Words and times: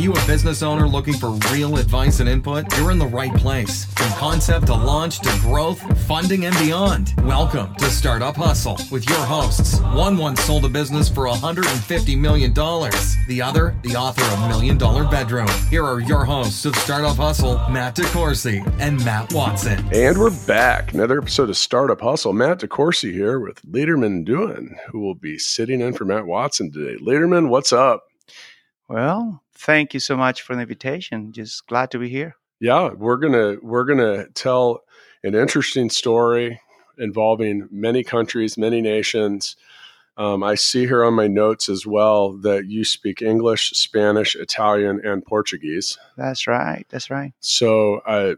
you 0.00 0.12
a 0.14 0.26
business 0.26 0.62
owner 0.62 0.88
looking 0.88 1.12
for 1.12 1.30
real 1.52 1.76
advice 1.76 2.20
and 2.20 2.28
input? 2.28 2.64
You're 2.78 2.90
in 2.90 2.98
the 2.98 3.06
right 3.06 3.34
place. 3.34 3.84
From 3.84 4.10
concept 4.12 4.66
to 4.68 4.74
launch 4.74 5.20
to 5.20 5.28
growth, 5.42 5.78
funding, 6.06 6.46
and 6.46 6.56
beyond. 6.56 7.12
Welcome 7.18 7.74
to 7.76 7.84
Startup 7.84 8.34
Hustle 8.34 8.78
with 8.90 9.06
your 9.10 9.18
hosts. 9.18 9.78
One 9.80 10.16
once 10.16 10.40
sold 10.42 10.64
a 10.64 10.70
business 10.70 11.10
for 11.10 11.26
$150 11.26 12.18
million. 12.18 12.54
The 12.54 13.42
other, 13.42 13.76
the 13.82 13.94
author 13.94 14.24
of 14.32 14.48
Million 14.48 14.78
Dollar 14.78 15.04
Bedroom. 15.04 15.48
Here 15.68 15.84
are 15.84 16.00
your 16.00 16.24
hosts 16.24 16.64
of 16.64 16.74
Startup 16.76 17.16
Hustle, 17.16 17.58
Matt 17.68 17.96
DeCoursey 17.96 18.66
and 18.80 19.04
Matt 19.04 19.34
Watson. 19.34 19.86
And 19.92 20.16
we're 20.16 20.46
back. 20.46 20.94
Another 20.94 21.18
episode 21.18 21.50
of 21.50 21.58
Startup 21.58 22.00
Hustle. 22.00 22.32
Matt 22.32 22.60
DeCoursey 22.60 23.12
here 23.12 23.38
with 23.38 23.60
Liderman 23.62 24.24
Duin, 24.24 24.76
who 24.90 25.00
will 25.00 25.14
be 25.14 25.38
sitting 25.38 25.82
in 25.82 25.92
for 25.92 26.06
Matt 26.06 26.24
Watson 26.24 26.72
today. 26.72 26.96
Liderman, 27.04 27.50
what's 27.50 27.72
up? 27.72 28.04
Well, 28.88 29.42
thank 29.60 29.94
you 29.94 30.00
so 30.00 30.16
much 30.16 30.42
for 30.42 30.54
the 30.54 30.62
invitation. 30.62 31.32
Just 31.32 31.66
glad 31.66 31.90
to 31.90 31.98
be 31.98 32.08
here. 32.08 32.36
Yeah, 32.60 32.90
we're 32.92 33.16
gonna 33.16 33.56
we're 33.62 33.84
gonna 33.84 34.28
tell 34.30 34.80
an 35.22 35.34
interesting 35.34 35.90
story 35.90 36.60
involving 36.98 37.68
many 37.70 38.04
countries, 38.04 38.58
many 38.58 38.80
nations. 38.80 39.56
Um, 40.16 40.42
I 40.42 40.54
see 40.54 40.86
here 40.86 41.04
on 41.04 41.14
my 41.14 41.28
notes 41.28 41.68
as 41.68 41.86
well 41.86 42.32
that 42.38 42.66
you 42.66 42.84
speak 42.84 43.22
English, 43.22 43.70
Spanish, 43.70 44.36
Italian, 44.36 45.00
and 45.04 45.24
Portuguese. 45.24 45.98
That's 46.16 46.46
right. 46.46 46.84
That's 46.90 47.10
right. 47.10 47.32
So, 47.40 48.00
uh, 48.00 48.34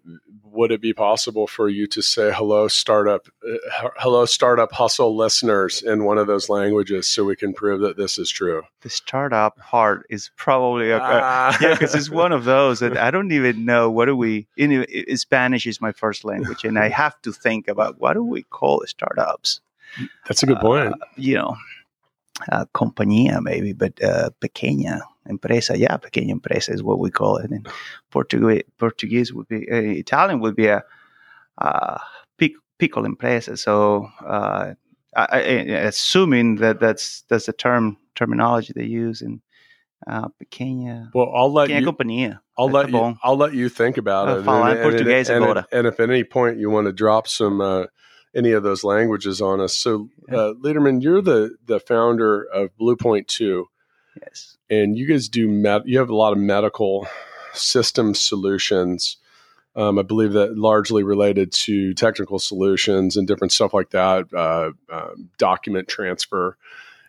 would 0.52 0.70
it 0.70 0.80
be 0.80 0.92
possible 0.92 1.46
for 1.46 1.68
you 1.68 1.86
to 1.88 2.02
say 2.02 2.30
hello, 2.32 2.68
startup, 2.68 3.26
uh, 3.46 3.88
hello, 3.96 4.26
startup 4.26 4.70
hustle 4.70 5.16
listeners 5.16 5.82
in 5.82 6.04
one 6.04 6.18
of 6.18 6.26
those 6.26 6.48
languages, 6.48 7.08
so 7.08 7.24
we 7.24 7.34
can 7.34 7.52
prove 7.52 7.80
that 7.80 7.96
this 7.96 8.18
is 8.18 8.30
true? 8.30 8.62
The 8.82 8.90
startup 8.90 9.56
part 9.56 10.06
is 10.10 10.30
probably 10.36 10.90
a, 10.90 10.98
ah. 11.00 11.56
yeah, 11.60 11.72
because 11.72 11.94
it's 11.94 12.10
one 12.10 12.32
of 12.32 12.44
those 12.44 12.80
that 12.80 12.96
I 12.98 13.10
don't 13.10 13.32
even 13.32 13.64
know 13.64 13.90
what 13.90 14.06
do 14.06 14.16
we. 14.16 14.46
In, 14.56 14.70
in, 14.84 15.16
Spanish 15.16 15.66
is 15.66 15.80
my 15.80 15.92
first 15.92 16.24
language, 16.24 16.64
and 16.64 16.78
I 16.78 16.88
have 16.90 17.20
to 17.22 17.32
think 17.32 17.66
about 17.66 17.98
what 17.98 18.12
do 18.14 18.22
we 18.22 18.42
call 18.42 18.82
startups. 18.86 19.60
That's 20.26 20.42
a 20.42 20.46
good 20.46 20.60
point. 20.60 20.92
Uh, 20.92 21.06
you 21.16 21.34
know, 21.36 21.56
uh, 22.50 22.64
compañía 22.74 23.40
maybe, 23.42 23.72
but 23.72 24.02
uh, 24.02 24.30
pequeña 24.40 25.00
empresa. 25.28 25.76
Yeah, 25.76 25.96
pequeña 25.96 26.30
empresa 26.30 26.72
is 26.72 26.82
what 26.82 26.98
we 26.98 27.10
call 27.10 27.36
it. 27.38 27.50
And 27.50 27.68
Portuguese, 28.10 28.62
Portuguese 28.78 29.32
would 29.32 29.48
be 29.48 29.70
uh, 29.70 29.76
Italian 29.76 30.40
would 30.40 30.56
be 30.56 30.66
a 30.66 30.82
uh, 31.58 31.98
pic, 32.38 32.52
piccolo 32.78 33.06
empresa. 33.06 33.56
So 33.56 34.08
uh, 34.24 34.74
I, 35.14 35.26
I, 35.30 35.38
assuming 35.38 36.56
that 36.56 36.80
that's 36.80 37.22
that's 37.28 37.46
the 37.46 37.52
term 37.52 37.98
terminology 38.14 38.72
they 38.74 38.84
use 38.84 39.22
in 39.22 39.42
uh, 40.06 40.28
pequeña. 40.42 41.10
Well, 41.14 41.32
I'll 41.34 41.52
let 41.52 41.70
you. 41.70 41.86
Compañía. 41.86 42.40
I'll 42.58 42.70
let 42.70 42.90
you. 42.90 43.16
I'll 43.22 43.36
let 43.36 43.54
you 43.54 43.68
think 43.68 43.96
about 43.96 44.28
it. 44.28 44.46
and, 44.48 44.48
and, 44.48 45.44
and, 45.44 45.66
and, 45.72 45.86
if 45.86 46.00
at 46.00 46.10
any 46.10 46.24
point 46.24 46.58
you 46.58 46.70
want 46.70 46.86
to 46.86 46.92
drop 46.92 47.28
some 47.28 47.60
uh, 47.60 47.84
any 48.34 48.52
of 48.52 48.62
those 48.62 48.84
languages 48.84 49.40
on 49.40 49.60
us. 49.60 49.76
So, 49.76 50.08
uh, 50.30 50.54
Liderman, 50.62 51.02
you're 51.02 51.22
the 51.22 51.56
the 51.66 51.80
founder 51.80 52.44
of 52.44 52.76
Bluepoint 52.78 53.26
Two. 53.26 53.68
Yes. 54.20 54.56
And 54.68 54.96
you 54.96 55.06
guys 55.06 55.28
do 55.28 55.48
med- 55.48 55.82
you 55.86 55.98
have 55.98 56.10
a 56.10 56.16
lot 56.16 56.32
of 56.32 56.38
medical 56.38 57.06
system 57.54 58.14
solutions. 58.14 59.16
Um, 59.74 59.98
I 59.98 60.02
believe 60.02 60.32
that 60.32 60.56
largely 60.56 61.02
related 61.02 61.50
to 61.52 61.94
technical 61.94 62.38
solutions 62.38 63.16
and 63.16 63.26
different 63.26 63.52
stuff 63.52 63.72
like 63.72 63.90
that, 63.90 64.26
uh, 64.34 64.72
uh, 64.90 65.14
document 65.38 65.88
transfer. 65.88 66.58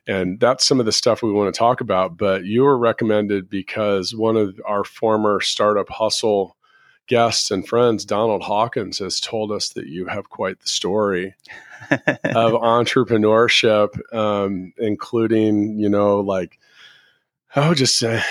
And 0.08 0.40
that's 0.40 0.66
some 0.66 0.80
of 0.80 0.86
the 0.86 0.92
stuff 0.92 1.22
we 1.22 1.32
want 1.32 1.54
to 1.54 1.58
talk 1.58 1.82
about. 1.82 2.18
But 2.18 2.46
you 2.46 2.64
were 2.64 2.78
recommended 2.78 3.50
because 3.50 4.16
one 4.16 4.38
of 4.38 4.60
our 4.66 4.84
former 4.84 5.42
startup 5.42 5.90
hustle 5.90 6.56
guests 7.08 7.52
and 7.52 7.68
friends, 7.68 8.06
Donald 8.06 8.44
Hawkins 8.44 9.00
has 9.00 9.20
told 9.20 9.52
us 9.52 9.70
that 9.70 9.88
you 9.88 10.08
have 10.08 10.30
quite 10.30 10.60
the 10.60 10.68
story 10.68 11.36
of 11.92 12.54
entrepreneurship, 12.54 13.90
um, 14.14 14.74
including, 14.78 15.78
you 15.78 15.90
know, 15.90 16.20
like, 16.20 16.60
would 17.56 17.78
just 17.78 17.98
say, 17.98 18.22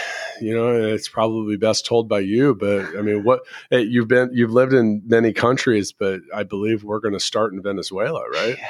you 0.40 0.54
know, 0.54 0.74
it's 0.74 1.08
probably 1.08 1.56
best 1.56 1.86
told 1.86 2.08
by 2.08 2.20
you. 2.20 2.54
But 2.54 2.96
I 2.96 3.02
mean, 3.02 3.22
what 3.22 3.42
you've 3.70 4.08
been, 4.08 4.30
you've 4.32 4.52
lived 4.52 4.72
in 4.72 5.02
many 5.06 5.32
countries, 5.32 5.92
but 5.92 6.20
I 6.34 6.42
believe 6.42 6.82
we're 6.82 7.00
going 7.00 7.14
to 7.14 7.20
start 7.20 7.52
in 7.52 7.62
Venezuela, 7.62 8.28
right? 8.28 8.56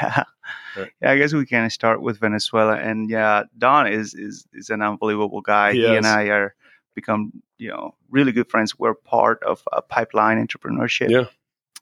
Yeah, 0.75 0.83
right. 0.83 0.93
yeah. 1.03 1.11
I 1.13 1.19
guess 1.19 1.33
we 1.33 1.47
can 1.47 1.69
start 1.71 2.03
with 2.03 2.19
Venezuela, 2.19 2.77
and 2.77 3.09
yeah, 3.09 3.45
Don 3.59 3.87
is 3.87 4.15
is 4.15 4.47
is 4.53 4.71
an 4.71 4.83
unbelievable 4.83 5.41
guy. 5.41 5.73
He, 5.73 5.81
he 5.81 5.87
and 5.95 6.07
I 6.07 6.25
are 6.25 6.55
become 6.95 7.43
you 7.59 7.69
know 7.69 7.95
really 8.11 8.33
good 8.33 8.51
friends. 8.51 8.79
We're 8.79 8.95
part 8.95 9.43
of 9.43 9.63
a 9.73 9.83
pipeline 9.83 10.45
entrepreneurship. 10.45 11.11
Yeah. 11.11 11.25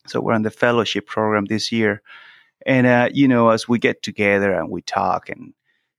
So 0.07 0.21
we're 0.21 0.33
on 0.33 0.43
the 0.43 0.51
fellowship 0.51 1.07
program 1.07 1.45
this 1.47 1.71
year, 1.71 2.03
and 2.67 2.87
uh, 2.87 3.09
you 3.13 3.29
know 3.29 3.51
as 3.51 3.69
we 3.69 3.79
get 3.79 4.03
together 4.03 4.53
and 4.53 4.71
we 4.71 4.83
talk 4.83 5.29
and 5.29 5.53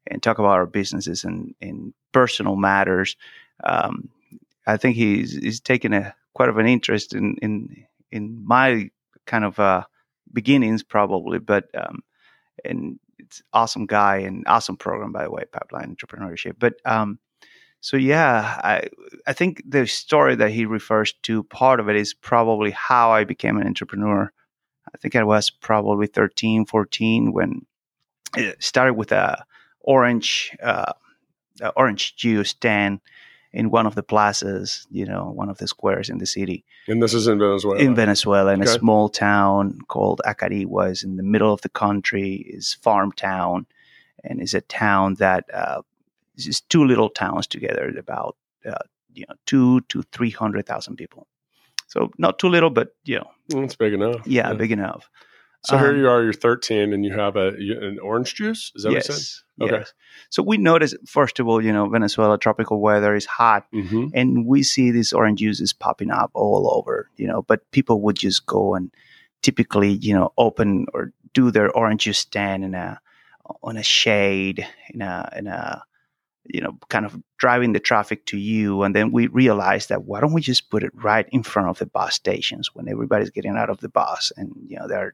and 0.07 0.21
talk 0.21 0.39
about 0.39 0.51
our 0.51 0.65
businesses 0.65 1.23
and, 1.23 1.53
and 1.61 1.93
personal 2.11 2.55
matters, 2.55 3.15
um, 3.63 4.09
I 4.65 4.77
think 4.77 4.95
he's 4.95 5.33
he's 5.33 5.59
taken 5.59 5.93
a 5.93 6.15
quite 6.33 6.49
of 6.49 6.57
an 6.57 6.67
interest 6.67 7.13
in 7.13 7.37
in 7.41 7.85
in 8.11 8.43
my 8.45 8.89
kind 9.25 9.45
of 9.45 9.59
uh, 9.59 9.83
beginnings 10.33 10.83
probably, 10.83 11.39
but 11.39 11.69
um, 11.75 12.03
and 12.65 12.99
it's 13.19 13.41
awesome 13.53 13.85
guy 13.85 14.17
and 14.17 14.43
awesome 14.47 14.77
program 14.77 15.11
by 15.11 15.23
the 15.23 15.31
way, 15.31 15.43
pipeline 15.51 15.95
entrepreneurship. 15.95 16.55
But 16.59 16.75
um, 16.85 17.19
so 17.81 17.97
yeah, 17.97 18.59
I 18.63 18.87
I 19.25 19.33
think 19.33 19.63
the 19.67 19.87
story 19.87 20.35
that 20.35 20.51
he 20.51 20.65
refers 20.65 21.13
to, 21.23 21.43
part 21.43 21.79
of 21.79 21.89
it 21.89 21.95
is 21.95 22.13
probably 22.13 22.71
how 22.71 23.11
I 23.11 23.23
became 23.23 23.57
an 23.57 23.65
entrepreneur. 23.65 24.31
I 24.93 24.97
think 24.97 25.15
I 25.15 25.23
was 25.23 25.49
probably 25.49 26.07
13, 26.07 26.65
14 26.65 27.33
when 27.33 27.65
it 28.37 28.61
started 28.63 28.93
with 28.93 29.11
a 29.11 29.43
orange 29.79 30.55
uh, 30.61 30.93
orange 31.75 32.15
juice 32.15 32.51
stand 32.51 33.01
in 33.51 33.69
one 33.69 33.87
of 33.87 33.95
the 33.95 34.03
plazas, 34.03 34.87
you 34.91 35.05
know, 35.05 35.31
one 35.31 35.49
of 35.49 35.57
the 35.57 35.67
squares 35.67 36.09
in 36.09 36.19
the 36.19 36.25
city. 36.25 36.63
And 36.87 37.01
this 37.01 37.13
is 37.13 37.27
in 37.27 37.39
Venezuela. 37.39 37.79
In 37.79 37.95
Venezuela, 37.95 38.53
in 38.53 38.61
okay. 38.61 38.71
a 38.71 38.79
small 38.79 39.09
town 39.09 39.79
called 39.87 40.21
Acarigua, 40.23 40.91
is 40.91 41.03
in 41.03 41.17
the 41.17 41.23
middle 41.23 41.51
of 41.51 41.61
the 41.61 41.69
country, 41.69 42.35
is 42.47 42.75
farm 42.75 43.11
town, 43.11 43.65
and 44.23 44.39
is 44.39 44.53
a 44.53 44.61
town 44.61 45.15
that 45.15 45.45
uh, 45.53 45.81
just 46.37 46.69
two 46.69 46.85
little 46.85 47.09
towns 47.09 47.47
together, 47.47 47.91
about 47.97 48.35
uh, 48.65 48.75
you 49.13 49.25
know 49.27 49.35
two 49.45 49.81
to 49.81 50.03
three 50.11 50.31
hundred 50.31 50.65
thousand 50.65 50.95
people. 50.95 51.27
So 51.87 52.11
not 52.17 52.39
too 52.39 52.47
little, 52.47 52.69
but 52.69 52.95
you 53.03 53.19
know, 53.19 53.63
it's 53.63 53.75
big 53.75 53.93
enough. 53.93 54.25
Yeah, 54.25 54.49
yeah. 54.49 54.53
big 54.53 54.71
enough. 54.71 55.09
So 55.65 55.75
um, 55.75 55.83
here 55.83 55.95
you 55.95 56.09
are, 56.09 56.23
you're 56.23 56.33
13, 56.33 56.91
and 56.93 57.05
you 57.05 57.13
have 57.13 57.35
a 57.35 57.49
an 57.49 57.99
orange 58.01 58.33
juice. 58.33 58.71
Is 58.75 58.83
that 58.83 58.91
yes, 58.91 59.07
what 59.07 59.15
you 59.15 59.21
said? 59.21 59.65
Okay. 59.65 59.79
Yes. 59.79 59.93
So 60.29 60.41
we 60.41 60.57
notice 60.57 60.95
first 61.05 61.39
of 61.39 61.47
all, 61.47 61.63
you 61.63 61.71
know, 61.71 61.87
Venezuela 61.87 62.37
tropical 62.37 62.79
weather 62.81 63.13
is 63.13 63.25
hot, 63.25 63.67
mm-hmm. 63.73 64.07
and 64.13 64.45
we 64.47 64.63
see 64.63 64.91
these 64.91 65.13
orange 65.13 65.39
juices 65.39 65.73
popping 65.73 66.09
up 66.09 66.31
all 66.33 66.73
over. 66.73 67.09
You 67.17 67.27
know, 67.27 67.43
but 67.43 67.69
people 67.71 68.01
would 68.01 68.15
just 68.15 68.45
go 68.45 68.73
and 68.73 68.91
typically, 69.43 69.91
you 69.91 70.13
know, 70.13 70.33
open 70.37 70.87
or 70.93 71.13
do 71.33 71.51
their 71.51 71.69
orange 71.71 72.03
juice 72.03 72.19
stand 72.19 72.63
in 72.63 72.73
a 72.73 72.99
on 73.61 73.77
a 73.77 73.83
shade 73.83 74.65
in 74.93 75.01
a 75.01 75.31
in 75.37 75.47
a 75.47 75.83
you 76.45 76.61
know, 76.61 76.77
kind 76.89 77.05
of 77.05 77.21
driving 77.37 77.73
the 77.73 77.79
traffic 77.79 78.25
to 78.27 78.37
you. 78.37 78.83
And 78.83 78.95
then 78.95 79.11
we 79.11 79.27
realized 79.27 79.89
that 79.89 80.05
why 80.05 80.19
don't 80.19 80.33
we 80.33 80.41
just 80.41 80.69
put 80.69 80.83
it 80.83 80.91
right 80.93 81.27
in 81.31 81.43
front 81.43 81.69
of 81.69 81.77
the 81.77 81.85
bus 81.85 82.15
stations 82.15 82.73
when 82.73 82.87
everybody's 82.87 83.29
getting 83.29 83.57
out 83.57 83.69
of 83.69 83.79
the 83.79 83.89
bus 83.89 84.31
and, 84.37 84.53
you 84.67 84.77
know, 84.77 84.87
they're 84.87 85.13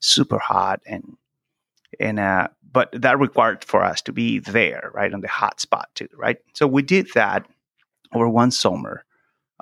super 0.00 0.38
hot 0.38 0.80
and, 0.86 1.16
and, 2.00 2.18
uh, 2.18 2.48
but 2.72 2.88
that 2.92 3.18
required 3.18 3.64
for 3.64 3.84
us 3.84 4.00
to 4.02 4.12
be 4.12 4.38
there, 4.38 4.90
right, 4.94 5.12
on 5.12 5.20
the 5.20 5.28
hot 5.28 5.60
spot 5.60 5.90
too, 5.94 6.08
right? 6.16 6.38
So 6.54 6.66
we 6.66 6.82
did 6.82 7.08
that 7.14 7.46
over 8.14 8.28
one 8.28 8.50
summer. 8.50 9.04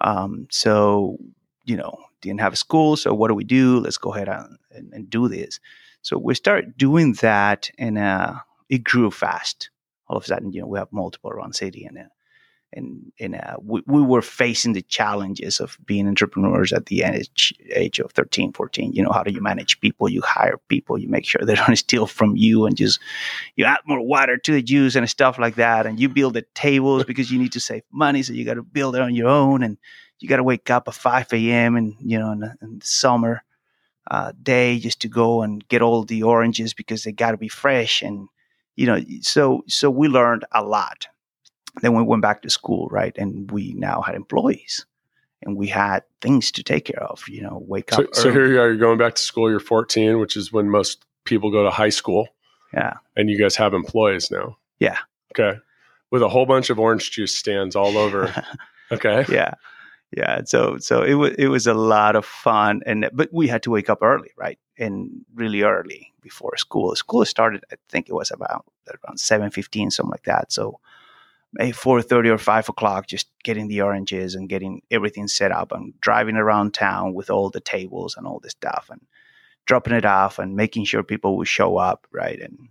Um, 0.00 0.46
so, 0.50 1.18
you 1.64 1.76
know, 1.76 1.98
didn't 2.20 2.40
have 2.40 2.52
a 2.52 2.56
school. 2.56 2.96
So 2.96 3.12
what 3.14 3.28
do 3.28 3.34
we 3.34 3.44
do? 3.44 3.80
Let's 3.80 3.98
go 3.98 4.14
ahead 4.14 4.28
and, 4.28 4.58
and, 4.70 4.92
and 4.92 5.10
do 5.10 5.28
this. 5.28 5.58
So 6.02 6.18
we 6.18 6.34
started 6.34 6.76
doing 6.76 7.14
that 7.14 7.70
and, 7.78 7.98
uh, 7.98 8.34
it 8.68 8.84
grew 8.84 9.10
fast 9.10 9.70
all 10.10 10.16
of 10.16 10.24
a 10.24 10.26
sudden, 10.26 10.52
you 10.52 10.60
know, 10.60 10.66
we 10.66 10.78
have 10.78 10.92
multiple 10.92 11.30
around 11.30 11.54
city 11.54 11.84
and, 11.84 11.96
uh, 11.96 12.02
and, 12.72 13.12
and 13.20 13.36
uh, 13.36 13.56
we, 13.62 13.82
we 13.86 14.02
were 14.02 14.22
facing 14.22 14.72
the 14.72 14.82
challenges 14.82 15.60
of 15.60 15.78
being 15.86 16.08
entrepreneurs 16.08 16.72
at 16.72 16.86
the 16.86 17.02
age, 17.02 17.54
age 17.70 18.00
of 18.00 18.10
13, 18.12 18.52
14. 18.52 18.92
You 18.92 19.04
know, 19.04 19.10
how 19.12 19.22
do 19.22 19.32
you 19.32 19.40
manage 19.40 19.80
people? 19.80 20.08
You 20.08 20.20
hire 20.22 20.58
people, 20.68 20.98
you 20.98 21.08
make 21.08 21.24
sure 21.24 21.42
they 21.44 21.54
don't 21.54 21.76
steal 21.76 22.06
from 22.06 22.36
you 22.36 22.66
and 22.66 22.76
just, 22.76 22.98
you 23.54 23.64
add 23.64 23.78
more 23.86 24.00
water 24.00 24.36
to 24.36 24.52
the 24.52 24.62
juice 24.62 24.96
and 24.96 25.08
stuff 25.08 25.38
like 25.38 25.56
that. 25.56 25.86
And 25.86 26.00
you 26.00 26.08
build 26.08 26.34
the 26.34 26.44
tables 26.54 27.04
because 27.04 27.30
you 27.30 27.38
need 27.38 27.52
to 27.52 27.60
save 27.60 27.82
money. 27.92 28.22
So 28.22 28.32
you 28.32 28.44
got 28.44 28.54
to 28.54 28.62
build 28.62 28.96
it 28.96 29.02
on 29.02 29.14
your 29.14 29.28
own 29.28 29.62
and 29.62 29.78
you 30.18 30.28
got 30.28 30.38
to 30.38 30.44
wake 30.44 30.70
up 30.70 30.88
at 30.88 30.94
5 30.94 31.32
a.m. 31.32 31.76
and, 31.76 31.94
you 32.00 32.18
know, 32.18 32.32
in 32.32 32.42
in 32.62 32.78
the 32.80 32.86
summer 32.86 33.44
uh, 34.10 34.32
day 34.42 34.80
just 34.80 35.02
to 35.02 35.08
go 35.08 35.42
and 35.42 35.66
get 35.68 35.82
all 35.82 36.04
the 36.04 36.24
oranges 36.24 36.74
because 36.74 37.04
they 37.04 37.12
got 37.12 37.30
to 37.30 37.36
be 37.36 37.48
fresh 37.48 38.02
and, 38.02 38.28
you 38.80 38.86
know, 38.86 38.98
so 39.20 39.62
so 39.68 39.90
we 39.90 40.08
learned 40.08 40.44
a 40.52 40.62
lot. 40.64 41.00
then 41.82 41.94
we 41.94 42.02
went 42.02 42.22
back 42.22 42.42
to 42.42 42.50
school, 42.50 42.88
right? 42.90 43.14
And 43.22 43.50
we 43.50 43.74
now 43.74 44.00
had 44.02 44.14
employees 44.14 44.86
and 45.42 45.56
we 45.56 45.68
had 45.68 46.02
things 46.20 46.50
to 46.52 46.62
take 46.62 46.84
care 46.86 47.02
of, 47.12 47.22
you 47.28 47.42
know, 47.42 47.62
wake 47.72 47.90
So, 47.92 48.02
up. 48.02 48.14
so 48.14 48.22
early. 48.28 48.32
here 48.32 48.46
you 48.52 48.60
are, 48.60 48.68
you're 48.68 48.76
going 48.88 48.98
back 48.98 49.14
to 49.14 49.22
school, 49.22 49.50
you're 49.50 49.60
14, 49.60 50.18
which 50.18 50.36
is 50.36 50.52
when 50.52 50.68
most 50.70 51.04
people 51.24 51.50
go 51.50 51.62
to 51.62 51.70
high 51.70 51.92
school, 52.00 52.28
yeah. 52.74 52.94
and 53.16 53.30
you 53.30 53.38
guys 53.38 53.56
have 53.56 53.72
employees 53.74 54.30
now. 54.30 54.56
Yeah. 54.80 54.98
Okay. 55.32 55.58
With 56.10 56.22
a 56.22 56.28
whole 56.28 56.46
bunch 56.46 56.70
of 56.70 56.78
orange 56.80 57.10
juice 57.12 57.36
stands 57.36 57.76
all 57.76 57.96
over. 57.98 58.32
Okay. 58.92 59.24
yeah. 59.30 59.54
Yeah. 60.16 60.40
So, 60.44 60.78
so 60.78 61.02
it 61.04 61.14
was, 61.14 61.32
it 61.38 61.46
was 61.46 61.68
a 61.68 61.74
lot 61.74 62.16
of 62.16 62.24
fun. 62.24 62.80
And, 62.86 63.08
but 63.12 63.28
we 63.32 63.46
had 63.46 63.62
to 63.62 63.70
wake 63.70 63.88
up 63.88 64.02
early, 64.02 64.30
right? 64.36 64.58
And 64.76 65.24
really 65.32 65.62
early 65.62 66.09
before 66.20 66.56
school. 66.56 66.94
School 66.96 67.25
started, 67.25 67.64
I 67.72 67.76
think 67.88 68.08
it 68.08 68.14
was 68.14 68.31
about 68.31 68.64
around 68.88 69.19
7.15, 69.19 69.93
something 69.93 70.11
like 70.11 70.25
that. 70.25 70.52
So, 70.52 70.81
maybe 71.52 71.72
4.30 71.72 72.28
or 72.28 72.38
5 72.38 72.69
o'clock 72.69 73.06
just 73.06 73.28
getting 73.43 73.69
the 73.69 73.82
oranges 73.82 74.34
and 74.34 74.49
getting 74.49 74.82
everything 74.90 75.28
set 75.28 75.52
up 75.52 75.72
and 75.72 75.99
driving 76.00 76.37
around 76.37 76.75
town 76.75 77.14
with 77.14 77.31
all 77.31 77.50
the 77.50 77.61
tables 77.61 78.17
and 78.17 78.26
all 78.26 78.40
this 78.40 78.52
stuff 78.52 78.88
and 78.90 79.00
dropping 79.67 79.94
it 79.94 80.05
off 80.05 80.38
and 80.38 80.56
making 80.56 80.84
sure 80.84 81.02
people 81.02 81.37
would 81.37 81.49
show 81.49 81.76
up 81.76 82.06
right? 82.12 82.40
And 82.40 82.69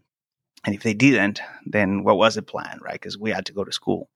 and 0.65 0.75
if 0.75 0.83
they 0.83 0.93
didn't 0.93 1.41
then 1.65 2.03
what 2.03 2.17
was 2.17 2.35
the 2.35 2.41
plan 2.41 2.79
right? 2.81 2.93
Because 2.93 3.17
we 3.17 3.31
had 3.31 3.45
to 3.47 3.53
go 3.53 3.63
to 3.63 3.71
school. 3.71 4.09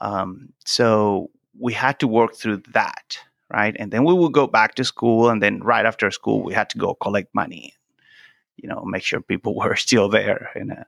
Um, 0.00 0.50
so 0.64 1.30
we 1.58 1.72
had 1.72 2.00
to 2.00 2.08
work 2.08 2.34
through 2.34 2.62
that 2.72 3.18
right? 3.50 3.76
And 3.78 3.92
then 3.92 4.04
we 4.04 4.14
would 4.14 4.32
go 4.32 4.46
back 4.46 4.74
to 4.76 4.84
school 4.84 5.28
and 5.28 5.42
then 5.42 5.60
right 5.60 5.84
after 5.84 6.10
school 6.10 6.42
we 6.42 6.54
had 6.54 6.70
to 6.70 6.78
go 6.78 6.94
collect 6.94 7.34
money 7.34 7.74
you 8.62 8.68
know 8.68 8.82
make 8.84 9.02
sure 9.02 9.20
people 9.20 9.54
were 9.58 9.76
still 9.76 10.08
there 10.08 10.50
and 10.54 10.72
uh, 10.72 10.84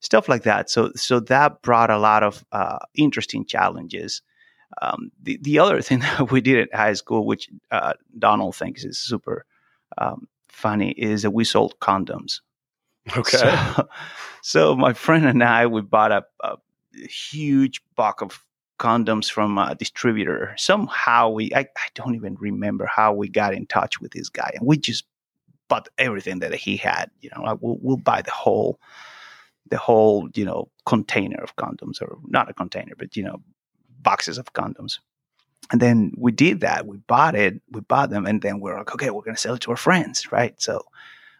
stuff 0.00 0.28
like 0.28 0.44
that. 0.44 0.70
So 0.70 0.92
so 0.94 1.20
that 1.20 1.62
brought 1.62 1.90
a 1.90 1.98
lot 1.98 2.22
of 2.22 2.44
uh, 2.52 2.78
interesting 2.94 3.44
challenges. 3.44 4.22
Um, 4.80 5.10
the 5.22 5.38
the 5.42 5.58
other 5.58 5.82
thing 5.82 5.98
that 6.18 6.30
we 6.30 6.40
did 6.40 6.58
at 6.58 6.74
high 6.74 6.94
school, 6.94 7.26
which 7.26 7.48
uh, 7.70 7.94
Donald 8.18 8.56
thinks 8.56 8.84
is 8.84 8.98
super 8.98 9.44
um, 9.98 10.28
funny, 10.48 10.92
is 10.92 11.22
that 11.22 11.32
we 11.32 11.44
sold 11.44 11.78
condoms. 11.80 12.40
Okay. 13.16 13.36
So, 13.36 13.88
so 14.42 14.76
my 14.76 14.92
friend 14.92 15.26
and 15.26 15.44
I 15.44 15.68
we 15.68 15.80
bought 15.80 16.10
a, 16.10 16.24
a 16.42 16.56
huge 17.08 17.80
box 17.94 18.20
of 18.20 18.44
condoms 18.80 19.30
from 19.30 19.58
a 19.58 19.76
distributor. 19.76 20.54
Somehow 20.56 21.30
we 21.30 21.52
I, 21.54 21.60
I 21.60 21.88
don't 21.94 22.16
even 22.16 22.34
remember 22.34 22.86
how 22.86 23.12
we 23.12 23.28
got 23.28 23.54
in 23.54 23.66
touch 23.66 24.00
with 24.00 24.12
this 24.12 24.28
guy, 24.28 24.50
and 24.54 24.66
we 24.66 24.76
just 24.76 25.04
bought 25.68 25.88
everything 25.98 26.40
that 26.40 26.54
he 26.54 26.76
had. 26.76 27.10
You 27.20 27.30
know, 27.34 27.42
like 27.42 27.58
we'll, 27.60 27.78
we'll 27.80 27.96
buy 27.96 28.22
the 28.22 28.30
whole 28.30 28.78
the 29.68 29.78
whole 29.78 30.28
you 30.34 30.44
know 30.44 30.68
container 30.84 31.42
of 31.42 31.56
condoms 31.56 32.00
or 32.00 32.18
not 32.28 32.48
a 32.48 32.54
container 32.54 32.94
but 32.96 33.16
you 33.16 33.22
know 33.22 33.42
boxes 34.02 34.38
of 34.38 34.52
condoms. 34.52 34.98
And 35.72 35.80
then 35.80 36.12
we 36.16 36.30
did 36.30 36.60
that 36.60 36.86
we 36.86 36.98
bought 36.98 37.34
it 37.34 37.60
we 37.70 37.80
bought 37.80 38.10
them 38.10 38.26
and 38.26 38.40
then 38.42 38.60
we're 38.60 38.78
like 38.78 38.94
okay 38.94 39.10
we're 39.10 39.22
going 39.22 39.34
to 39.34 39.40
sell 39.40 39.54
it 39.54 39.60
to 39.62 39.70
our 39.72 39.76
friends 39.76 40.30
right? 40.30 40.60
So 40.60 40.82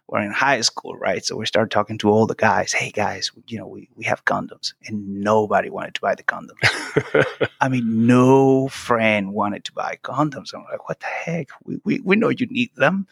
we're 0.08 0.22
in 0.22 0.32
high 0.32 0.60
school 0.62 0.96
right? 0.96 1.24
So 1.24 1.36
we 1.36 1.46
started 1.46 1.70
talking 1.70 1.98
to 1.98 2.10
all 2.10 2.26
the 2.26 2.34
guys 2.34 2.72
hey 2.72 2.90
guys 2.90 3.30
you 3.46 3.58
know 3.58 3.68
we, 3.68 3.88
we 3.94 4.04
have 4.04 4.24
condoms 4.24 4.74
and 4.86 5.20
nobody 5.20 5.70
wanted 5.70 5.94
to 5.94 6.00
buy 6.00 6.16
the 6.16 6.24
condoms. 6.24 7.46
I 7.60 7.68
mean 7.68 8.06
no 8.06 8.66
friend 8.68 9.32
wanted 9.32 9.64
to 9.66 9.72
buy 9.72 9.98
condoms. 10.02 10.52
I'm 10.52 10.64
like 10.64 10.88
what 10.88 10.98
the 10.98 11.06
heck? 11.06 11.50
We, 11.64 11.80
we, 11.84 12.00
we 12.00 12.16
know 12.16 12.30
you 12.30 12.46
need 12.46 12.74
them 12.74 13.06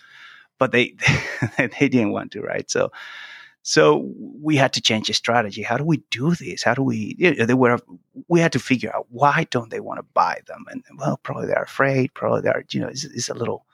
but 0.59 0.73
they 0.73 0.97
they 1.59 1.89
didn't 1.89 2.13
want 2.13 2.33
to 2.33 2.41
right 2.41 2.71
so 2.71 2.91
so 3.67 4.13
we 4.43 4.57
had 4.57 4.75
to 4.75 4.83
change 4.83 5.07
the 5.07 5.15
strategy. 5.15 5.63
How 5.63 5.79
do 5.79 5.85
we 5.85 6.03
do 6.11 6.35
this? 6.35 6.63
How 6.63 6.75
do 6.75 6.83
we? 6.83 7.15
They 7.15 7.55
were. 7.55 7.79
We 8.29 8.41
had 8.41 8.53
to 8.53 8.59
figure 8.59 8.95
out 8.95 9.07
why 9.09 9.47
don't 9.51 9.71
they 9.71 9.81
want 9.81 10.01
to 10.01 10.07
buy 10.13 10.41
them? 10.47 10.67
And 10.69 10.85
well, 10.99 11.17
probably 11.17 11.47
they're 11.47 11.63
afraid. 11.63 12.13
Probably 12.13 12.43
they're. 12.43 12.67
You 12.71 12.81
know, 12.81 12.89
it's, 12.89 13.05
it's 13.05 13.31
a 13.31 13.35
little. 13.35 13.65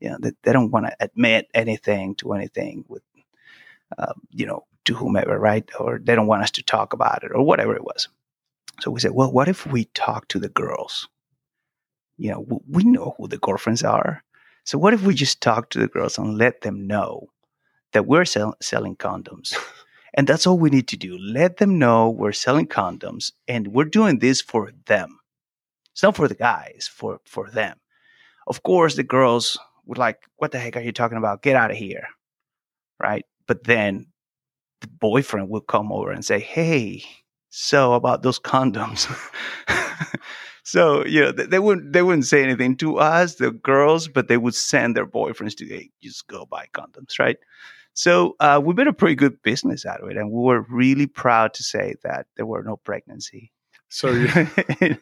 You 0.00 0.10
know, 0.10 0.16
they, 0.20 0.32
they 0.42 0.52
don't 0.52 0.72
want 0.72 0.86
to 0.86 0.96
admit 0.98 1.48
anything 1.54 2.16
to 2.16 2.32
anything 2.32 2.84
with. 2.88 3.04
Uh, 3.96 4.12
you 4.30 4.44
know, 4.44 4.66
to 4.86 4.94
whomever, 4.94 5.38
right? 5.38 5.68
Or 5.78 6.00
they 6.02 6.16
don't 6.16 6.26
want 6.26 6.42
us 6.42 6.50
to 6.52 6.64
talk 6.64 6.92
about 6.92 7.22
it, 7.22 7.30
or 7.32 7.44
whatever 7.44 7.76
it 7.76 7.84
was. 7.84 8.08
So 8.80 8.90
we 8.90 8.98
said, 8.98 9.12
well, 9.12 9.30
what 9.30 9.48
if 9.48 9.66
we 9.66 9.84
talk 9.84 10.26
to 10.28 10.40
the 10.40 10.48
girls? 10.48 11.08
You 12.16 12.32
know, 12.32 12.60
we 12.68 12.82
know 12.82 13.14
who 13.16 13.28
the 13.28 13.38
girlfriends 13.38 13.84
are. 13.84 14.24
So 14.68 14.76
what 14.76 14.92
if 14.92 15.00
we 15.00 15.14
just 15.14 15.40
talk 15.40 15.70
to 15.70 15.78
the 15.78 15.88
girls 15.88 16.18
and 16.18 16.36
let 16.36 16.60
them 16.60 16.86
know 16.86 17.30
that 17.92 18.04
we're 18.04 18.26
sell- 18.26 18.58
selling 18.60 18.96
condoms. 18.96 19.56
and 20.14 20.26
that's 20.26 20.46
all 20.46 20.58
we 20.58 20.68
need 20.68 20.88
to 20.88 20.96
do. 20.98 21.16
Let 21.16 21.56
them 21.56 21.78
know 21.78 22.10
we're 22.10 22.32
selling 22.32 22.66
condoms 22.66 23.32
and 23.48 23.68
we're 23.68 23.86
doing 23.86 24.18
this 24.18 24.42
for 24.42 24.70
them. 24.84 25.20
It's 25.92 26.02
not 26.02 26.16
for 26.16 26.28
the 26.28 26.34
guys, 26.34 26.86
for 26.92 27.18
for 27.24 27.48
them. 27.50 27.78
Of 28.46 28.62
course, 28.62 28.94
the 28.94 29.02
girls 29.02 29.56
were 29.86 29.96
like, 29.96 30.18
"What 30.36 30.52
the 30.52 30.58
heck 30.58 30.76
are 30.76 30.82
you 30.82 30.92
talking 30.92 31.16
about? 31.16 31.40
Get 31.40 31.56
out 31.56 31.70
of 31.70 31.78
here!" 31.78 32.06
Right? 33.00 33.24
But 33.46 33.64
then 33.64 34.08
the 34.82 34.88
boyfriend 34.88 35.48
will 35.48 35.62
come 35.62 35.90
over 35.92 36.10
and 36.10 36.22
say, 36.22 36.40
"Hey, 36.40 37.04
so 37.48 37.94
about 37.94 38.22
those 38.22 38.38
condoms." 38.38 39.08
so 40.68 41.02
you 41.06 41.22
know 41.22 41.32
they, 41.32 41.46
they 41.46 41.58
wouldn't 41.58 41.94
they 41.94 42.02
wouldn't 42.02 42.26
say 42.26 42.42
anything 42.42 42.76
to 42.76 42.98
us, 42.98 43.36
the 43.36 43.52
girls, 43.52 44.06
but 44.06 44.28
they 44.28 44.36
would 44.36 44.54
send 44.54 44.94
their 44.94 45.06
boyfriends 45.06 45.56
to, 45.56 45.66
"Hey, 45.66 45.88
just 46.02 46.28
go 46.28 46.44
buy 46.44 46.66
condoms," 46.74 47.18
right? 47.18 47.38
So 47.94 48.36
uh, 48.38 48.60
we 48.62 48.74
made 48.74 48.86
a 48.86 48.92
pretty 48.92 49.14
good 49.14 49.40
business 49.42 49.86
out 49.86 50.02
of 50.02 50.10
it, 50.10 50.18
and 50.18 50.30
we 50.30 50.42
were 50.42 50.66
really 50.68 51.06
proud 51.06 51.54
to 51.54 51.62
say 51.62 51.94
that 52.04 52.26
there 52.36 52.44
were 52.44 52.62
no 52.62 52.76
pregnancy. 52.76 53.50
So 53.88 54.10
you 54.10 54.28
in, 54.82 54.98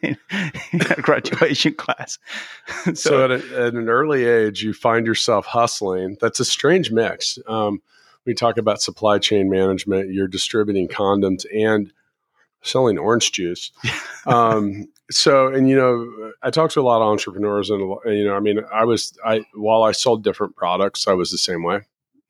in 0.71 0.79
graduation 1.01 1.73
class. 1.73 2.17
so, 2.85 2.93
so 2.93 3.25
at, 3.25 3.31
a, 3.31 3.65
at 3.65 3.73
an 3.73 3.89
early 3.89 4.23
age, 4.23 4.63
you 4.63 4.73
find 4.73 5.05
yourself 5.05 5.45
hustling. 5.47 6.15
That's 6.21 6.39
a 6.39 6.45
strange 6.45 6.91
mix. 6.91 7.37
Um, 7.45 7.81
we 8.25 8.33
talk 8.33 8.57
about 8.57 8.81
supply 8.81 9.19
chain 9.19 9.49
management. 9.49 10.13
You're 10.13 10.29
distributing 10.29 10.87
condoms 10.87 11.43
and 11.53 11.91
selling 12.67 12.97
orange 12.97 13.31
juice. 13.31 13.71
um, 14.25 14.87
so, 15.09 15.47
and 15.47 15.69
you 15.69 15.75
know, 15.75 16.31
I 16.43 16.49
talked 16.49 16.73
to 16.73 16.81
a 16.81 16.83
lot 16.83 17.01
of 17.01 17.07
entrepreneurs, 17.07 17.69
and, 17.69 17.81
you 18.05 18.25
know, 18.25 18.35
I 18.35 18.39
mean, 18.39 18.59
I 18.71 18.85
was 18.85 19.17
I 19.25 19.45
while 19.53 19.83
I 19.83 19.91
sold 19.93 20.23
different 20.23 20.55
products, 20.55 21.07
I 21.07 21.13
was 21.13 21.31
the 21.31 21.37
same 21.37 21.63
way 21.63 21.81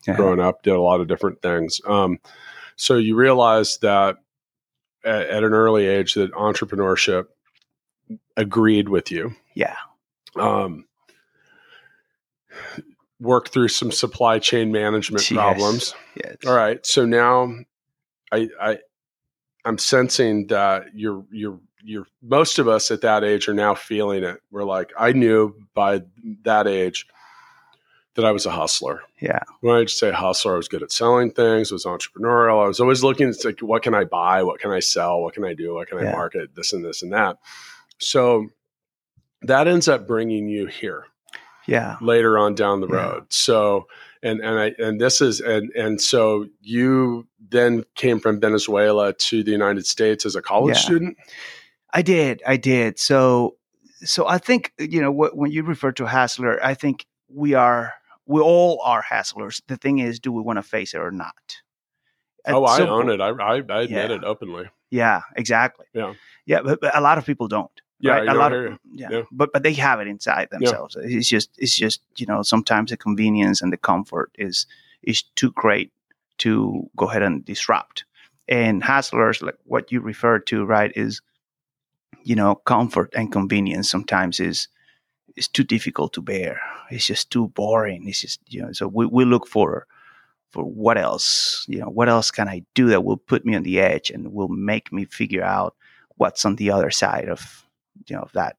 yeah. 0.07 0.15
growing 0.15 0.39
up. 0.39 0.63
Did 0.63 0.73
a 0.73 0.81
lot 0.81 1.01
of 1.01 1.07
different 1.07 1.41
things. 1.41 1.81
Um, 1.85 2.19
so 2.75 2.95
you 2.95 3.15
realize 3.15 3.77
that 3.79 4.17
at, 5.03 5.27
at 5.27 5.43
an 5.43 5.53
early 5.53 5.85
age 5.87 6.13
that 6.13 6.31
entrepreneurship 6.33 7.27
agreed 8.35 8.87
with 8.87 9.11
you 9.11 9.35
yeah, 9.53 9.75
um, 10.35 10.85
work 13.19 13.49
through 13.49 13.69
some 13.69 13.91
supply 13.91 14.39
chain 14.39 14.71
management 14.71 15.29
Yes. 15.29 15.37
problems. 15.37 15.95
yes, 16.23 16.35
All 16.45 16.55
right. 16.55 16.85
So 16.85 17.05
now 17.05 17.53
I, 18.31 18.49
I 18.61 18.77
I'm 19.67 19.77
sensing 19.77 20.47
that 20.47 20.85
you're 20.95 21.25
you're 21.31 21.59
you're 21.83 22.07
most 22.21 22.57
of 22.57 22.67
us 22.67 22.89
at 22.89 23.01
that 23.01 23.23
age 23.23 23.47
are 23.49 23.53
now 23.53 23.75
feeling 23.75 24.23
it. 24.23 24.41
We're 24.49 24.63
like, 24.63 24.93
I 24.97 25.11
knew 25.11 25.55
by 25.73 26.03
that 26.43 26.67
age 26.67 27.05
that 28.15 28.25
I 28.25 28.31
was 28.31 28.45
a 28.45 28.51
hustler. 28.51 29.01
yeah, 29.21 29.39
When 29.61 29.75
I 29.75 29.83
just 29.83 29.99
say 29.99 30.11
hustler, 30.11 30.53
I 30.53 30.57
was 30.57 30.67
good 30.67 30.81
at 30.83 30.91
selling 30.91 31.31
things, 31.31 31.71
was 31.71 31.85
entrepreneurial. 31.85 32.63
I 32.63 32.67
was 32.67 32.79
always 32.79 33.03
looking 33.03 33.29
at 33.29 33.43
like 33.45 33.59
what 33.59 33.83
can 33.83 33.93
I 33.93 34.05
buy, 34.05 34.41
what 34.43 34.59
can 34.59 34.71
I 34.71 34.79
sell, 34.79 35.21
what 35.21 35.33
can 35.33 35.43
I 35.43 35.53
do, 35.53 35.75
what 35.75 35.87
can 35.89 35.99
I 35.99 36.03
Yeah. 36.03 36.11
market, 36.13 36.55
this 36.55 36.73
and 36.73 36.83
this 36.83 37.03
and 37.03 37.13
that. 37.13 37.37
So 37.99 38.47
that 39.43 39.67
ends 39.67 39.87
up 39.87 40.07
bringing 40.07 40.47
you 40.47 40.65
here 40.65 41.05
yeah, 41.67 41.97
later 42.01 42.37
on 42.39 42.55
down 42.55 42.79
the 42.81 42.87
Yeah. 42.87 42.95
road. 42.95 43.25
So 43.33 43.87
and 44.23 44.39
and 44.41 44.59
I 44.59 44.73
and 44.79 44.99
this 45.01 45.21
is 45.21 45.39
and 45.41 45.71
and 45.71 46.01
so 46.01 46.47
you 46.61 47.27
then 47.49 47.83
came 47.95 48.19
from 48.19 48.39
Venezuela 48.39 49.13
to 49.13 49.43
the 49.43 49.51
United 49.51 49.85
States 49.85 50.25
as 50.25 50.35
a 50.35 50.41
college 50.41 50.75
Yeah. 50.75 50.81
student. 50.81 51.17
I 51.93 52.01
did, 52.01 52.41
I 52.45 52.57
did. 52.57 52.99
So, 52.99 53.55
so 54.03 54.27
I 54.27 54.37
think 54.37 54.73
you 54.77 55.01
know 55.01 55.11
wh- 55.11 55.35
when 55.35 55.51
you 55.51 55.63
refer 55.63 55.91
to 55.93 56.05
hustler, 56.05 56.63
I 56.63 56.73
think 56.73 57.05
we 57.29 57.53
are, 57.53 57.93
we 58.25 58.41
all 58.41 58.81
are 58.83 59.01
hustlers. 59.01 59.61
The 59.67 59.77
thing 59.77 59.99
is, 59.99 60.19
do 60.19 60.31
we 60.31 60.41
want 60.41 60.57
to 60.57 60.63
face 60.63 60.93
it 60.93 60.99
or 60.99 61.11
not? 61.11 61.33
At 62.45 62.55
oh, 62.55 62.65
I 62.65 62.81
own 62.81 63.05
po- 63.07 63.11
it. 63.13 63.21
I 63.21 63.29
I, 63.29 63.53
I 63.55 63.57
admit 63.57 63.89
Yeah. 63.89 64.11
it 64.17 64.23
openly. 64.23 64.65
Yeah, 64.89 65.21
exactly. 65.35 65.85
Yeah. 65.93 66.13
yeah, 66.45 66.61
but, 66.61 66.79
but 66.81 66.95
a 66.95 67.01
lot 67.01 67.17
of 67.17 67.25
people 67.25 67.47
don't. 67.47 67.71
Yeah, 67.99 68.11
right? 68.11 68.27
a 68.27 68.33
lot 68.33 68.53
of 68.53 68.77
yeah. 68.91 69.07
Yeah. 69.11 69.21
but 69.31 69.51
but 69.51 69.63
they 69.63 69.73
have 69.73 69.99
it 69.99 70.07
inside 70.07 70.49
themselves. 70.51 70.95
It's 70.99 71.27
just 71.27 71.49
it's 71.57 71.75
just 71.75 72.01
you 72.17 72.25
know 72.25 72.43
sometimes 72.43 72.91
the 72.91 72.97
convenience 72.97 73.61
and 73.61 73.73
the 73.73 73.77
comfort 73.77 74.31
is 74.37 74.67
is 75.01 75.23
too 75.35 75.51
great 75.51 75.91
to 76.39 76.89
go 76.95 77.09
ahead 77.09 77.23
and 77.23 77.43
disrupt. 77.43 78.05
And 78.47 78.83
hustlers, 78.83 79.41
like 79.41 79.57
what 79.65 79.91
you 79.91 79.99
referred 79.99 80.45
to, 80.47 80.63
right, 80.63 80.91
is 80.95 81.21
you 82.23 82.35
know 82.35 82.55
comfort 82.55 83.13
and 83.15 83.31
convenience 83.31 83.89
sometimes 83.89 84.39
is 84.39 84.67
is 85.35 85.47
too 85.47 85.63
difficult 85.63 86.13
to 86.13 86.21
bear. 86.21 86.59
It's 86.91 87.07
just 87.07 87.31
too 87.31 87.47
boring. 87.49 88.07
It's 88.07 88.21
just 88.21 88.39
you 88.47 88.61
know 88.61 88.71
so 88.73 88.87
we, 88.87 89.05
we 89.07 89.25
look 89.25 89.47
for 89.47 89.87
for 90.51 90.63
what 90.63 90.97
else 90.97 91.65
you 91.67 91.79
know 91.79 91.89
what 91.89 92.09
else 92.09 92.31
can 92.31 92.47
I 92.47 92.63
do 92.73 92.87
that 92.89 93.03
will 93.03 93.17
put 93.17 93.45
me 93.45 93.55
on 93.55 93.63
the 93.63 93.79
edge 93.79 94.11
and 94.11 94.33
will 94.33 94.47
make 94.47 94.93
me 94.93 95.05
figure 95.05 95.43
out 95.43 95.75
what's 96.15 96.45
on 96.45 96.55
the 96.55 96.71
other 96.71 96.91
side 96.91 97.27
of 97.27 97.66
you 98.07 98.15
know 98.15 98.27
that 98.33 98.57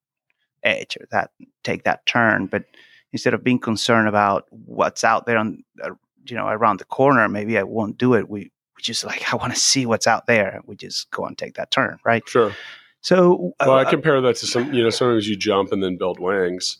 edge 0.62 0.96
or 1.00 1.06
that 1.10 1.30
take 1.62 1.84
that 1.84 2.04
turn. 2.06 2.46
But 2.46 2.64
instead 3.12 3.34
of 3.34 3.44
being 3.44 3.58
concerned 3.58 4.08
about 4.08 4.46
what's 4.50 5.04
out 5.04 5.26
there 5.26 5.38
on 5.38 5.62
uh, 5.82 5.90
you 6.26 6.36
know 6.36 6.48
around 6.48 6.80
the 6.80 6.84
corner, 6.84 7.28
maybe 7.28 7.58
I 7.58 7.62
won't 7.62 7.98
do 7.98 8.14
it. 8.14 8.28
We 8.28 8.50
we 8.76 8.82
just 8.82 9.04
like 9.04 9.32
I 9.32 9.36
want 9.36 9.54
to 9.54 9.60
see 9.60 9.86
what's 9.86 10.06
out 10.06 10.26
there. 10.26 10.60
We 10.66 10.76
just 10.76 11.10
go 11.10 11.24
and 11.26 11.36
take 11.36 11.54
that 11.54 11.70
turn, 11.70 11.98
right? 12.04 12.26
Sure. 12.28 12.52
So 13.00 13.52
Well, 13.60 13.74
I 13.76 13.82
uh, 13.82 13.90
compare 13.90 14.20
that 14.20 14.36
to 14.36 14.46
some, 14.46 14.74
you 14.74 14.82
know, 14.82 14.90
sometimes 14.90 15.28
you 15.28 15.36
jump 15.36 15.70
and 15.70 15.80
then 15.82 15.96
build 15.96 16.18
wings. 16.18 16.78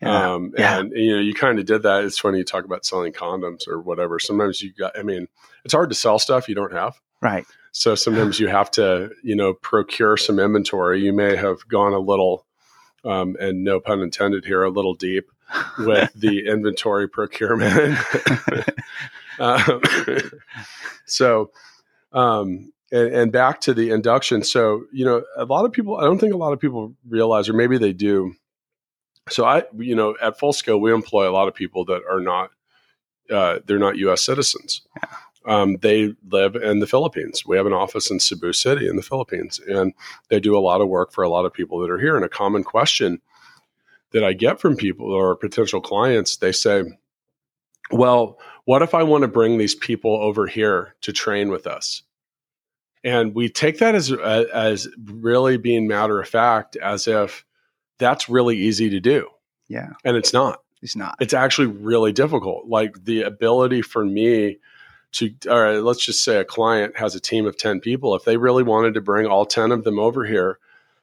yeah, 0.00 0.32
Um, 0.32 0.54
Yeah. 0.56 0.78
and 0.78 0.90
you 0.92 1.14
know, 1.14 1.20
you 1.20 1.34
kind 1.34 1.58
of 1.58 1.66
did 1.66 1.82
that. 1.82 2.02
It's 2.04 2.18
funny 2.18 2.38
you 2.38 2.44
talk 2.44 2.64
about 2.64 2.86
selling 2.86 3.12
condoms 3.12 3.68
or 3.68 3.78
whatever. 3.78 4.18
Sometimes 4.18 4.62
you 4.62 4.72
got, 4.72 4.98
I 4.98 5.02
mean, 5.02 5.28
it's 5.64 5.74
hard 5.74 5.90
to 5.90 5.94
sell 5.94 6.18
stuff 6.18 6.48
you 6.48 6.54
don't 6.54 6.72
have. 6.72 6.98
right. 7.20 7.46
So 7.72 7.94
sometimes 7.94 8.40
you 8.40 8.48
have 8.48 8.70
to, 8.72 9.10
you 9.22 9.36
know, 9.36 9.54
procure 9.54 10.16
some 10.16 10.38
inventory. 10.38 11.02
You 11.02 11.12
may 11.12 11.36
have 11.36 11.66
gone 11.68 11.92
a 11.92 11.98
little, 11.98 12.46
um, 13.04 13.36
and 13.40 13.64
no 13.64 13.80
pun 13.80 14.00
intended 14.00 14.44
here, 14.44 14.62
a 14.62 14.70
little 14.70 14.94
deep 14.94 15.30
with 15.78 16.12
the 16.16 16.46
inventory 16.46 17.08
procurement. 17.08 17.98
um, 19.38 19.80
so, 21.06 21.50
um, 22.12 22.72
and, 22.92 23.14
and 23.14 23.32
back 23.32 23.60
to 23.62 23.74
the 23.74 23.90
induction. 23.90 24.42
So, 24.42 24.84
you 24.92 25.04
know, 25.04 25.22
a 25.36 25.44
lot 25.44 25.64
of 25.64 25.72
people, 25.72 25.96
I 25.96 26.04
don't 26.04 26.18
think 26.18 26.34
a 26.34 26.38
lot 26.38 26.52
of 26.52 26.60
people 26.60 26.94
realize, 27.08 27.48
or 27.48 27.52
maybe 27.52 27.78
they 27.78 27.92
do. 27.92 28.34
So 29.28 29.44
I, 29.44 29.62
you 29.76 29.94
know, 29.94 30.16
at 30.20 30.38
full 30.38 30.52
scale, 30.52 30.80
we 30.80 30.92
employ 30.92 31.28
a 31.28 31.32
lot 31.32 31.46
of 31.46 31.54
people 31.54 31.84
that 31.84 32.02
are 32.10 32.20
not, 32.20 32.50
uh, 33.30 33.60
they're 33.64 33.78
not 33.78 33.96
U.S. 33.98 34.22
citizens. 34.22 34.82
Um, 35.46 35.76
they 35.80 36.14
live 36.30 36.54
in 36.54 36.80
the 36.80 36.86
Philippines. 36.86 37.44
We 37.46 37.56
have 37.56 37.66
an 37.66 37.72
office 37.72 38.10
in 38.10 38.20
Cebu 38.20 38.52
City 38.52 38.86
in 38.88 38.96
the 38.96 39.02
Philippines, 39.02 39.58
and 39.66 39.94
they 40.28 40.38
do 40.40 40.56
a 40.56 40.60
lot 40.60 40.80
of 40.80 40.88
work 40.88 41.12
for 41.12 41.24
a 41.24 41.30
lot 41.30 41.46
of 41.46 41.52
people 41.52 41.78
that 41.80 41.90
are 41.90 41.98
here. 41.98 42.14
And 42.16 42.24
a 42.24 42.28
common 42.28 42.62
question 42.62 43.20
that 44.12 44.22
I 44.24 44.32
get 44.34 44.60
from 44.60 44.76
people 44.76 45.06
or 45.12 45.34
potential 45.36 45.80
clients, 45.80 46.36
they 46.36 46.52
say, 46.52 46.82
"Well, 47.90 48.38
what 48.64 48.82
if 48.82 48.94
I 48.94 49.02
want 49.02 49.22
to 49.22 49.28
bring 49.28 49.56
these 49.56 49.74
people 49.74 50.14
over 50.14 50.46
here 50.46 50.94
to 51.02 51.12
train 51.12 51.50
with 51.50 51.66
us?" 51.66 52.02
And 53.02 53.34
we 53.34 53.48
take 53.48 53.78
that 53.78 53.94
as 53.94 54.12
as 54.12 54.88
really 55.04 55.56
being 55.56 55.88
matter 55.88 56.20
of 56.20 56.28
fact, 56.28 56.76
as 56.76 57.08
if 57.08 57.46
that's 57.98 58.28
really 58.28 58.58
easy 58.58 58.90
to 58.90 59.00
do, 59.00 59.28
Yeah, 59.68 59.90
and 60.04 60.16
it's 60.16 60.32
not 60.34 60.62
it's 60.82 60.96
not. 60.96 61.16
it's 61.20 61.32
actually 61.34 61.68
really 61.68 62.12
difficult. 62.12 62.66
Like 62.66 63.04
the 63.04 63.22
ability 63.22 63.80
for 63.82 64.04
me 64.04 64.58
to, 65.12 65.32
all 65.48 65.60
right, 65.60 65.78
let's 65.82 66.04
just 66.04 66.22
say 66.24 66.36
a 66.38 66.44
client 66.44 66.96
has 66.96 67.14
a 67.14 67.20
team 67.20 67.46
of 67.46 67.56
10 67.56 67.80
people. 67.80 68.14
If 68.14 68.24
they 68.24 68.36
really 68.36 68.62
wanted 68.62 68.94
to 68.94 69.00
bring 69.00 69.26
all 69.26 69.44
10 69.46 69.72
of 69.72 69.84
them 69.84 69.98
over 69.98 70.24
here 70.24 70.58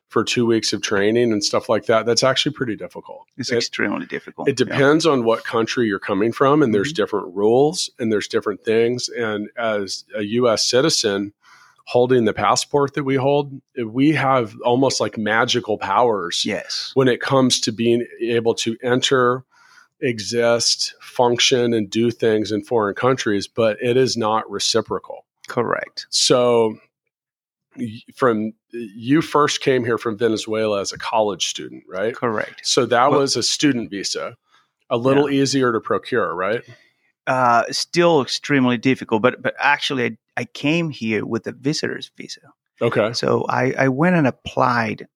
for 0.08 0.24
two 0.24 0.46
weeks 0.46 0.72
of 0.72 0.82
training 0.82 1.34
and 1.34 1.44
stuff 1.44 1.68
like 1.68 1.86
that, 1.88 2.06
that's 2.06 2.24
actually 2.24 2.54
pretty 2.54 2.78
difficult. 2.78 3.26
It's 3.38 3.52
It- 3.52 3.58
extremely 3.58 4.06
difficult. 4.06 4.48
it 4.48 4.58
Yeah. 4.60 4.66
depends 4.66 5.06
on 5.06 5.26
what 5.26 5.44
country 5.44 5.88
you're 5.88 6.00
coming 6.00 6.32
from, 6.32 6.64
and 6.64 6.74
there's 6.74 6.94
Mhm. 6.94 6.98
different 6.98 7.36
rules 7.36 7.90
and 8.00 8.12
there's 8.12 8.28
different 8.30 8.64
things. 8.64 9.10
And 9.10 9.50
as 9.58 10.06
a 10.16 10.24
US 10.24 10.66
citizen, 10.66 11.34
holding 11.88 12.24
the 12.26 12.34
passport 12.34 12.94
that 12.94 13.04
we 13.04 13.16
hold, 13.16 13.62
we 13.86 14.12
have 14.14 14.56
almost 14.64 15.00
like 15.02 15.18
magical 15.18 15.78
powers 15.78 16.44
Yes. 16.46 16.92
when 16.96 17.08
it 17.10 17.20
comes 17.22 17.60
to 17.62 17.72
being 17.74 18.06
able 18.22 18.54
to 18.56 18.78
enter, 18.82 19.44
exist, 20.02 20.94
function, 21.02 21.74
and 21.74 21.90
do 21.90 22.12
things 22.12 22.52
in 22.52 22.64
foreign 22.64 22.96
countries, 22.96 23.48
but 23.48 23.78
it 23.82 23.98
is 23.98 24.16
not 24.18 24.50
reciprocal. 24.50 25.26
Correct. 25.48 26.08
So, 26.10 26.78
from 28.16 28.54
you 28.72 29.22
first 29.22 29.62
came 29.62 29.86
here 29.86 29.98
from 29.98 30.18
Venezuela 30.18 30.82
as 30.82 30.92
a 30.92 30.98
college 30.98 31.48
student, 31.48 31.84
right? 31.88 32.16
Correct. 32.16 32.66
So 32.66 32.86
that 32.86 33.12
Well- 33.12 33.20
was 33.22 33.36
a 33.36 33.44
student 33.44 33.90
visa, 33.92 34.36
a 34.90 34.98
little 34.98 35.30
easier 35.30 35.72
to 35.72 35.80
procure, 35.80 36.34
right? 36.34 36.64
Uh, 37.28 37.64
still 37.72 38.22
extremely 38.22 38.78
difficult, 38.78 39.22
but 39.22 39.42
but 39.42 39.54
actually, 39.60 40.06
I, 40.06 40.18
I 40.38 40.46
came 40.46 40.90
here 40.90 41.26
with 41.26 41.46
a 41.48 41.52
visitor's 41.52 42.10
visa. 42.18 42.40
Okay. 42.82 43.12
So 43.14 43.46
I, 43.50 43.74
I 43.78 43.88
went 43.90 44.16
and 44.16 44.28
applied 44.28 45.08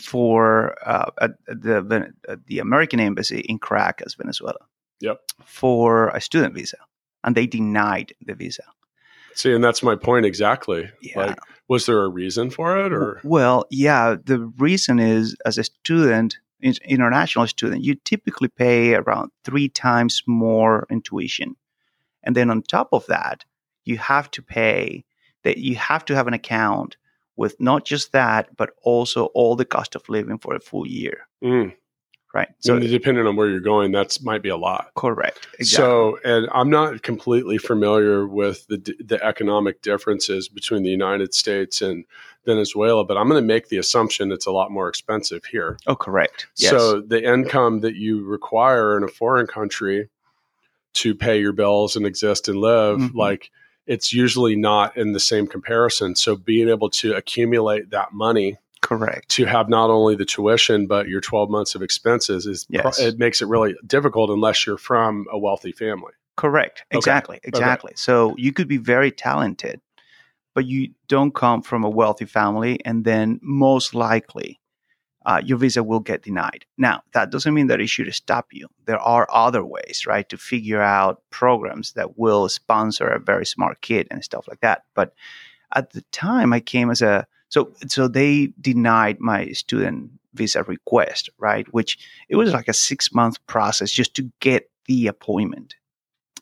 for 0.00 0.76
uh, 0.86 1.10
at 1.20 1.32
the 1.46 2.12
at 2.28 2.46
the 2.46 2.58
American 2.58 3.00
embassy 3.00 3.40
in 3.40 3.58
Caracas, 3.58 4.14
Venezuela. 4.14 4.58
Yep. 5.00 5.20
For 5.44 6.08
a 6.08 6.20
student 6.20 6.54
visa, 6.54 6.76
and 7.24 7.36
they 7.36 7.46
denied 7.46 8.12
the 8.24 8.34
visa. 8.34 8.64
See, 9.34 9.52
and 9.52 9.62
that's 9.62 9.82
my 9.82 9.96
point 9.96 10.26
exactly. 10.26 10.90
Yeah. 11.00 11.18
Like, 11.18 11.38
was 11.68 11.86
there 11.86 12.02
a 12.02 12.08
reason 12.08 12.50
for 12.50 12.84
it, 12.84 12.92
or 12.92 13.20
Well, 13.24 13.66
yeah. 13.70 14.16
The 14.22 14.40
reason 14.58 14.98
is, 14.98 15.36
as 15.46 15.56
a 15.56 15.64
student, 15.64 16.38
international 16.60 17.46
student, 17.46 17.82
you 17.82 17.94
typically 17.94 18.48
pay 18.48 18.94
around 18.94 19.30
three 19.44 19.68
times 19.68 20.22
more 20.26 20.86
in 20.90 21.00
tuition, 21.00 21.56
and 22.22 22.36
then 22.36 22.50
on 22.50 22.62
top 22.62 22.88
of 22.92 23.06
that, 23.06 23.44
you 23.84 23.96
have 23.98 24.30
to 24.32 24.42
pay 24.42 25.04
that 25.42 25.58
you 25.58 25.76
have 25.76 26.04
to 26.06 26.14
have 26.14 26.26
an 26.26 26.34
account 26.34 26.96
with 27.36 27.58
not 27.60 27.84
just 27.84 28.12
that, 28.12 28.54
but 28.56 28.70
also 28.82 29.26
all 29.34 29.56
the 29.56 29.64
cost 29.64 29.94
of 29.94 30.08
living 30.08 30.38
for 30.38 30.54
a 30.54 30.60
full 30.60 30.86
year, 30.86 31.26
Mm. 31.42 31.74
right? 32.34 32.48
so 32.58 32.78
So 32.78 32.86
depending 32.86 33.26
on 33.26 33.34
where 33.36 33.48
you're 33.48 33.60
going, 33.60 33.92
that's 33.92 34.22
might 34.22 34.42
be 34.42 34.50
a 34.50 34.56
lot. 34.56 34.90
correct. 34.94 35.48
Exactly. 35.58 35.64
So, 35.86 36.18
and 36.24 36.48
I'm 36.52 36.68
not 36.70 37.02
completely 37.02 37.56
familiar 37.58 38.26
with 38.26 38.66
the 38.68 38.76
the 39.04 39.22
economic 39.24 39.80
differences 39.82 40.48
between 40.48 40.82
the 40.82 40.90
United 40.90 41.32
States 41.34 41.80
and 41.82 42.04
Venezuela, 42.46 43.04
but 43.04 43.16
I'm 43.16 43.28
going 43.28 43.42
to 43.42 43.46
make 43.46 43.68
the 43.68 43.78
assumption 43.78 44.32
it's 44.32 44.46
a 44.46 44.52
lot 44.52 44.70
more 44.70 44.88
expensive 44.88 45.44
here. 45.44 45.78
oh, 45.86 45.96
correct. 45.96 46.46
Yes. 46.56 46.70
So, 46.70 47.00
the 47.00 47.22
income 47.22 47.80
that 47.80 47.94
you 47.96 48.24
require 48.24 48.96
in 48.96 49.02
a 49.04 49.08
foreign 49.08 49.46
country 49.46 50.08
to 50.94 51.14
pay 51.14 51.38
your 51.40 51.52
bills 51.52 51.96
and 51.96 52.04
exist 52.06 52.48
and 52.48 52.58
live, 52.58 52.98
Mhm. 52.98 53.14
like 53.14 53.50
it's 53.86 54.12
usually 54.12 54.56
not 54.56 54.96
in 54.96 55.12
the 55.12 55.20
same 55.20 55.46
comparison. 55.46 56.14
So, 56.16 56.36
being 56.36 56.68
able 56.68 56.90
to 56.90 57.14
accumulate 57.14 57.90
that 57.90 58.12
money 58.12 58.58
correct. 58.80 59.28
to 59.30 59.44
have 59.44 59.68
not 59.68 59.90
only 59.90 60.14
the 60.16 60.24
tuition 60.24 60.86
but 60.86 61.08
your 61.08 61.20
12 61.20 61.50
months 61.50 61.74
of 61.74 61.82
expenses 61.82 62.46
is 62.46 62.66
Yes. 62.68 62.98
it 62.98 63.18
makes 63.18 63.42
it 63.42 63.46
really 63.48 63.74
difficult 63.86 64.30
unless 64.30 64.66
you're 64.66 64.78
from 64.78 65.26
a 65.32 65.38
wealthy 65.38 65.72
family. 65.72 66.12
Correct. 66.36 66.84
Okay. 66.90 66.98
Exactly. 66.98 67.40
Exactly. 67.44 67.92
So 67.96 68.34
you 68.38 68.52
could 68.52 68.68
be 68.68 68.78
very 68.78 69.10
talented, 69.10 69.80
but 70.54 70.66
you 70.66 70.90
don't 71.08 71.34
come 71.34 71.62
from 71.62 71.84
a 71.84 71.90
wealthy 71.90 72.24
family, 72.24 72.80
and 72.84 73.04
then 73.04 73.40
most 73.42 73.94
likely 73.94 74.59
uh, 75.30 75.40
your 75.44 75.58
visa 75.58 75.82
will 75.82 76.00
get 76.00 76.22
denied. 76.22 76.64
Now, 76.76 77.02
that 77.12 77.30
doesn't 77.30 77.54
mean 77.54 77.68
that 77.68 77.80
it 77.80 77.88
should 77.88 78.12
stop 78.14 78.48
you. 78.50 78.66
There 78.86 78.98
are 78.98 79.28
other 79.30 79.64
ways, 79.64 80.04
right, 80.06 80.28
to 80.28 80.36
figure 80.36 80.82
out 80.82 81.22
programs 81.30 81.92
that 81.92 82.18
will 82.18 82.48
sponsor 82.48 83.06
a 83.06 83.20
very 83.20 83.46
smart 83.46 83.80
kid 83.80 84.08
and 84.10 84.24
stuff 84.24 84.48
like 84.48 84.60
that. 84.60 84.82
But 84.94 85.14
at 85.74 85.90
the 85.90 86.02
time, 86.10 86.52
I 86.52 86.60
came 86.60 86.90
as 86.90 87.00
a 87.00 87.26
so 87.48 87.72
so 87.86 88.08
they 88.08 88.52
denied 88.60 89.20
my 89.20 89.52
student 89.52 90.10
visa 90.34 90.64
request, 90.64 91.30
right? 91.38 91.66
Which 91.72 91.98
it 92.28 92.36
was 92.36 92.52
like 92.52 92.68
a 92.68 92.72
six 92.72 93.14
month 93.14 93.44
process 93.46 93.92
just 93.92 94.14
to 94.16 94.30
get 94.40 94.68
the 94.86 95.06
appointment 95.06 95.76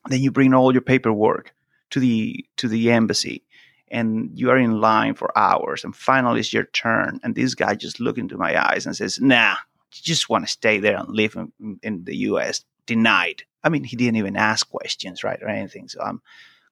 then 0.09 0.21
you 0.21 0.31
bring 0.31 0.55
all 0.55 0.73
your 0.73 0.83
paperwork 0.83 1.55
to 1.91 2.01
the 2.01 2.45
to 2.57 2.69
the 2.69 2.91
embassy 2.91 3.43
and 3.91 4.31
you 4.39 4.51
are 4.51 4.59
in 4.59 4.81
line 4.81 5.15
for 5.15 5.37
hours 5.37 5.85
and 5.85 5.95
finally 5.95 6.41
it's 6.41 6.53
your 6.53 6.65
turn 6.65 7.21
and 7.23 7.35
this 7.35 7.55
guy 7.55 7.75
just 7.75 8.01
looked 8.01 8.19
into 8.19 8.37
my 8.37 8.71
eyes 8.71 8.87
and 8.87 8.97
says 8.97 9.21
nah 9.21 9.53
you 9.93 10.03
just 10.03 10.29
want 10.29 10.45
to 10.45 10.53
stay 10.53 10.79
there 10.79 10.97
and 10.97 11.09
live 11.09 11.35
in, 11.35 11.81
in 11.83 12.05
the 12.05 12.15
us 12.15 12.65
denied. 12.87 13.43
I 13.65 13.69
mean 13.69 13.85
he 13.85 13.97
didn't 13.97 14.17
even 14.17 14.37
ask 14.37 14.69
questions 14.71 15.25
right 15.25 15.43
or 15.43 15.49
anything 15.49 15.89
so 15.89 16.01
i'm 16.01 16.23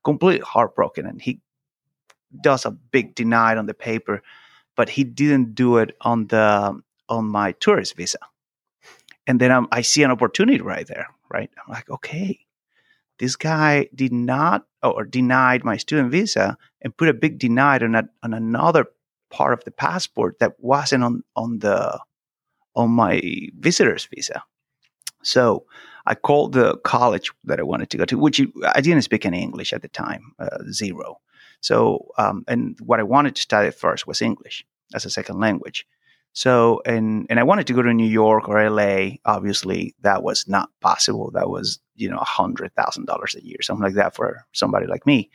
completely 0.05 0.45
heartbroken 0.45 1.07
and 1.07 1.21
he 1.21 1.41
does 2.41 2.65
a 2.65 2.71
big 2.71 3.15
denied 3.15 3.59
on 3.59 3.67
the 3.67 3.75
paper 3.75 4.23
but 4.77 4.89
he 4.89 5.05
didn't 5.05 5.55
do 5.55 5.79
it 5.79 5.97
on 6.01 6.27
the 6.27 6.81
on 7.09 7.25
my 7.25 7.53
tourist 7.53 7.97
visa. 7.97 8.19
And 9.27 9.41
then 9.41 9.51
I'm, 9.51 9.67
i 9.73 9.83
see 9.83 10.03
an 10.03 10.11
opportunity 10.11 10.61
right 10.61 10.87
there 10.87 11.09
right? 11.29 11.51
I'm 11.57 11.73
like 11.73 11.91
okay 11.91 12.46
this 13.19 13.37
guy 13.37 13.89
did 13.95 14.13
not 14.13 14.67
or 14.83 15.05
denied 15.05 15.65
my 15.65 15.77
student 15.77 16.11
visa 16.11 16.57
and 16.83 16.97
put 16.97 17.09
a 17.09 17.15
big 17.15 17.39
denied 17.39 17.83
on, 17.83 17.95
a, 17.95 18.09
on 18.23 18.35
another 18.35 18.87
part 19.31 19.53
of 19.53 19.65
the 19.65 19.71
passport 19.71 20.39
that 20.39 20.53
wasn't 20.59 21.03
on, 21.03 21.23
on 21.35 21.59
the 21.59 21.99
on 22.75 22.91
my 22.91 23.21
visitor's 23.59 24.07
visa. 24.07 24.43
So 25.23 25.67
i 26.09 26.15
called 26.15 26.53
the 26.53 26.77
college 26.79 27.33
that 27.45 27.59
i 27.59 27.63
wanted 27.63 27.91
to 27.91 27.97
go 27.97 28.05
to 28.05 28.17
which 28.17 28.41
i 28.75 28.81
didn't 28.81 29.03
speak 29.03 29.27
any 29.27 29.43
english 29.43 29.73
at 29.73 29.83
the 29.83 29.89
time 29.89 30.33
uh, 30.39 30.59
zero. 30.71 31.19
So 31.61 32.09
um, 32.19 32.45
and 32.47 32.79
what 32.81 33.01
i 33.01 33.03
wanted 33.03 33.35
to 33.35 33.43
study 33.43 33.71
first 33.71 34.07
was 34.07 34.23
english 34.23 34.65
as 34.95 35.05
a 35.05 35.11
second 35.11 35.41
language 35.41 35.87
so 36.37 36.83
and 36.85 37.26
and 37.31 37.40
I 37.40 37.45
wanted 37.45 37.66
to 37.69 37.73
go 37.73 37.81
to 37.81 37.95
New 37.95 38.07
York 38.07 38.47
or 38.47 38.69
LA. 38.69 39.16
Obviously, 39.25 39.95
that 40.02 40.23
was 40.23 40.47
not 40.47 40.69
possible. 40.83 41.31
That 41.31 41.49
was 41.49 41.78
you 41.95 42.11
know 42.11 42.19
a 42.19 42.25
hundred 42.25 42.75
thousand 42.75 43.07
dollars 43.07 43.35
a 43.35 43.43
year, 43.43 43.57
something 43.62 43.83
like 43.83 43.95
that 43.95 44.14
for 44.14 44.45
somebody 44.52 44.87
like 44.87 45.07
me. 45.07 45.31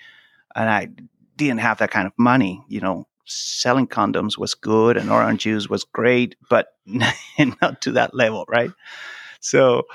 And 0.55 0.69
I 0.69 0.89
didn't 1.37 1.61
have 1.61 1.79
that 1.79 1.89
kind 1.89 2.05
of 2.05 2.13
money, 2.17 2.63
you 2.67 2.81
know, 2.81 3.07
selling 3.25 3.87
condoms 3.87 4.37
was 4.37 4.53
good 4.53 4.95
and 4.95 5.09
orange 5.09 5.41
juice 5.41 5.67
was 5.67 5.85
great, 5.85 6.35
but 6.51 6.67
not 6.85 7.81
to 7.81 7.93
that 7.93 8.13
level, 8.13 8.45
right? 8.47 8.71
So, 9.39 9.87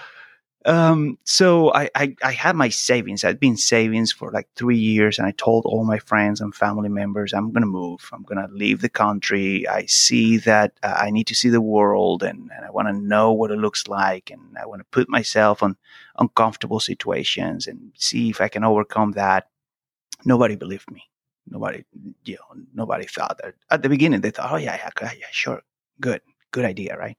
um, 0.67 1.17
so 1.25 1.73
I, 1.73 1.89
I, 1.95 2.17
I 2.25 2.33
had 2.33 2.57
my 2.57 2.69
savings. 2.69 3.25
I'd 3.25 3.39
been 3.39 3.57
savings 3.57 4.11
for 4.11 4.33
like 4.33 4.49
three 4.57 4.77
years, 4.79 5.17
and 5.19 5.27
I 5.27 5.31
told 5.31 5.65
all 5.65 5.85
my 5.85 6.01
friends 6.01 6.41
and 6.41 6.53
family 6.53 6.89
members, 6.89 7.33
I'm 7.33 7.53
to 7.53 7.61
move. 7.61 8.11
I'm 8.13 8.25
to 8.25 8.49
leave 8.53 8.81
the 8.81 8.89
country. 8.89 9.67
I 9.69 9.87
see 9.87 10.39
that 10.39 10.73
uh, 10.83 10.97
I 10.99 11.11
need 11.11 11.29
to 11.29 11.37
see 11.37 11.51
the 11.51 11.61
world, 11.61 12.25
and, 12.25 12.51
and 12.55 12.65
I 12.65 12.71
want 12.71 12.89
to 12.89 12.93
know 12.93 13.33
what 13.33 13.53
it 13.53 13.59
looks 13.59 13.87
like, 13.87 14.31
and 14.31 14.59
I 14.61 14.67
want 14.67 14.81
to 14.81 14.87
put 14.91 15.09
myself 15.09 15.63
on 15.63 15.77
uncomfortable 16.19 16.81
situations 16.81 17.69
and 17.69 17.93
see 17.97 18.31
if 18.31 18.41
I 18.41 18.49
can 18.49 18.65
overcome 18.65 19.13
that. 19.13 19.49
Nobody 20.25 20.57
believed 20.57 20.91
me. 20.91 21.05
Nobody, 21.49 21.85
you 22.25 22.37
know, 22.37 22.63
nobody 22.75 23.07
thought 23.07 23.39
that. 23.43 23.55
At 23.71 23.83
the 23.83 23.89
beginning, 23.89 24.21
they 24.21 24.31
thought, 24.31 24.53
"Oh 24.53 24.57
yeah, 24.57 24.77
yeah, 24.77 25.11
yeah, 25.19 25.27
sure, 25.31 25.63
good, 26.01 26.23
good 26.51 26.65
idea, 26.65 26.97
right?" 26.99 27.17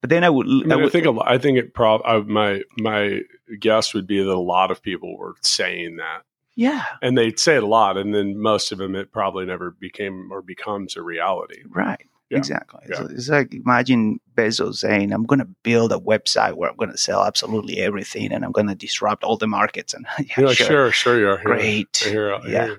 But 0.00 0.10
then 0.10 0.24
I 0.24 0.30
would. 0.30 0.46
I, 0.46 0.50
mean, 0.50 0.72
I, 0.72 0.76
would, 0.76 0.86
I 0.86 0.88
think 0.90 1.06
a 1.06 1.10
lot, 1.10 1.28
I 1.28 1.38
think 1.38 1.58
it 1.58 1.74
prob 1.74 2.02
I, 2.04 2.18
my 2.18 2.62
my 2.78 3.20
guess 3.58 3.94
would 3.94 4.06
be 4.06 4.22
that 4.22 4.30
a 4.30 4.38
lot 4.38 4.70
of 4.70 4.82
people 4.82 5.16
were 5.16 5.34
saying 5.42 5.96
that, 5.96 6.22
yeah, 6.54 6.84
and 7.02 7.16
they'd 7.16 7.38
say 7.38 7.56
it 7.56 7.62
a 7.62 7.66
lot, 7.66 7.96
and 7.96 8.14
then 8.14 8.38
most 8.38 8.72
of 8.72 8.78
them 8.78 8.94
it 8.94 9.10
probably 9.12 9.46
never 9.46 9.70
became 9.70 10.30
or 10.30 10.42
becomes 10.42 10.96
a 10.96 11.02
reality. 11.02 11.62
right. 11.68 12.04
Yeah. 12.28 12.38
Exactly. 12.38 12.80
Yeah. 12.88 12.96
So 12.96 13.06
it's 13.08 13.28
like 13.28 13.54
imagine 13.54 14.18
Bezos 14.34 14.78
saying, 14.78 15.12
"I'm 15.12 15.26
going 15.26 15.38
to 15.38 15.48
build 15.62 15.92
a 15.92 15.98
website 15.98 16.54
where 16.54 16.68
I'm 16.68 16.76
going 16.76 16.90
to 16.90 16.98
sell 16.98 17.24
absolutely 17.24 17.78
everything, 17.78 18.32
and 18.32 18.44
I'm 18.44 18.50
going 18.50 18.66
to 18.66 18.74
disrupt 18.74 19.22
all 19.22 19.36
the 19.36 19.46
markets." 19.46 19.94
And 19.94 20.06
yeah, 20.18 20.26
You're 20.36 20.48
like, 20.48 20.56
sure, 20.56 20.66
sure, 20.66 20.92
sure, 20.92 21.20
you 21.20 21.28
are. 21.28 21.38
great. 21.44 21.96
Hear, 21.96 22.34
I 22.34 22.40
hear 22.40 22.50
Yeah. 22.50 22.74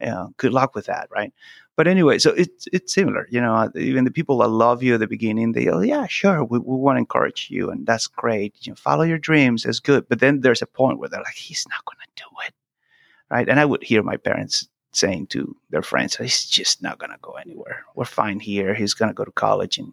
yeah, 0.00 0.26
good 0.36 0.52
luck 0.52 0.74
with 0.74 0.84
that, 0.84 1.08
right? 1.10 1.32
But 1.78 1.86
anyway, 1.86 2.18
so 2.18 2.30
it's 2.32 2.66
it's 2.72 2.92
similar, 2.92 3.28
you 3.30 3.40
know. 3.40 3.70
Even 3.76 4.02
the 4.02 4.10
people 4.10 4.38
that 4.38 4.48
love 4.48 4.82
you 4.82 4.94
at 4.94 5.00
the 5.00 5.06
beginning, 5.06 5.52
they 5.52 5.66
go, 5.66 5.78
"Yeah, 5.78 6.08
sure, 6.08 6.42
we, 6.42 6.58
we 6.58 6.74
want 6.76 6.96
to 6.96 7.04
encourage 7.06 7.46
you, 7.52 7.70
and 7.70 7.86
that's 7.86 8.08
great. 8.08 8.56
You 8.62 8.72
know, 8.72 8.76
follow 8.76 9.04
your 9.04 9.16
dreams, 9.16 9.62
that's 9.62 9.78
good." 9.78 10.08
But 10.08 10.18
then 10.18 10.40
there's 10.40 10.60
a 10.60 10.66
point 10.66 10.98
where 10.98 11.08
they're 11.08 11.22
like, 11.22 11.36
"He's 11.36 11.64
not 11.70 11.84
going 11.84 11.98
to 12.02 12.24
do 12.24 12.28
it," 12.48 12.54
right? 13.30 13.48
And 13.48 13.60
I 13.60 13.64
would 13.64 13.84
hear 13.84 14.02
my 14.02 14.16
parents 14.16 14.66
saying 14.90 15.28
to 15.28 15.54
their 15.70 15.82
friends, 15.82 16.16
"He's 16.16 16.46
just 16.46 16.82
not 16.82 16.98
going 16.98 17.12
to 17.12 17.18
go 17.22 17.34
anywhere. 17.34 17.84
We're 17.94 18.06
fine 18.06 18.40
here. 18.40 18.74
He's 18.74 18.94
going 18.94 19.10
to 19.10 19.14
go 19.14 19.24
to 19.24 19.30
college 19.30 19.78
in 19.78 19.92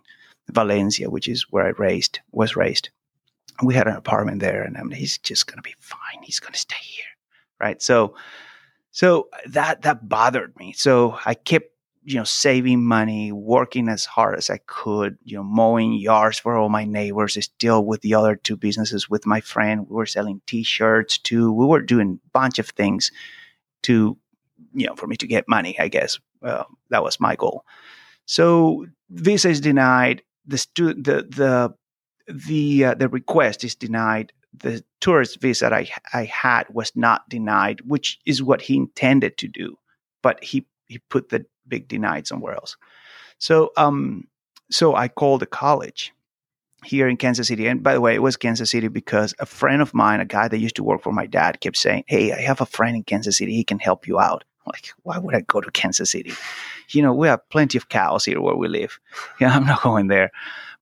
Valencia, 0.50 1.12
which 1.12 1.27
is 1.27 1.51
where 1.51 1.68
I 1.68 1.74
raised 1.77 2.20
was 2.32 2.56
raised. 2.56 2.89
We 3.62 3.75
had 3.75 3.88
an 3.88 3.96
apartment 3.96 4.39
there, 4.42 4.63
and 4.63 4.75
I 4.75 4.82
mean, 4.82 4.98
he's 4.98 5.20
just 5.20 5.46
going 5.46 5.60
to 5.60 5.70
be 5.70 5.75
fine. 5.77 6.24
He's 6.24 6.39
going 6.39 6.54
to 6.54 6.60
stay 6.60 6.82
here, 6.82 7.13
right? 7.60 7.80
So." 7.80 8.15
So 8.92 9.27
that 9.48 9.82
that 9.82 10.08
bothered 10.08 10.56
me. 10.58 10.72
So 10.72 11.20
I 11.25 11.34
kept, 11.34 11.75
you 12.05 12.15
know, 12.15 12.24
saving 12.24 12.85
money, 12.85 13.31
working 13.31 13.89
as 13.89 14.05
hard 14.05 14.38
as 14.38 14.50
I 14.50 14.59
could, 14.67 15.17
you 15.24 15.35
know, 15.35 15.43
mowing 15.43 15.93
yards 15.93 16.38
for 16.38 16.55
all 16.55 16.69
my 16.69 16.85
neighbors, 16.85 17.43
still 17.43 17.83
with 17.83 18.01
the 18.01 18.13
other 18.13 18.35
two 18.35 18.55
businesses 18.55 19.09
with 19.09 19.25
my 19.25 19.41
friend. 19.41 19.88
We 19.89 19.95
were 19.95 20.05
selling 20.05 20.41
t-shirts 20.45 21.17
too. 21.17 21.51
We 21.51 21.65
were 21.65 21.81
doing 21.81 22.19
a 22.24 22.29
bunch 22.31 22.59
of 22.59 22.69
things 22.69 23.12
to, 23.83 24.17
you 24.74 24.85
know, 24.85 24.95
for 24.95 25.07
me 25.07 25.15
to 25.17 25.27
get 25.27 25.50
money, 25.50 25.77
I 25.79 25.88
guess. 25.88 26.19
That 26.41 27.03
was 27.03 27.19
my 27.19 27.35
goal. 27.35 27.65
So 28.27 28.85
visa 29.09 29.50
is 29.50 29.59
denied. 29.59 30.21
The 30.45 30.59
stu- 30.59 30.93
the 30.93 31.25
the 31.27 31.74
the 32.27 32.85
uh, 32.85 32.93
the 32.93 33.09
request 33.09 33.63
is 33.63 33.74
denied 33.74 34.31
the 34.59 34.83
tourist 35.01 35.41
visa 35.41 35.65
that 35.65 35.74
I, 35.74 35.89
I 36.13 36.25
had 36.25 36.65
was 36.69 36.91
not 36.95 37.27
denied, 37.29 37.81
which 37.81 38.19
is 38.25 38.41
what 38.41 38.62
he 38.62 38.77
intended 38.77 39.38
to 39.38 39.47
do, 39.47 39.77
but 40.21 40.43
he, 40.43 40.65
he 40.88 41.00
put 41.09 41.29
the 41.29 41.45
big 41.67 41.88
denied 41.88 42.27
somewhere 42.27 42.53
else. 42.55 42.77
So 43.38 43.72
um 43.77 44.27
so 44.72 44.95
I 44.95 45.07
called 45.07 45.41
the 45.41 45.45
college 45.45 46.13
here 46.86 47.07
in 47.07 47.17
Kansas 47.17 47.48
City. 47.48 47.67
And 47.67 47.84
by 47.84 47.93
the 47.93 48.01
way, 48.01 48.15
it 48.15 48.22
was 48.22 48.38
Kansas 48.38 48.72
City 48.72 48.88
because 48.88 49.34
a 49.39 49.45
friend 49.45 49.81
of 49.81 49.93
mine, 49.93 50.19
a 50.19 50.25
guy 50.25 50.48
that 50.48 50.59
used 50.59 50.75
to 50.75 50.83
work 50.83 51.01
for 51.01 51.11
my 51.11 51.25
dad, 51.25 51.59
kept 51.59 51.77
saying, 51.77 52.03
Hey, 52.07 52.31
I 52.31 52.42
have 52.42 52.61
a 52.61 52.66
friend 52.66 52.96
in 52.96 53.03
Kansas 53.03 53.37
City, 53.37 53.53
he 53.55 53.63
can 53.63 53.79
help 53.79 54.07
you 54.07 54.20
out. 54.20 54.44
I'm 54.66 54.72
like, 54.74 54.94
why 55.03 55.18
would 55.18 55.35
I 55.35 55.42
go 55.42 55.61
to 55.61 55.72
Kansas 55.72 56.11
City? 56.11 56.33
You 56.90 57.01
know, 57.01 57.13
we 57.13 57.27
have 57.27 57.48
plenty 57.50 57.77
of 57.77 57.90
cows 57.90 58.25
here 58.25 58.42
where 58.42 58.55
we 58.55 58.68
live. 58.68 59.00
Yeah, 59.40 59.55
I'm 59.55 59.66
not 59.66 59.81
going 59.81 60.07
there. 60.07 60.31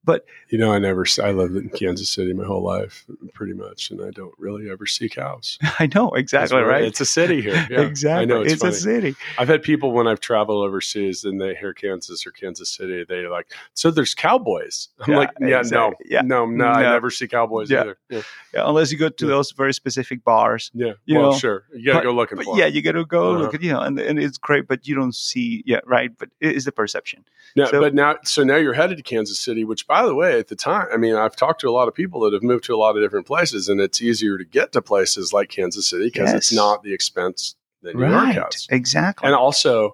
But 0.04 0.26
You 0.54 0.60
know, 0.60 0.72
I 0.72 0.78
never. 0.78 1.04
I 1.24 1.32
lived 1.32 1.56
in 1.56 1.68
Kansas 1.70 2.12
City 2.12 2.32
my 2.32 2.44
whole 2.46 2.62
life, 2.62 3.08
pretty 3.34 3.54
much, 3.54 3.90
and 3.90 4.00
I 4.06 4.12
don't 4.12 4.36
really 4.38 4.70
ever 4.70 4.86
see 4.86 5.10
cows. 5.10 5.58
I 5.80 5.90
know 5.96 6.12
exactly 6.12 6.60
It's- 6.60 6.70
right. 6.70 6.84
It's 6.84 7.02
a 7.02 7.06
city 7.08 7.42
here. 7.42 7.54
Yeah, 7.72 7.82
exactly. 7.82 8.22
I 8.22 8.26
know 8.26 8.42
it's, 8.44 8.54
it's 8.54 8.64
a 8.64 8.72
city. 8.72 9.16
I've 9.40 9.48
had 9.48 9.64
people 9.64 9.94
when 9.94 10.06
I've 10.06 10.20
traveled 10.20 10.64
overseas 10.64 11.24
and 11.26 11.42
they 11.42 11.56
hear 11.56 11.74
Kansas 11.74 12.28
or 12.28 12.30
Kansas 12.32 12.70
City, 12.70 13.04
they 13.04 13.26
like, 13.26 13.52
so 13.74 13.90
there's 13.90 14.14
cowboys. 14.14 14.90
I'm 15.00 15.14
Yeah, 15.14 15.18
like, 15.18 15.30
yeah, 15.42 15.58
exactly. 15.60 16.06
no, 16.12 16.16
Yeah. 16.18 16.22
no, 16.22 16.46
no, 16.46 16.66
I 16.66 16.84
never 16.84 17.10
see 17.10 17.28
cowboys 17.28 17.72
Yeah. 17.72 17.82
either. 17.82 17.98
Yeah, 18.10 18.22
Yeah, 18.54 18.70
unless 18.70 18.92
you 18.92 19.00
go 19.00 19.10
to 19.10 19.26
Yeah. 19.26 19.32
those 19.32 19.54
very 19.54 19.74
specific 19.74 20.24
bars. 20.24 20.70
yeah. 20.76 20.94
You 21.06 21.18
well, 21.18 21.32
know, 21.32 21.38
sure, 21.40 21.64
you 21.74 21.86
got 21.88 21.94
to 21.94 22.00
but- 22.00 22.04
go 22.04 22.14
looking 22.14 22.36
But 22.36 22.46
for. 22.46 22.60
yeah, 22.60 22.68
you 22.68 22.84
got 22.84 22.92
to 22.92 23.06
go 23.06 23.32
Uh-huh. 23.32 23.40
look 23.42 23.56
at 23.56 23.64
you 23.64 23.72
know, 23.74 23.80
and, 23.80 23.98
and 24.00 24.20
it's 24.20 24.38
great, 24.38 24.68
but 24.68 24.88
you 24.88 24.94
don't 24.94 25.16
see 25.16 25.64
yeah, 25.66 25.80
right. 25.88 26.12
But 26.16 26.30
it 26.42 26.56
is 26.56 26.66
the 26.66 26.72
perception. 26.72 27.26
Now, 27.56 27.66
so- 27.66 27.80
but 27.82 27.96
now, 27.96 28.18
so 28.24 28.44
now 28.44 28.58
you're 28.58 28.74
headed 28.74 28.98
to 28.98 29.04
Kansas 29.04 29.40
City, 29.40 29.64
which, 29.64 29.88
by 29.88 30.06
the 30.06 30.14
way, 30.14 30.43
at 30.44 30.50
the 30.50 30.56
time, 30.58 30.88
I 30.94 30.98
mean, 30.98 31.16
I've 31.16 31.38
talked 31.38 31.62
to 31.62 31.70
a 31.70 31.72
lot 31.72 31.88
of 31.88 31.94
people 31.96 32.20
that 32.22 32.34
have 32.34 32.44
moved 32.44 32.66
to 32.66 32.76
a 32.76 32.78
lot 32.78 32.98
of 32.98 33.02
different 33.02 33.26
places, 33.26 33.70
and 33.70 33.80
it's 33.80 34.02
easier 34.02 34.38
to 34.38 34.44
get 34.44 34.74
to 34.74 34.82
places 34.82 35.32
like 35.32 35.48
Kansas 35.48 35.90
City 35.90 36.08
because 36.08 36.34
it's 36.34 36.52
not 36.52 36.84
the 36.84 36.94
expense 36.94 37.56
that 37.82 37.96
New 37.96 38.04
right, 38.04 38.36
York 38.36 38.52
has. 38.54 38.68
exactly. 38.70 39.26
And 39.26 39.36
also, 39.36 39.94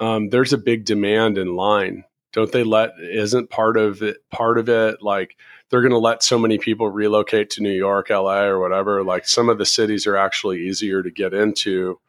um, 0.00 0.30
there's 0.30 0.52
a 0.52 0.58
big 0.58 0.84
demand 0.84 1.38
in 1.38 1.54
line. 1.54 2.04
Don't 2.32 2.50
they 2.50 2.64
let? 2.64 2.90
Isn't 3.00 3.50
part 3.50 3.76
of 3.76 4.02
it 4.02 4.16
part 4.30 4.58
of 4.58 4.68
it 4.68 5.00
like 5.00 5.36
they're 5.70 5.80
going 5.80 5.92
to 5.92 5.98
let 5.98 6.22
so 6.22 6.38
many 6.38 6.58
people 6.58 6.88
relocate 6.90 7.50
to 7.50 7.62
New 7.62 7.72
York, 7.72 8.10
LA, 8.10 8.42
or 8.42 8.58
whatever? 8.58 9.04
Like 9.04 9.28
some 9.28 9.48
of 9.48 9.58
the 9.58 9.66
cities 9.66 10.06
are 10.06 10.16
actually 10.16 10.66
easier 10.66 11.02
to 11.02 11.10
get 11.10 11.32
into 11.32 12.00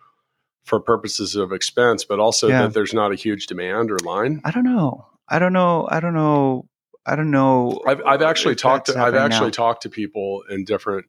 for 0.66 0.80
purposes 0.80 1.36
of 1.36 1.52
expense, 1.52 2.04
but 2.04 2.20
also 2.20 2.48
Yeah. 2.48 2.64
that 2.64 2.74
there's 2.74 2.94
not 2.94 3.12
a 3.12 3.16
huge 3.16 3.48
demand 3.48 3.92
or 3.92 3.98
line. 4.00 4.42
I 4.44 4.52
don't 4.52 4.66
know. 4.66 5.06
I 5.28 5.40
don't 5.40 5.54
know. 5.54 5.88
I 5.90 6.00
don't 6.00 6.14
know. 6.14 6.68
I 7.06 7.16
don't 7.16 7.32
know. 7.32 7.82
I've, 7.88 8.02
I've 8.06 8.22
actually 8.22 8.56
talked 8.56 8.88
to 8.88 9.00
I've 9.00 9.16
actually 9.16 9.48
now. 9.48 9.52
talked 9.52 9.84
to 9.84 9.90
people 9.90 10.44
in 10.50 10.64
different 10.66 11.06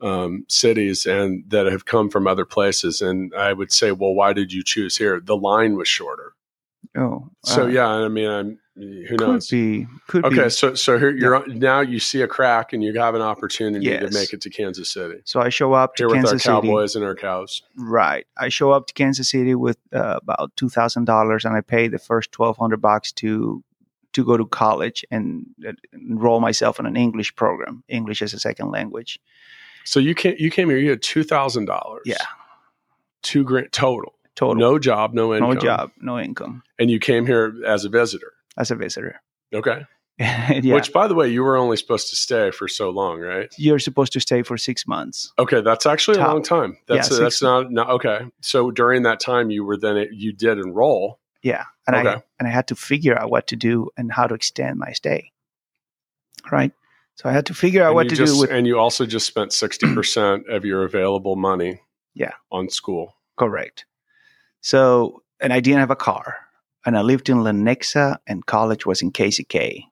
um, 0.00 0.44
cities 0.48 1.06
and 1.06 1.44
that 1.48 1.66
have 1.66 1.84
come 1.84 2.08
from 2.08 2.26
other 2.26 2.44
places, 2.44 3.02
and 3.02 3.34
I 3.34 3.52
would 3.52 3.72
say, 3.72 3.92
well, 3.92 4.14
why 4.14 4.32
did 4.32 4.52
you 4.52 4.62
choose 4.64 4.96
here? 4.96 5.20
The 5.20 5.36
line 5.36 5.76
was 5.76 5.88
shorter. 5.88 6.34
Oh, 6.96 7.28
So 7.44 7.64
uh, 7.64 7.66
yeah, 7.66 7.86
I 7.88 8.08
mean, 8.08 8.28
I'm, 8.28 8.58
who 8.76 9.16
knows? 9.16 9.18
could 9.18 9.20
knows? 9.20 9.50
be. 9.50 9.86
Could 10.06 10.24
Okay, 10.24 10.44
be. 10.44 10.50
so 10.50 10.74
so 10.76 10.98
here 10.98 11.10
you're 11.10 11.44
now 11.48 11.80
you 11.80 11.98
see 11.98 12.22
a 12.22 12.28
crack 12.28 12.72
and 12.72 12.82
you 12.82 12.96
have 12.98 13.16
an 13.16 13.20
opportunity 13.22 13.84
to 13.84 14.10
make 14.12 14.32
it 14.32 14.40
to 14.42 14.50
Kansas 14.50 14.88
City. 14.88 15.20
So 15.24 15.40
I 15.40 15.48
show 15.48 15.72
up 15.72 15.96
to 15.96 16.02
Here 16.02 16.08
with 16.08 16.14
Kansas 16.14 16.32
our 16.34 16.38
City. 16.38 16.68
cowboys 16.68 16.94
and 16.94 17.04
our 17.04 17.16
cows. 17.16 17.62
Right. 17.76 18.24
I 18.38 18.48
show 18.48 18.70
up 18.70 18.86
to 18.86 18.94
Kansas 18.94 19.28
City 19.30 19.56
with 19.56 19.78
uh, 19.92 20.20
about 20.22 20.52
two 20.56 20.68
thousand 20.68 21.06
dollars, 21.06 21.44
and 21.44 21.56
I 21.56 21.60
pay 21.60 21.88
the 21.88 21.98
first 21.98 22.30
twelve 22.30 22.56
hundred 22.56 22.80
bucks 22.80 23.10
to 23.14 23.64
to 24.18 24.24
go 24.24 24.36
to 24.36 24.46
college 24.46 25.04
and 25.10 25.46
uh, 25.66 25.72
enroll 25.92 26.40
myself 26.40 26.78
in 26.80 26.86
an 26.86 26.96
English 26.96 27.34
program, 27.36 27.82
English 27.88 28.22
as 28.22 28.34
a 28.34 28.38
second 28.38 28.70
language. 28.70 29.18
So 29.84 30.00
you 30.00 30.14
came 30.14 30.36
you 30.38 30.50
came 30.50 30.68
here. 30.68 30.78
You 30.78 30.90
had 30.90 31.02
two 31.02 31.24
thousand 31.24 31.66
dollars. 31.66 32.02
Yeah, 32.04 32.26
two 33.22 33.44
grand 33.44 33.72
total. 33.72 34.14
total. 34.34 34.56
No 34.56 34.78
job, 34.78 35.14
no 35.14 35.34
income. 35.34 35.54
no 35.54 35.60
job, 35.60 35.90
no 36.00 36.18
income 36.18 36.62
and 36.78 36.90
you 36.90 36.98
came 36.98 37.26
here 37.26 37.54
as 37.66 37.84
a 37.84 37.88
visitor. 37.88 38.32
as 38.56 38.70
a 38.70 38.76
visitor. 38.76 39.20
Okay. 39.52 39.84
yeah. 40.18 40.74
Which, 40.74 40.92
by 40.92 41.06
the 41.06 41.14
way, 41.14 41.28
you 41.28 41.44
were 41.44 41.56
only 41.56 41.76
supposed 41.76 42.10
to 42.10 42.16
stay 42.16 42.50
for 42.50 42.66
so 42.66 42.90
long, 42.90 43.20
right? 43.20 43.52
you're 43.56 43.78
supposed 43.78 44.12
to 44.14 44.20
stay 44.20 44.42
for 44.42 44.56
six 44.56 44.86
months. 44.86 45.32
Okay, 45.38 45.60
that's 45.60 45.86
actually 45.86 46.18
a 46.18 46.26
long 46.26 46.42
time. 46.42 46.76
That's 46.88 47.10
Yeah, 47.10 47.18
that's 47.18 47.40
not, 47.40 47.70
not 47.70 47.88
okay. 47.90 48.26
So 48.40 48.72
during 48.72 49.04
that 49.04 49.20
time, 49.20 49.50
you 49.50 49.64
were 49.64 49.76
then 49.76 50.08
you 50.12 50.32
did 50.32 50.58
enroll. 50.58 51.20
Yeah, 51.42 51.64
and 51.88 51.96
I 51.96 52.00
Okay. 52.00 52.22
and 52.38 52.46
I 52.46 52.50
had 52.52 52.68
to 52.68 52.76
figure 52.76 53.18
out 53.18 53.30
what 53.30 53.46
to 53.48 53.56
do 53.56 53.90
and 53.96 54.12
how 54.12 54.26
to 54.28 54.34
extend 54.34 54.78
my 54.78 54.92
stay. 54.92 55.32
Right. 56.52 56.72
So 57.16 57.28
I 57.28 57.32
had 57.32 57.46
to 57.46 57.54
figure 57.54 57.82
out 57.82 57.88
and 57.88 57.94
what 57.96 58.08
to 58.10 58.14
just, 58.14 58.34
do 58.34 58.40
with 58.42 58.50
and 58.50 58.66
you 58.66 58.78
also 58.78 59.04
just 59.06 59.26
spent 59.26 59.52
sixty 59.52 59.92
percent 59.94 60.48
of 60.48 60.64
your 60.64 60.84
available 60.84 61.34
money. 61.34 61.80
Yeah. 62.14 62.32
on 62.52 62.68
school. 62.68 63.14
Correct. 63.36 63.84
So, 64.60 65.22
and 65.40 65.52
I 65.52 65.60
didn't 65.60 65.78
have 65.80 65.90
a 65.92 65.96
car, 65.96 66.36
and 66.84 66.98
I 66.98 67.02
lived 67.02 67.28
in 67.28 67.38
Lenexa, 67.38 68.18
and 68.26 68.44
college 68.44 68.84
was 68.86 69.02
in 69.02 69.12
KCK. 69.12 69.84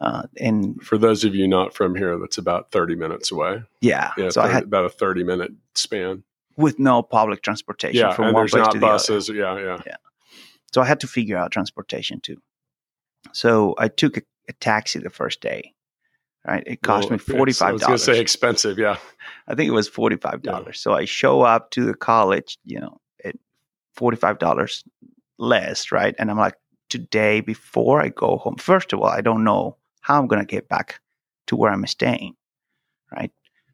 Uh, 0.00 0.22
and 0.40 0.82
For 0.82 0.96
those 0.98 1.22
of 1.24 1.34
you 1.34 1.46
not 1.46 1.74
from 1.74 1.94
here, 1.94 2.18
that's 2.18 2.38
about 2.38 2.70
thirty 2.72 2.94
minutes 2.96 3.30
away. 3.30 3.62
yeah, 3.82 4.12
Yeah, 4.16 4.30
so 4.30 4.40
I 4.40 4.44
30 4.44 4.54
had 4.54 4.62
about 4.64 4.84
a 4.86 4.88
thirty 4.90 5.22
minute 5.22 5.52
span. 5.74 6.24
with 6.56 6.78
no 6.78 7.02
public 7.02 7.42
transportation 7.42 8.00
Yeah, 8.00 8.14
from 8.14 8.26
and 8.28 8.36
there's 8.36 8.54
not 8.54 8.64
to 8.72 8.78
other. 8.78 8.80
buses. 8.80 9.28
Yeah, 9.28 9.58
yeah. 9.58 9.96
So 10.74 10.82
I 10.82 10.86
had 10.86 11.00
to 11.00 11.06
figure 11.06 11.36
out 11.36 11.52
transportation 11.52 12.20
too. 12.20 12.38
So 13.32 13.74
I 13.78 13.88
took 13.88 14.16
a, 14.16 14.22
a 14.48 14.52
taxi 14.54 14.98
the 14.98 15.10
first 15.10 15.40
day. 15.40 15.72
Right, 16.46 16.62
it 16.66 16.82
cost 16.82 17.08
Well, 17.08 17.12
me 17.12 17.18
forty 17.18 17.52
I 17.62 17.72
was 17.72 17.80
going 17.82 17.92
to 17.92 17.98
say 17.98 18.12
dollars. 18.12 18.20
expensive. 18.20 18.78
Yeah, 18.78 18.98
I 19.48 19.54
think 19.54 19.68
it 19.68 19.72
was 19.72 19.88
forty 19.88 20.16
five 20.16 20.42
dollars. 20.42 20.78
So 20.80 20.92
I 20.92 21.06
show 21.06 21.40
up 21.42 21.70
to 21.70 21.84
the 21.86 21.94
college, 21.94 22.58
you 22.64 22.80
know, 22.80 23.00
at 23.24 23.36
forty 23.94 24.16
five 24.18 24.38
dollars 24.38 24.84
less, 25.38 25.90
right? 25.90 26.14
And 26.18 26.30
I'm 26.30 26.36
like, 26.38 26.56
today, 26.90 27.40
before 27.40 28.02
I 28.02 28.08
go 28.08 28.36
home, 28.36 28.56
first 28.56 28.92
of 28.92 29.00
all, 29.00 29.06
I 29.06 29.20
don't 29.22 29.44
know 29.44 29.76
how 30.00 30.18
I'm 30.18 30.26
going 30.26 30.42
to 30.42 30.46
get 30.46 30.68
back 30.68 31.00
to 31.46 31.56
where 31.56 31.72
I'm 31.72 31.86
staying, 31.86 32.34
right? 33.16 33.32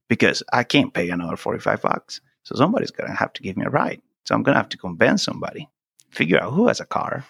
Because 0.08 0.42
I 0.52 0.62
can't 0.62 0.94
pay 0.94 1.10
another 1.10 1.36
45 1.36 1.82
bucks. 1.82 2.20
So 2.44 2.54
somebody's 2.54 2.90
going 2.92 3.10
to 3.10 3.16
have 3.16 3.32
to 3.34 3.42
give 3.42 3.56
me 3.56 3.64
a 3.66 3.70
ride. 3.70 4.00
So 4.26 4.34
I'm 4.34 4.42
going 4.42 4.54
to 4.54 4.60
have 4.60 4.68
to 4.70 4.78
convince 4.78 5.22
somebody, 5.24 5.68
figure 6.10 6.40
out 6.40 6.52
who 6.52 6.68
has 6.68 6.80
a 6.80 6.86
car 6.86 7.24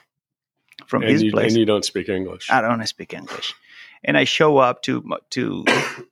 from 0.86 1.02
and 1.02 1.10
his 1.10 1.22
you, 1.22 1.30
place. 1.30 1.52
and 1.52 1.58
you 1.58 1.66
don't 1.66 1.84
speak 1.84 2.08
English. 2.08 2.50
I 2.50 2.60
don't 2.60 2.86
speak 2.86 3.12
English. 3.12 3.54
And 4.02 4.16
I 4.16 4.24
show 4.24 4.58
up 4.58 4.82
to 4.82 5.04
to 5.30 5.64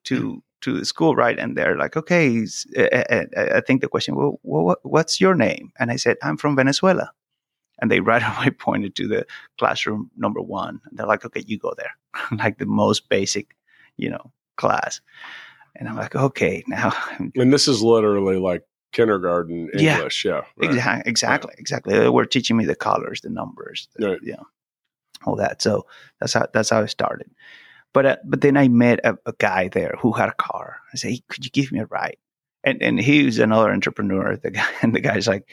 to 0.04 0.42
to 0.60 0.78
the 0.78 0.84
school, 0.84 1.14
right? 1.14 1.38
And 1.38 1.56
they're 1.56 1.76
like, 1.76 1.96
okay, 1.96 2.44
I 2.76 3.60
think 3.66 3.80
the 3.80 3.88
question, 3.88 4.16
well, 4.16 4.38
what, 4.42 4.78
what's 4.82 5.20
your 5.20 5.34
name? 5.34 5.72
And 5.78 5.90
I 5.90 5.96
said, 5.96 6.16
I'm 6.22 6.36
from 6.36 6.56
Venezuela. 6.56 7.12
And 7.80 7.90
they 7.90 8.00
right 8.12 8.22
away 8.22 8.50
pointed 8.50 8.96
to 8.96 9.08
the 9.08 9.26
classroom 9.58 10.10
number 10.16 10.40
one. 10.40 10.80
And 10.84 10.98
they're 10.98 11.06
like, 11.06 11.24
okay, 11.24 11.44
you 11.46 11.58
go 11.58 11.74
there, 11.76 11.92
like 12.38 12.58
the 12.58 12.66
most 12.66 13.08
basic, 13.08 13.54
you 13.96 14.10
know, 14.10 14.32
class. 14.56 15.00
And 15.76 15.88
I'm 15.88 15.96
like, 15.96 16.16
okay, 16.16 16.64
now, 16.66 16.92
and 17.18 17.52
this 17.52 17.68
is 17.68 17.82
literally 17.82 18.36
like 18.36 18.64
kindergarten 18.92 19.70
Yeah. 19.74 19.96
English. 19.96 20.24
Yeah. 20.24 20.42
right. 20.56 20.70
Exa- 20.70 21.02
exactly, 21.06 21.54
exactly. 21.58 21.98
They 21.98 22.08
were 22.08 22.26
teaching 22.26 22.56
me 22.56 22.64
the 22.64 22.74
colors, 22.74 23.20
the 23.20 23.30
numbers, 23.30 23.88
the, 23.96 24.08
Right. 24.08 24.22
know, 24.22 24.46
all 25.24 25.36
that. 25.36 25.60
So 25.62 25.86
that's 26.20 26.32
how 26.32 26.46
that's 26.52 26.70
how 26.70 26.82
I 26.82 26.86
started. 26.86 27.30
But 27.94 28.06
uh, 28.06 28.16
but 28.24 28.40
then 28.40 28.56
I 28.56 28.68
met 28.68 29.00
a, 29.04 29.18
a 29.26 29.32
guy 29.38 29.68
there 29.68 29.94
who 29.98 30.12
had 30.12 30.28
a 30.28 30.34
car. 30.34 30.76
I 30.92 30.96
said, 30.96 31.10
hey, 31.12 31.22
"Could 31.28 31.44
you 31.44 31.50
give 31.50 31.72
me 31.72 31.80
a 31.80 31.86
ride?" 31.86 32.16
And 32.64 32.82
and 32.82 33.00
he 33.00 33.24
was 33.24 33.38
another 33.38 33.70
entrepreneur. 33.72 34.36
The 34.36 34.50
guy 34.50 34.68
and 34.82 34.94
the 34.94 35.00
guy's 35.00 35.26
like, 35.26 35.48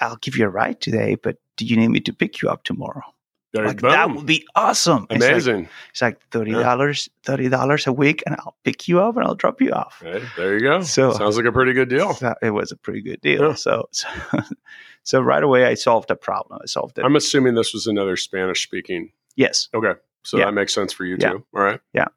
"I'll 0.00 0.16
give 0.16 0.36
you 0.36 0.46
a 0.46 0.48
ride 0.48 0.80
today, 0.80 1.16
but 1.16 1.36
do 1.56 1.66
you 1.66 1.76
need 1.76 1.88
me 1.88 2.00
to 2.00 2.12
pick 2.12 2.40
you 2.42 2.48
up 2.50 2.64
tomorrow?" 2.64 3.02
There, 3.52 3.66
Like 3.66 3.82
that 3.82 4.10
would 4.10 4.24
be 4.24 4.46
awesome. 4.54 5.06
It's 5.10 5.20
like- 5.20 5.30
Amazing. 5.30 5.68
It's 5.90 6.00
like 6.00 6.20
thirty 6.30 6.52
dollars, 6.52 7.08
thirty 7.22 7.48
dollars 7.50 7.86
a 7.86 7.92
week, 7.92 8.22
and 8.24 8.34
I'll 8.38 8.56
pick 8.64 8.88
you 8.88 9.00
up 9.02 9.16
and 9.16 9.26
I'll 9.26 9.34
drop 9.34 9.60
you 9.60 9.72
off. 9.72 10.00
Hey, 10.02 10.22
there 10.38 10.54
you 10.54 10.60
go. 10.60 10.80
So- 10.82 11.12
Sounds 11.12 11.36
like 11.36 11.44
a 11.46 11.52
pretty 11.52 11.74
good 11.74 11.90
deal. 11.90 12.14
So 12.14 12.34
it 12.42 12.50
was 12.50 12.72
a 12.72 12.76
pretty 12.76 13.02
good 13.02 13.20
deal. 13.20 13.48
Yeah. 13.48 13.54
So, 13.54 13.88
so 13.92 14.08
so 15.02 15.20
right 15.20 15.42
away 15.42 15.66
I 15.66 15.74
solved 15.74 16.10
a 16.10 16.16
problem. 16.16 16.60
I 16.62 16.66
solved 16.66 16.98
it. 16.98 17.04
I'm 17.04 17.16
assuming 17.16 17.54
this 17.54 17.74
was 17.74 17.86
another 17.86 18.16
Spanish 18.16 18.62
speaking. 18.62 19.12
yes. 19.36 19.68
Okay. 19.74 20.00
So 20.24 20.38
Yeah. 20.38 20.46
that 20.46 20.52
makes 20.52 20.72
sense 20.72 20.92
for 20.92 21.04
you 21.04 21.18
too. 21.18 21.44
All 21.54 21.62
right. 21.62 21.80
Yeah. 21.92 22.08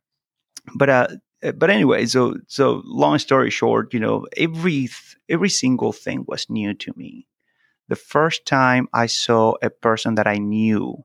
But 0.73 0.89
uh 0.89 1.07
but 1.57 1.69
anyway 1.69 2.05
so 2.07 2.35
so 2.47 2.81
long 2.85 3.19
story 3.19 3.49
short 3.51 3.93
you 3.93 3.99
know 3.99 4.25
every 4.37 4.89
every 5.29 5.49
single 5.49 5.91
thing 5.91 6.23
was 6.27 6.49
new 6.49 6.73
to 6.73 6.91
me 6.95 7.27
the 7.87 7.95
first 7.95 8.47
time 8.47 8.87
i 8.93 9.05
saw 9.05 9.53
a 9.61 9.69
person 9.69 10.15
that 10.15 10.25
i 10.25 10.37
knew 10.39 10.95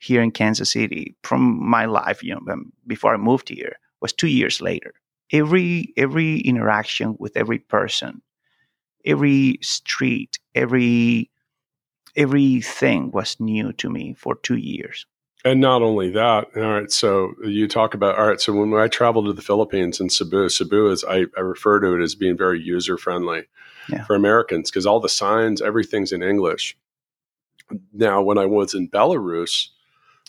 here 0.00 0.22
in 0.22 0.30
kansas 0.32 0.72
city 0.72 1.16
from 1.22 1.42
my 1.64 1.84
life 1.84 2.22
you 2.24 2.34
know 2.34 2.52
um, 2.52 2.72
before 2.86 3.14
i 3.14 3.16
moved 3.16 3.48
here 3.48 3.76
was 4.00 4.12
two 4.12 4.28
years 4.28 4.60
later 4.60 4.92
every 5.32 5.92
every 5.96 6.40
interaction 6.40 7.14
with 7.20 7.36
every 7.36 7.58
person 7.58 8.20
every 9.06 9.58
street 9.62 10.38
every 10.54 11.30
everything 12.16 13.10
was 13.12 13.38
new 13.40 13.72
to 13.74 13.88
me 13.88 14.14
for 14.14 14.34
two 14.36 14.56
years 14.56 15.06
And 15.44 15.60
not 15.60 15.80
only 15.80 16.10
that, 16.10 16.48
all 16.54 16.62
right. 16.62 16.90
So 16.92 17.32
you 17.44 17.66
talk 17.66 17.94
about 17.94 18.18
all 18.18 18.26
right. 18.28 18.40
So 18.40 18.52
when 18.52 18.74
I 18.74 18.88
traveled 18.88 19.24
to 19.26 19.32
the 19.32 19.40
Philippines 19.50 19.98
in 20.00 20.10
Cebu, 20.10 20.50
Cebu 20.50 20.90
is 20.90 21.02
I, 21.02 21.24
I 21.34 21.40
refer 21.40 21.80
to 21.80 21.94
it 21.96 22.02
as 22.02 22.14
being 22.14 22.36
very 22.36 22.60
user 22.60 22.98
friendly 22.98 23.42
Yeah. 23.88 24.04
for 24.04 24.14
Americans 24.16 24.70
because 24.70 24.84
all 24.86 25.00
the 25.00 25.08
signs, 25.08 25.62
everything's 25.62 26.12
in 26.12 26.22
English. 26.22 26.76
Now, 27.92 28.20
when 28.20 28.36
I 28.36 28.44
was 28.46 28.74
in 28.74 28.90
Belarus 28.90 29.68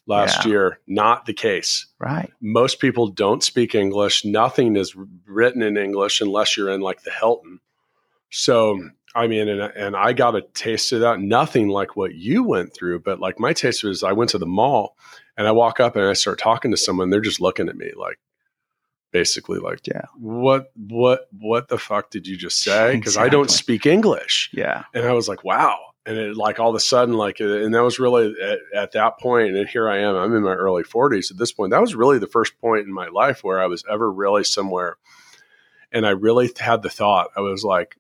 last 0.07 0.45
Yeah. 0.45 0.51
year, 0.51 0.79
not 0.87 1.25
the 1.25 1.33
case. 1.33 1.85
right 1.99 2.31
Most 2.41 2.79
people 2.79 3.07
don't 3.07 3.43
speak 3.43 3.75
English. 3.75 4.25
Nothing 4.25 4.75
is 4.75 4.95
written 5.27 5.61
in 5.61 5.77
English 5.77 6.21
unless 6.21 6.57
you're 6.57 6.69
in 6.69 6.81
like 6.81 7.03
the 7.03 7.11
Hilton. 7.11 7.59
So 8.29 8.79
I 9.13 9.27
mean, 9.27 9.49
and, 9.49 9.59
and 9.61 9.95
I 9.95 10.13
got 10.13 10.35
a 10.37 10.41
taste 10.53 10.91
of 10.93 11.01
that. 11.01 11.19
Nothing 11.19 11.67
like 11.67 11.95
what 11.97 12.15
you 12.15 12.43
went 12.43 12.73
through, 12.73 12.99
but 13.01 13.19
like 13.19 13.39
my 13.39 13.51
taste 13.53 13.83
was 13.83 14.03
I 14.03 14.13
went 14.13 14.29
to 14.31 14.37
the 14.37 14.45
mall 14.45 14.95
and 15.37 15.47
I 15.47 15.51
walk 15.51 15.79
up 15.81 15.95
and 15.97 16.05
I 16.05 16.13
start 16.13 16.39
talking 16.39 16.71
to 16.71 16.77
someone. 16.77 17.09
They're 17.09 17.19
just 17.19 17.41
looking 17.41 17.67
at 17.67 17.75
me 17.75 17.91
like, 17.97 18.19
basically 19.11 19.59
like, 19.59 19.85
Yeah. 19.85 20.05
what, 20.17 20.71
what, 20.75 21.27
what 21.37 21.67
the 21.67 21.77
fuck 21.77 22.09
did 22.09 22.25
you 22.25 22.37
just 22.37 22.59
say? 22.59 22.95
Because 22.95 23.17
I 23.17 23.27
don't 23.27 23.51
speak 23.51 23.85
English. 23.85 24.49
yeah 24.53 24.83
And 24.93 25.05
I 25.05 25.11
was 25.11 25.27
like, 25.27 25.43
wow. 25.43 25.77
And 26.05 26.17
it 26.17 26.35
like 26.35 26.59
all 26.59 26.69
of 26.69 26.75
a 26.75 26.79
sudden, 26.79 27.13
like, 27.15 27.39
uh, 27.39 27.45
and 27.45 27.75
that 27.75 27.83
was 27.83 27.99
really 27.99 28.33
at, 28.41 28.59
at 28.75 28.91
that 28.93 29.19
point, 29.19 29.55
and 29.55 29.69
here 29.69 29.87
I 29.87 29.99
am, 29.99 30.15
I'm 30.15 30.35
in 30.35 30.41
my 30.41 30.53
early 30.53 30.83
40s 30.83 31.29
at 31.29 31.37
this 31.37 31.51
point. 31.51 31.71
That 31.71 31.81
was 31.81 31.93
really 31.93 32.17
the 32.17 32.25
first 32.27 32.59
point 32.59 32.87
in 32.87 32.93
my 32.93 33.07
life 33.09 33.43
where 33.43 33.61
I 33.61 33.67
was 33.67 33.83
ever 33.89 34.11
really 34.11 34.43
somewhere. 34.43 34.97
And 35.91 36.05
I 36.07 36.11
really 36.11 36.49
had 36.57 36.81
the 36.81 36.89
thought, 36.89 37.29
I 37.37 37.41
was 37.41 37.63
like, 37.63 37.97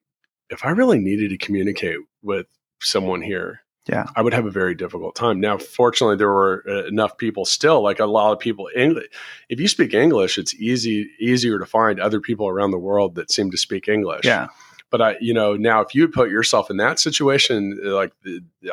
if 0.49 0.65
I 0.65 0.69
really 0.71 0.97
needed 0.97 1.29
to 1.29 1.37
communicate 1.37 1.99
with 2.23 2.47
someone 2.79 3.21
here, 3.21 3.61
Yeah. 3.87 4.05
I 4.15 4.21
would 4.21 4.33
have 4.33 4.45
a 4.45 4.51
very 4.51 4.75
difficult 4.75 5.15
time. 5.15 5.39
Now, 5.39 5.57
fortunately, 5.57 6.15
there 6.17 6.29
were 6.29 6.63
uh, 6.67 6.85
enough 6.85 7.17
people 7.17 7.45
still, 7.45 7.81
like 7.83 7.99
a 7.99 8.05
lot 8.05 8.31
of 8.31 8.39
people. 8.39 8.69
English, 8.75 9.07
if 9.49 9.59
you 9.59 9.67
speak 9.67 9.93
English, 9.93 10.37
it's 10.37 10.53
easy 10.55 11.09
easier 11.19 11.59
to 11.59 11.65
find 11.65 11.99
other 11.99 12.19
people 12.19 12.47
around 12.47 12.71
the 12.71 12.79
world 12.79 13.15
that 13.15 13.31
seem 13.31 13.51
to 13.51 13.57
speak 13.57 13.87
English 13.87 14.25
yeah 14.25 14.47
but 14.91 15.01
I, 15.01 15.15
you 15.19 15.33
know, 15.33 15.55
now 15.55 15.81
if 15.81 15.95
you 15.95 16.07
put 16.07 16.29
yourself 16.29 16.69
in 16.69 16.77
that 16.77 16.99
situation, 16.99 17.79
like 17.81 18.11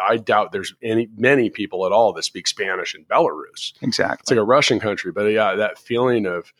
I 0.02 0.18
doubt 0.18 0.52
there's 0.52 0.74
any 0.82 1.08
many 1.16 1.48
people 1.48 1.86
at 1.86 1.92
all 1.92 2.12
that 2.12 2.24
speak 2.24 2.46
Spanish 2.46 2.94
in 2.94 3.04
Belarus. 3.04 3.72
Exactly, 3.80 4.22
it's 4.22 4.30
like 4.30 4.38
a 4.38 4.44
Russian 4.44 4.80
country, 4.80 5.12
but 5.12 5.22
yeah, 5.26 5.54
that 5.54 5.78
feeling 5.78 6.26
of 6.26 6.52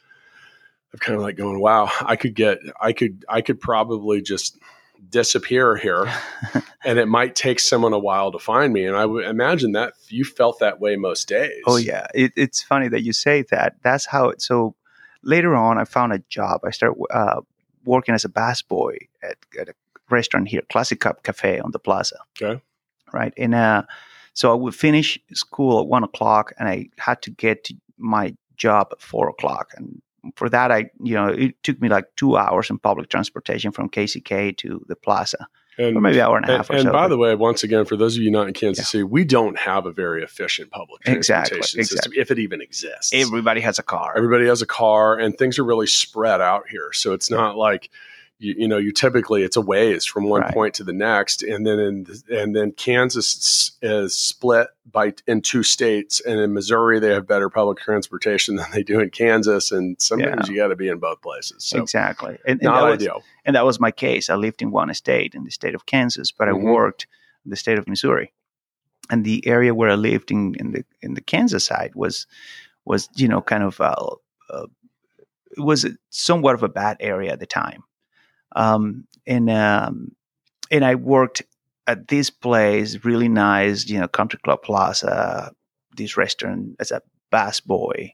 of 0.94 1.00
kind 1.00 1.16
of 1.16 1.22
like 1.22 1.36
going, 1.36 1.60
wow, 1.60 1.90
I 2.00 2.16
could 2.16 2.34
get, 2.34 2.58
I 2.80 2.92
could, 2.92 3.24
I 3.28 3.42
could 3.42 3.60
probably 3.60 4.22
just 4.22 4.58
disappear 5.10 5.76
here, 5.76 6.10
and 6.84 6.98
it 6.98 7.06
might 7.06 7.34
take 7.34 7.60
someone 7.60 7.92
a 7.92 7.98
while 7.98 8.32
to 8.32 8.38
find 8.38 8.72
me. 8.72 8.84
And 8.84 8.96
I 8.96 9.06
would 9.06 9.24
imagine 9.24 9.72
that 9.72 9.94
you 10.08 10.24
felt 10.24 10.60
that 10.60 10.80
way 10.80 10.96
most 10.96 11.28
days. 11.28 11.62
Oh 11.66 11.76
yeah, 11.76 12.06
it, 12.14 12.32
it's 12.36 12.62
funny 12.62 12.88
that 12.88 13.02
you 13.02 13.12
say 13.12 13.42
that. 13.50 13.76
That's 13.82 14.06
how. 14.06 14.30
It, 14.30 14.42
so 14.42 14.74
later 15.22 15.54
on, 15.54 15.78
I 15.78 15.84
found 15.84 16.12
a 16.12 16.18
job. 16.28 16.62
I 16.64 16.70
started 16.70 17.00
uh, 17.10 17.40
working 17.88 18.14
as 18.14 18.24
a 18.24 18.28
bass 18.28 18.62
boy 18.62 18.96
at, 19.22 19.36
at 19.60 19.68
a 19.68 19.74
restaurant 20.10 20.48
here, 20.48 20.62
Classic 20.70 21.00
Cup 21.00 21.22
Cafe 21.22 21.58
on 21.60 21.72
the 21.72 21.78
Plaza. 21.78 22.18
Okay. 22.40 22.60
Right, 23.12 23.32
and 23.38 23.54
uh, 23.54 23.84
so 24.34 24.52
I 24.52 24.54
would 24.54 24.74
finish 24.74 25.18
school 25.32 25.80
at 25.80 25.86
one 25.86 26.04
o'clock, 26.04 26.52
and 26.58 26.68
I 26.68 26.88
had 26.98 27.22
to 27.22 27.30
get 27.30 27.64
to 27.64 27.74
my 27.96 28.36
job 28.56 28.88
at 28.92 29.00
four 29.00 29.28
o'clock. 29.30 29.72
And 29.76 30.02
for 30.36 30.50
that, 30.50 30.70
I 30.70 30.90
you 31.02 31.14
know 31.14 31.28
it 31.28 31.62
took 31.62 31.80
me 31.80 31.88
like 31.88 32.04
two 32.16 32.36
hours 32.36 32.68
in 32.68 32.78
public 32.78 33.08
transportation 33.08 33.72
from 33.72 33.88
KCK 33.88 34.56
to 34.58 34.84
the 34.88 34.96
Plaza, 34.96 35.48
and, 35.78 35.96
or 35.96 36.00
maybe 36.00 36.18
an 36.18 36.24
hour 36.26 36.36
and 36.36 36.46
a 36.46 36.48
And, 36.48 36.56
half 36.58 36.70
or 36.70 36.74
and 36.74 36.82
so. 36.84 36.92
by 36.92 37.04
but- 37.04 37.08
the 37.08 37.16
way, 37.18 37.34
once 37.34 37.62
again, 37.64 37.84
for 37.84 37.96
those 37.96 38.16
of 38.16 38.22
you 38.22 38.30
not 38.30 38.48
in 38.48 38.54
Kansas 38.54 38.84
Yeah. 38.86 38.88
City, 39.00 39.04
we 39.04 39.24
don't 39.24 39.58
have 39.58 39.86
a 39.86 39.92
very 39.92 40.22
efficient 40.22 40.70
public 40.70 41.02
Exactly, 41.06 41.58
transportation 41.58 41.84
system, 41.84 41.96
exactly. 42.12 42.20
if 42.20 42.30
it 42.30 42.38
even 42.38 42.60
exists. 42.60 43.12
everybody 43.14 43.60
has 43.60 43.78
a 43.78 43.82
car. 43.82 44.12
Everybody 44.16 44.46
has 44.46 44.60
a 44.62 44.66
car, 44.66 45.18
and 45.18 45.36
things 45.38 45.58
are 45.58 45.64
really 45.64 45.86
spread 45.86 46.40
out 46.40 46.64
here. 46.68 46.90
So 46.92 47.12
it's 47.12 47.30
not 47.30 47.56
like 47.56 47.90
you, 48.38 48.54
you 48.58 48.68
know 48.68 48.76
you 48.78 48.92
typically 48.92 49.42
it's 49.42 49.56
a 49.56 49.60
ways 49.60 50.04
from 50.04 50.24
one 50.28 50.42
Right. 50.42 50.54
point 50.54 50.74
to 50.74 50.84
the 50.84 50.92
next, 50.92 51.42
and 51.42 51.66
then 51.66 51.78
in, 51.78 52.06
and 52.30 52.54
then 52.54 52.72
Kansas 52.72 53.72
is 53.82 54.14
split 54.14 54.68
by 54.90 55.14
in 55.26 55.42
two 55.42 55.62
states, 55.62 56.20
and 56.20 56.38
in 56.38 56.52
Missouri 56.54 56.98
they 57.00 57.08
have 57.12 57.26
better 57.26 57.48
public 57.50 57.78
transportation 57.78 58.56
than 58.56 58.70
they 58.72 58.82
do 58.82 59.00
in 59.00 59.10
Kansas, 59.10 59.72
and 59.72 60.00
sometimes 60.00 60.48
you 60.48 60.56
got 60.56 60.68
to 60.68 60.76
be 60.76 60.88
in 60.88 60.98
both 60.98 61.20
places. 61.20 61.64
So 61.64 61.82
exactly, 61.82 62.38
and, 62.46 62.60
and 62.60 62.62
not 62.62 62.80
that 62.82 62.86
was- 62.90 62.94
ideal. 62.94 63.22
and 63.44 63.56
that 63.56 63.64
was 63.64 63.80
my 63.80 63.90
case. 63.90 64.30
I 64.30 64.34
lived 64.36 64.62
in 64.62 64.70
one 64.70 64.92
state, 64.94 65.34
in 65.34 65.44
the 65.44 65.50
state 65.50 65.74
of 65.74 65.86
Kansas, 65.86 66.30
but 66.30 66.48
Mhm. 66.48 66.50
I 66.50 66.54
worked 66.72 67.06
in 67.44 67.50
the 67.50 67.56
state 67.56 67.78
of 67.78 67.88
Missouri, 67.88 68.32
and 69.10 69.24
the 69.24 69.46
area 69.46 69.74
where 69.74 69.90
I 69.90 69.94
lived 69.96 70.30
in, 70.30 70.54
in 70.60 70.72
the 70.72 70.84
in 71.02 71.14
the 71.14 71.20
Kansas 71.22 71.64
side 71.64 71.92
was 71.94 72.26
was 72.84 73.08
you 73.16 73.26
know 73.28 73.40
kind 73.42 73.64
of 73.64 73.80
uh, 73.80 73.94
uh, 74.50 74.66
it 75.56 75.60
was 75.60 75.84
somewhat 76.10 76.54
of 76.54 76.62
a 76.62 76.68
bad 76.68 76.96
area 77.00 77.32
at 77.32 77.40
the 77.40 77.46
time, 77.46 77.82
um, 78.54 79.06
and 79.26 79.50
um, 79.50 80.12
and 80.70 80.84
I 80.84 80.94
worked 80.94 81.42
at 81.86 82.08
this 82.08 82.30
place, 82.30 83.04
really 83.04 83.28
nice, 83.28 83.88
you 83.88 83.98
know, 83.98 84.08
Country 84.08 84.38
Club 84.44 84.62
Plaza, 84.62 85.52
this 85.96 86.16
restaurant 86.16 86.76
as 86.80 86.90
a 86.90 87.02
bass 87.30 87.60
boy, 87.60 88.12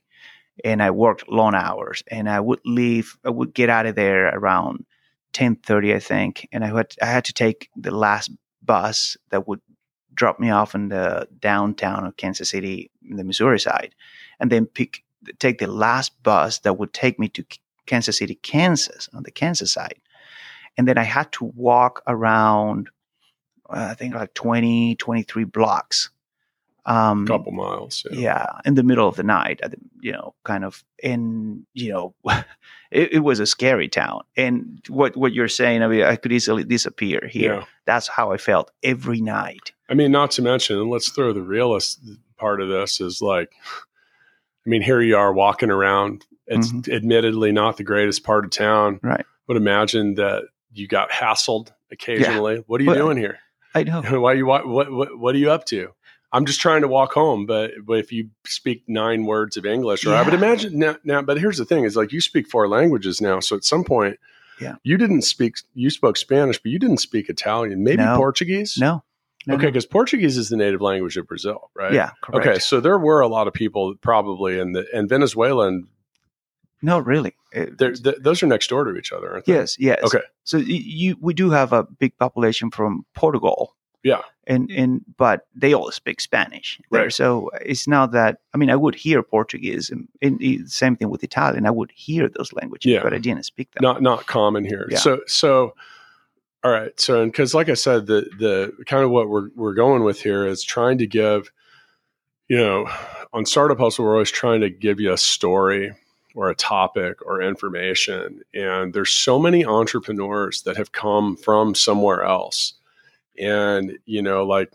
and 0.65 0.83
I 0.83 0.91
worked 0.91 1.29
long 1.29 1.55
hours, 1.55 2.03
and 2.09 2.29
I 2.29 2.41
would 2.41 2.61
leave, 2.65 3.17
I 3.25 3.31
would 3.31 3.55
get 3.55 3.71
out 3.71 3.87
of 3.87 3.97
there 3.97 4.29
around 4.29 4.85
ten 5.33 5.57
thirty, 5.57 5.95
I 5.95 5.99
think, 5.99 6.49
and 6.53 6.65
I 6.65 6.69
had 6.69 6.95
I 7.03 7.07
had 7.07 7.25
to 7.27 7.33
take 7.33 7.71
the 7.77 7.91
last 7.91 8.31
bus 8.63 9.17
that 9.31 9.47
would 9.47 9.61
drop 10.15 10.39
me 10.39 10.51
off 10.51 10.75
in 10.75 10.89
the 10.89 11.29
downtown 11.41 12.07
of 12.07 12.17
Kansas 12.17 12.51
City, 12.51 12.91
the 13.03 13.25
Missouri 13.25 13.61
side, 13.61 13.95
and 14.41 14.51
then 14.51 14.67
pick 14.67 15.03
take 15.39 15.59
the 15.59 15.67
last 15.67 16.23
bus 16.23 16.61
that 16.61 16.79
would 16.79 16.93
take 16.93 17.19
me 17.19 17.29
to 17.29 17.45
Kansas 17.87 18.19
City, 18.19 18.37
Kansas, 18.37 19.09
on 19.13 19.23
the 19.25 19.31
Kansas 19.31 19.73
side, 19.73 20.01
and 20.77 20.87
then 20.89 20.99
I 20.99 21.05
had 21.05 21.31
to 21.33 21.45
walk 21.57 22.03
around, 22.07 22.89
uh, 23.71 23.89
I 23.91 23.95
think 23.95 24.15
like 24.15 24.35
20, 24.35 24.97
23 24.97 25.45
blocks 25.45 26.11
Um, 26.87 27.27
couple 27.27 27.53
miles. 27.53 28.05
Yeah. 28.11 28.19
yeah, 28.21 28.47
in 28.67 28.75
the 28.75 28.83
middle 28.83 29.09
of 29.09 29.17
the 29.17 29.23
night, 29.23 29.61
you 30.01 30.13
know, 30.13 30.35
kind 30.45 30.65
of, 30.65 30.85
in, 31.03 31.65
you 31.73 31.91
know, 31.93 32.15
it, 32.91 33.13
it 33.15 33.19
was 33.21 33.41
a 33.41 33.47
scary 33.47 33.89
town. 33.89 34.21
And 34.37 34.81
what 34.89 35.17
what 35.17 35.33
you're 35.33 35.49
saying, 35.49 35.83
I 35.83 35.89
mean, 35.89 36.03
I 36.03 36.17
could 36.17 36.33
easily 36.33 36.63
disappear 36.65 37.27
here. 37.31 37.55
Yeah. 37.55 37.65
That's 37.87 38.07
how 38.09 38.33
I 38.33 38.37
felt 38.37 38.71
every 38.83 39.21
night. 39.23 39.73
I 39.89 39.95
mean, 39.95 40.13
not 40.13 40.31
to 40.33 40.43
mention, 40.43 40.79
and 40.79 40.91
let's 40.91 41.09
throw 41.11 41.33
the 41.33 41.43
realist 41.43 42.01
part 42.37 42.61
of 42.61 42.69
this 42.69 43.01
is 43.01 43.23
like, 43.23 43.53
I 44.67 44.71
mean, 44.71 44.83
here 44.83 45.01
you 45.01 45.17
are 45.17 45.33
walking 45.33 45.71
around. 45.71 46.27
It's 46.47 46.71
Mhm. 46.73 46.93
admittedly 46.95 47.53
not 47.53 47.77
the 47.79 47.85
greatest 47.85 48.25
part 48.25 48.45
of 48.45 48.51
town, 48.51 48.99
Right. 49.03 49.25
but 49.47 49.57
imagine 49.57 50.15
that 50.17 50.45
you 50.75 50.87
got 50.89 51.11
hassled 51.11 51.71
occasionally. 51.91 52.65
What 52.67 52.81
are 52.81 52.85
you 52.85 52.95
doing 52.95 53.17
here? 53.17 53.39
I 53.75 53.85
know. 53.85 54.03
Why 54.21 54.33
are 54.33 54.37
you 54.37 54.47
what, 54.47 54.67
what 54.69 55.19
what 55.19 55.35
are 55.35 55.39
you 55.39 55.51
up 55.51 55.65
to? 55.67 55.89
I'm 56.33 56.47
just 56.47 56.61
trying 56.61 56.83
to 56.83 56.89
walk 56.89 57.13
home, 57.13 57.47
but 57.47 57.71
but 57.85 57.99
if 58.01 58.13
you 58.13 58.31
speak 58.45 58.83
nine 58.89 59.25
words 59.25 59.57
of 59.57 59.65
English, 59.65 60.05
or 60.05 60.15
I 60.15 60.23
would 60.23 60.35
imagine 60.35 60.79
now, 60.79 60.97
now. 61.05 61.23
But 61.23 61.39
here's 61.39 61.59
the 61.59 61.65
thing: 61.65 61.85
is 61.85 61.95
like 61.97 62.13
you 62.13 62.21
speak 62.21 62.49
four 62.51 62.69
languages 62.69 63.21
now. 63.21 63.39
So 63.41 63.55
at 63.57 63.63
some 63.65 63.85
point, 63.85 64.19
Yeah. 64.61 64.75
you 64.83 64.97
didn't 64.99 65.23
speak. 65.23 65.59
You 65.75 65.91
spoke 65.91 66.17
Spanish, 66.17 66.61
but 66.61 66.73
you 66.73 66.79
didn't 66.81 66.99
speak 66.99 67.29
Italian. 67.29 67.85
Maybe 67.85 68.03
No. 68.03 68.17
Portuguese. 68.17 68.77
No. 68.79 69.05
no 69.47 69.55
Okay, 69.55 69.67
no. 69.67 69.71
because 69.71 69.87
Portuguese 69.87 70.37
is 70.37 70.49
the 70.49 70.57
native 70.57 70.81
language 70.81 71.17
of 71.17 71.29
Brazil, 71.29 71.71
right? 71.75 71.93
Yeah. 71.93 72.11
Correct. 72.21 72.47
Okay, 72.49 72.59
so 72.59 72.81
there 72.81 72.99
were 72.99 73.21
a 73.21 73.29
lot 73.29 73.47
of 73.47 73.55
people 73.55 73.95
probably 74.01 74.59
in 74.59 74.73
the 74.73 74.87
and 74.93 75.09
Venezuela, 75.09 75.69
and 75.69 75.87
No, 76.85 76.99
really. 76.99 77.35
It- 77.53 77.79
they're- 77.79 77.95
those 78.21 78.43
are 78.43 78.47
next 78.47 78.69
door 78.69 78.85
to 78.85 78.97
each 78.97 79.13
other, 79.13 79.33
aren't 79.33 79.47
they? 79.47 79.55
yes. 79.55 79.77
Yes. 79.79 80.03
Okay. 80.05 80.23
So 80.45 80.59
you, 80.59 81.17
we 81.21 81.33
do 81.33 81.51
have 81.51 81.73
a 81.73 81.85
big 81.85 82.17
population 82.19 82.71
from 82.71 83.07
Portugal. 83.15 83.75
Yeah. 84.03 84.21
And 84.47 84.71
hmm. 84.71 84.79
and 84.79 85.01
but 85.17 85.47
they 85.55 85.73
all 85.73 85.91
speak 85.91 86.21
Spanish. 86.21 86.79
there. 86.91 87.05
Right. 87.05 87.13
So 87.13 87.51
it's 87.63 87.89
not 87.89 88.13
that. 88.13 88.41
I 88.53 88.59
mean, 88.59 88.69
I 88.69 88.77
would 88.77 88.95
hear 88.95 89.23
Portuguese, 89.23 89.89
and, 89.89 90.07
and 90.21 90.39
the 90.39 90.67
same 90.67 90.95
thing 90.97 91.09
with 91.09 91.25
Italian. 91.25 91.65
I 91.67 91.71
would 91.71 91.91
hear 91.95 92.29
those 92.29 92.53
languages, 92.53 92.93
Yeah. 92.93 93.03
but 93.03 93.15
I 93.15 93.19
didn't 93.19 93.47
speak 93.47 93.71
them. 93.73 93.81
not 93.81 94.03
not 94.03 94.27
common 94.27 94.67
here. 94.67 94.87
Yeah. 94.91 94.99
So 94.99 95.21
so 95.27 95.73
all 96.63 96.71
right. 96.71 97.01
So 97.01 97.23
and 97.23 97.33
because 97.33 97.55
like 97.55 97.71
I 97.71 97.75
said, 97.75 98.05
the 98.07 98.29
the 98.39 98.85
kind 98.85 99.03
of 99.03 99.11
what 99.11 99.31
we're 99.31 99.49
we're 99.57 99.73
going 99.75 100.05
with 100.05 100.21
here 100.21 100.47
is 100.47 100.63
trying 100.63 100.99
to 100.99 101.07
give, 101.07 101.51
you 102.49 102.59
know, 102.59 102.87
on 103.33 103.47
Startup 103.47 103.79
Hustle, 103.79 104.05
we're 104.05 104.13
always 104.13 104.31
trying 104.31 104.61
to 104.61 104.69
give 104.69 105.01
you 105.01 105.15
a 105.15 105.19
story 105.19 105.95
or 106.35 106.51
a 106.51 106.55
topic 106.55 107.25
or 107.25 107.41
information. 107.41 108.41
And 108.53 108.93
there's 108.93 109.13
so 109.13 109.39
many 109.39 109.65
entrepreneurs 109.65 110.63
that 110.63 110.77
have 110.77 110.93
come 110.93 111.37
from 111.37 111.75
somewhere 111.75 112.23
else. 112.23 112.75
And, 113.39 113.99
you 114.05 114.23
know, 114.23 114.45
like, 114.45 114.73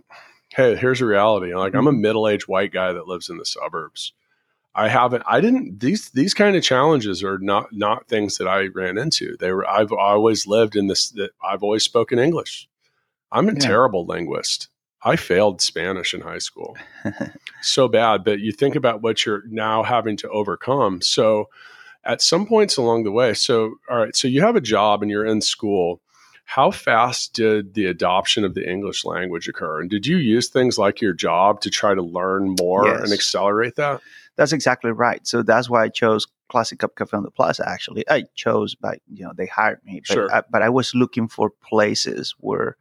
hey, 0.55 0.75
here's 0.75 1.01
a 1.01 1.05
reality. 1.05 1.53
Like 1.53 1.75
I'm 1.75 1.87
a 1.87 1.91
mm-hmm. 1.91 2.01
middle-aged 2.01 2.47
white 2.47 2.71
guy 2.71 2.93
that 2.93 3.07
lives 3.07 3.29
in 3.29 3.37
the 3.37 3.45
suburbs. 3.45 4.13
I 4.75 4.87
haven't. 4.87 5.23
I 5.27 5.41
didn't. 5.41 5.79
These 5.79 6.11
these 6.11 6.33
kind 6.33 6.55
of 6.55 6.63
challenges 6.63 7.23
are 7.23 7.39
not 7.39 7.73
not 7.73 8.07
things 8.07 8.37
that 8.37 8.47
I 8.47 8.67
ran 8.67 8.97
into. 8.97 9.35
They 9.37 9.51
were. 9.51 9.67
I've 9.67 9.91
always 9.91 10.45
lived 10.45 10.75
in 10.75 10.87
this. 10.87 11.09
That 11.09 11.31
I've 11.43 11.63
always 11.63 11.83
spoken 11.83 12.19
English. 12.19 12.69
I'm 13.31 13.49
a 13.49 13.53
Yeah. 13.53 13.59
terrible 13.59 14.05
linguist. 14.05 14.69
I 15.03 15.15
failed 15.15 15.61
Spanish 15.61 16.13
in 16.13 16.21
high 16.21 16.39
school, 16.39 16.77
so 17.61 17.87
bad. 17.87 18.23
But 18.23 18.39
you 18.39 18.51
think 18.51 18.75
about 18.75 19.01
what 19.01 19.25
you're 19.25 19.43
now 19.47 19.83
having 19.83 20.17
to 20.17 20.29
overcome. 20.29 21.01
So, 21.01 21.49
at 22.03 22.21
some 22.21 22.45
points 22.45 22.77
along 22.77 23.03
the 23.03 23.11
way. 23.11 23.33
So, 23.33 23.75
all 23.89 23.97
right. 23.97 24.15
So 24.15 24.27
you 24.27 24.41
have 24.41 24.55
a 24.55 24.61
job 24.61 25.01
and 25.01 25.11
you're 25.11 25.25
in 25.25 25.41
school. 25.41 26.01
How 26.45 26.71
fast 26.71 27.33
did 27.33 27.75
the 27.75 27.85
adoption 27.85 28.43
of 28.43 28.55
the 28.55 28.67
English 28.67 29.05
language 29.05 29.47
occur? 29.47 29.81
And 29.81 29.89
did 29.89 30.07
you 30.07 30.17
use 30.17 30.47
things 30.49 30.77
like 30.79 30.99
your 31.01 31.13
job 31.13 31.61
to 31.61 31.69
try 31.69 31.93
to 31.93 32.01
learn 32.01 32.55
more 32.59 32.87
Yes. 32.87 33.03
and 33.03 33.13
accelerate 33.13 33.75
that? 33.75 34.01
That's 34.35 34.53
exactly 34.53 34.91
right. 34.91 35.25
So 35.27 35.43
that's 35.43 35.69
why 35.69 35.83
I 35.83 35.89
chose 35.89 36.25
Classic 36.47 36.79
Cup 36.79 36.95
Cafe 36.95 37.15
on 37.15 37.23
the 37.23 37.29
Plaza. 37.29 37.67
Actually, 37.69 38.03
I 38.09 38.23
chose 38.33 38.73
by 38.73 38.99
you 39.13 39.25
know 39.25 39.33
they 39.35 39.45
hired 39.45 39.83
me, 39.85 40.01
but 40.07 40.13
Sure. 40.13 40.33
I, 40.33 40.41
but 40.49 40.61
I 40.63 40.69
was 40.69 40.95
looking 40.95 41.27
for 41.27 41.49
places 41.49 42.33
where 42.39 42.77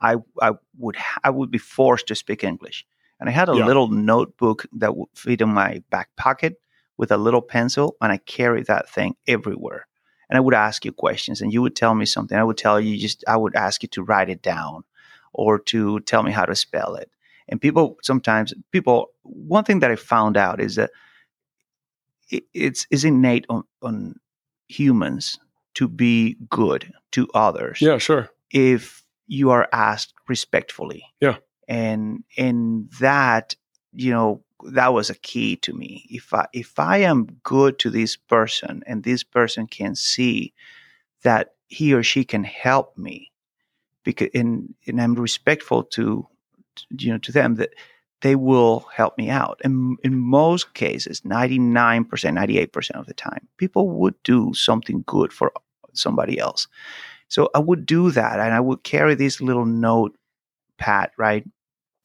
I 0.00 0.16
I 0.40 0.52
would 0.78 0.96
I 1.24 1.30
would 1.30 1.50
be 1.50 1.58
forced 1.58 2.06
to 2.08 2.14
speak 2.14 2.44
English, 2.44 2.86
and 3.18 3.28
I 3.28 3.32
had 3.32 3.48
a 3.48 3.54
Yeah. 3.56 3.66
little 3.66 3.88
notebook 3.88 4.66
that 4.72 4.96
would 4.96 5.08
fit 5.14 5.40
in 5.40 5.50
my 5.50 5.82
back 5.90 6.08
pocket 6.16 6.60
with 6.96 7.12
a 7.12 7.16
little 7.16 7.42
pencil, 7.42 7.96
and 8.00 8.12
I 8.12 8.18
carried 8.18 8.66
that 8.66 8.88
thing 8.88 9.16
everywhere. 9.26 9.86
And 10.28 10.36
I 10.36 10.40
would 10.40 10.54
ask 10.54 10.84
you 10.84 10.92
questions, 10.92 11.40
and 11.40 11.52
you 11.52 11.60
would 11.62 11.74
tell 11.74 11.94
me 11.94 12.06
something. 12.06 12.38
I 12.38 12.44
would 12.44 12.58
tell 12.58 12.80
you 12.80 12.96
just 12.98 13.24
I 13.26 13.36
would 13.36 13.56
ask 13.56 13.82
you 13.82 13.88
to 13.90 14.02
write 14.02 14.30
it 14.30 14.42
down, 14.42 14.84
or 15.32 15.58
to 15.58 16.00
tell 16.00 16.22
me 16.22 16.32
how 16.32 16.44
to 16.44 16.54
spell 16.54 16.94
it. 16.94 17.10
And 17.48 17.60
people 17.60 17.96
sometimes 18.02 18.54
people 18.70 19.10
one 19.22 19.64
thing 19.64 19.80
that 19.80 19.90
I 19.90 19.96
found 19.96 20.36
out 20.36 20.60
is 20.60 20.76
that 20.76 20.90
it, 22.30 22.44
it's 22.54 22.86
is 22.90 23.04
innate 23.04 23.44
on, 23.48 23.64
on 23.82 24.20
humans 24.68 25.38
to 25.74 25.88
be 25.88 26.36
good 26.48 26.92
to 27.12 27.28
others 27.34 27.80
Yeah, 27.80 27.98
sure. 27.98 28.30
if 28.50 29.02
you 29.30 29.50
are 29.50 29.68
asked 29.72 30.12
respectfully. 30.28 31.04
Yeah. 31.20 31.36
And 31.68 32.24
and 32.36 32.90
that, 33.00 33.54
you 33.92 34.10
know, 34.10 34.42
that 34.72 34.92
was 34.92 35.08
a 35.08 35.14
key 35.14 35.56
to 35.56 35.72
me. 35.72 36.04
If 36.10 36.34
I 36.34 36.46
if 36.52 36.78
I 36.78 36.98
am 36.98 37.38
good 37.44 37.78
to 37.78 37.90
this 37.90 38.16
person 38.16 38.82
and 38.86 39.04
this 39.04 39.22
person 39.22 39.68
can 39.68 39.94
see 39.94 40.52
that 41.22 41.54
he 41.68 41.94
or 41.94 42.02
she 42.02 42.24
can 42.24 42.42
help 42.42 42.98
me 42.98 43.30
because 44.02 44.28
and 44.34 44.74
and 44.86 45.00
I'm 45.00 45.14
respectful 45.14 45.84
to 45.84 46.26
you 46.98 47.12
know 47.12 47.18
to 47.18 47.30
them 47.30 47.54
that 47.54 47.70
they 48.22 48.34
will 48.34 48.80
help 48.92 49.16
me 49.16 49.30
out. 49.30 49.60
And 49.64 49.96
in 50.02 50.18
most 50.18 50.74
cases, 50.74 51.22
99%, 51.22 52.04
98% 52.04 52.90
of 52.90 53.06
the 53.06 53.14
time, 53.14 53.48
people 53.56 53.88
would 53.88 54.14
do 54.24 54.52
something 54.52 55.04
good 55.06 55.32
for 55.32 55.52
somebody 55.94 56.38
else. 56.38 56.68
So 57.30 57.48
I 57.54 57.58
would 57.60 57.86
do 57.86 58.10
that 58.10 58.38
and 58.40 58.52
I 58.52 58.60
would 58.60 58.82
carry 58.82 59.14
this 59.14 59.40
little 59.40 59.64
notepad, 59.64 61.10
right? 61.16 61.44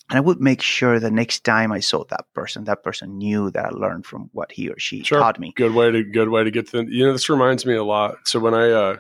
And 0.10 0.18
I 0.18 0.20
would 0.22 0.40
make 0.40 0.62
sure 0.62 1.00
the 1.00 1.10
next 1.12 1.44
time 1.44 1.72
I 1.72 1.80
saw 1.80 2.04
that 2.06 2.26
person, 2.34 2.66
that 2.66 2.84
person 2.84 3.18
knew 3.18 3.50
that 3.52 3.66
I 3.66 3.70
learned 3.70 4.06
from 4.06 4.30
what 4.34 4.52
he 4.52 4.70
or 4.70 4.78
she 4.78 5.04
Sure. 5.04 5.20
taught 5.20 5.40
me. 5.40 5.52
Good 5.56 5.74
way 5.74 5.90
to 5.92 6.04
good 6.04 6.30
way 6.30 6.44
to 6.44 6.52
get 6.52 6.68
to 6.70 6.84
the, 6.84 6.92
you 6.92 7.06
know 7.06 7.12
this 7.12 7.28
reminds 7.28 7.66
me 7.66 7.74
a 7.76 7.84
lot. 7.84 8.28
So 8.28 8.40
when 8.40 8.54
I 8.54 8.70
uh 8.72 8.98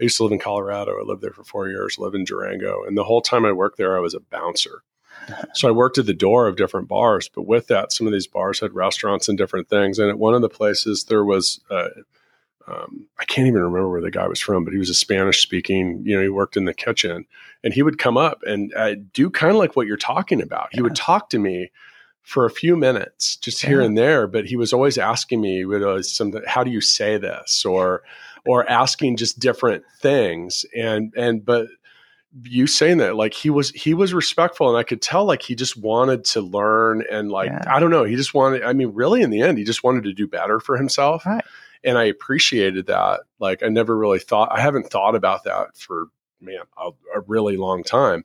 I 0.00 0.04
used 0.04 0.16
to 0.16 0.22
live 0.22 0.32
in 0.32 0.38
Colorado. 0.38 0.98
I 0.98 1.02
lived 1.04 1.20
there 1.20 1.32
for 1.32 1.44
four 1.44 1.68
years, 1.68 1.98
lived 1.98 2.14
in 2.14 2.24
Durango. 2.24 2.84
And 2.84 2.96
the 2.96 3.04
whole 3.04 3.20
time 3.20 3.44
I 3.44 3.52
worked 3.52 3.76
there, 3.76 3.96
I 3.96 4.00
was 4.00 4.14
a 4.14 4.20
bouncer. 4.20 4.82
So 5.54 5.68
I 5.68 5.72
worked 5.72 5.98
at 5.98 6.06
the 6.06 6.14
door 6.14 6.46
of 6.46 6.56
different 6.56 6.88
bars. 6.88 7.28
But 7.28 7.42
with 7.42 7.66
that, 7.66 7.92
some 7.92 8.06
of 8.06 8.12
these 8.12 8.26
bars 8.26 8.60
had 8.60 8.74
restaurants 8.74 9.28
and 9.28 9.36
different 9.36 9.68
things. 9.68 9.98
And 9.98 10.08
at 10.08 10.18
one 10.18 10.34
of 10.34 10.40
the 10.40 10.48
places, 10.48 11.04
there 11.04 11.24
was, 11.24 11.60
uh, 11.70 11.88
um, 12.70 13.06
I 13.18 13.24
can't 13.24 13.48
even 13.48 13.60
remember 13.62 13.88
where 13.90 14.00
the 14.00 14.10
guy 14.10 14.26
was 14.28 14.40
from, 14.40 14.64
but 14.64 14.72
he 14.72 14.78
was 14.78 14.90
a 14.90 14.94
Spanish 14.94 15.42
speaking, 15.42 16.02
you 16.04 16.16
know, 16.16 16.22
he 16.22 16.28
worked 16.28 16.56
in 16.56 16.64
the 16.64 16.74
kitchen. 16.74 17.26
And 17.62 17.74
he 17.74 17.82
would 17.82 17.98
come 17.98 18.16
up 18.16 18.42
and 18.44 18.72
uh, 18.74 18.94
do 19.12 19.28
kind 19.28 19.50
of 19.50 19.56
like 19.58 19.76
what 19.76 19.86
you're 19.86 19.96
talking 19.98 20.40
about. 20.40 20.68
He 20.72 20.80
would 20.80 20.96
talk 20.96 21.28
to 21.30 21.38
me 21.38 21.70
for 22.22 22.46
a 22.46 22.50
few 22.50 22.74
minutes, 22.76 23.36
just 23.36 23.62
here 23.62 23.80
Yeah. 23.80 23.86
and 23.86 23.98
there. 23.98 24.26
But 24.26 24.46
he 24.46 24.56
was 24.56 24.72
always 24.72 24.96
asking 24.96 25.40
me, 25.42 25.64
would 25.66 25.82
always 25.82 26.10
something, 26.10 26.42
how 26.46 26.64
do 26.64 26.70
you 26.70 26.80
say 26.80 27.18
this, 27.18 27.64
or 27.64 28.02
or 28.46 28.66
asking 28.70 29.16
just 29.18 29.38
different 29.38 29.84
things. 30.00 30.64
And 30.74 31.12
and 31.16 31.44
but 31.44 31.66
you 32.44 32.66
saying 32.66 32.98
that, 32.98 33.16
like 33.16 33.34
he 33.34 33.50
was 33.50 33.70
he 33.72 33.92
was 33.92 34.14
respectful, 34.14 34.68
and 34.68 34.78
I 34.78 34.82
could 34.82 35.02
tell 35.02 35.24
like 35.26 35.42
he 35.42 35.54
just 35.54 35.76
wanted 35.76 36.24
to 36.26 36.40
learn, 36.40 37.04
and 37.10 37.30
like 37.30 37.50
Yeah. 37.50 37.64
I 37.66 37.78
don't 37.80 37.90
know, 37.90 38.04
he 38.04 38.16
just 38.16 38.32
wanted. 38.32 38.62
I 38.62 38.72
mean, 38.72 38.92
really, 38.94 39.20
in 39.20 39.28
the 39.30 39.42
end, 39.42 39.58
he 39.58 39.64
just 39.64 39.84
wanted 39.84 40.04
to 40.04 40.12
do 40.14 40.26
better 40.26 40.60
for 40.60 40.76
himself. 40.78 41.26
Right. 41.26 41.44
And 41.84 41.96
I 41.98 42.04
appreciated 42.04 42.86
that. 42.86 43.20
Like 43.38 43.62
I 43.62 43.68
never 43.68 43.96
really 43.96 44.18
thought 44.18 44.50
I 44.52 44.60
haven't 44.60 44.90
thought 44.90 45.14
about 45.14 45.44
that 45.44 45.76
for 45.76 46.06
man 46.40 46.60
a, 46.78 46.88
a 47.16 47.20
really 47.26 47.56
long 47.58 47.82
time 47.84 48.24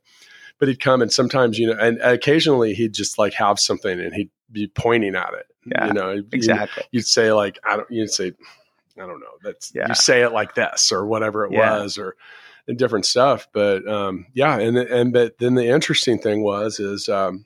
but 0.57 0.69
he'd 0.69 0.79
come 0.79 1.01
and 1.01 1.11
sometimes 1.11 1.59
you 1.59 1.67
know 1.67 1.77
and 1.77 1.99
occasionally 2.01 2.73
he'd 2.73 2.93
just 2.93 3.17
like 3.17 3.33
have 3.33 3.59
something 3.59 3.99
and 3.99 4.13
he'd 4.13 4.29
be 4.49 4.67
pointing 4.67 5.15
at 5.15 5.33
it 5.33 5.47
Yeah, 5.65 5.87
you 5.87 5.93
know 5.93 6.11
you'd- 6.11 6.29
Exactly. 6.31 6.83
you'd 6.91 7.05
say 7.05 7.33
like 7.33 7.59
i 7.65 7.75
don't 7.75 7.91
you'd 7.91 8.09
say 8.09 8.31
i 8.97 9.01
don't 9.05 9.19
know 9.19 9.33
that's 9.43 9.73
Yeah. 9.75 9.89
you 9.89 9.95
say 9.95 10.21
it 10.21 10.31
like 10.31 10.55
this 10.55 10.93
or 10.93 11.05
whatever 11.05 11.43
it 11.45 11.51
Yeah. 11.51 11.79
was 11.81 11.97
or 11.97 12.15
and 12.69 12.77
different 12.77 13.05
stuff 13.05 13.49
but 13.51 13.85
um 13.85 14.27
yeah 14.33 14.57
and 14.59 14.77
and 14.77 15.11
but 15.11 15.37
then 15.39 15.55
the 15.55 15.67
interesting 15.67 16.17
thing 16.17 16.41
was 16.41 16.79
is 16.79 17.09
um 17.09 17.43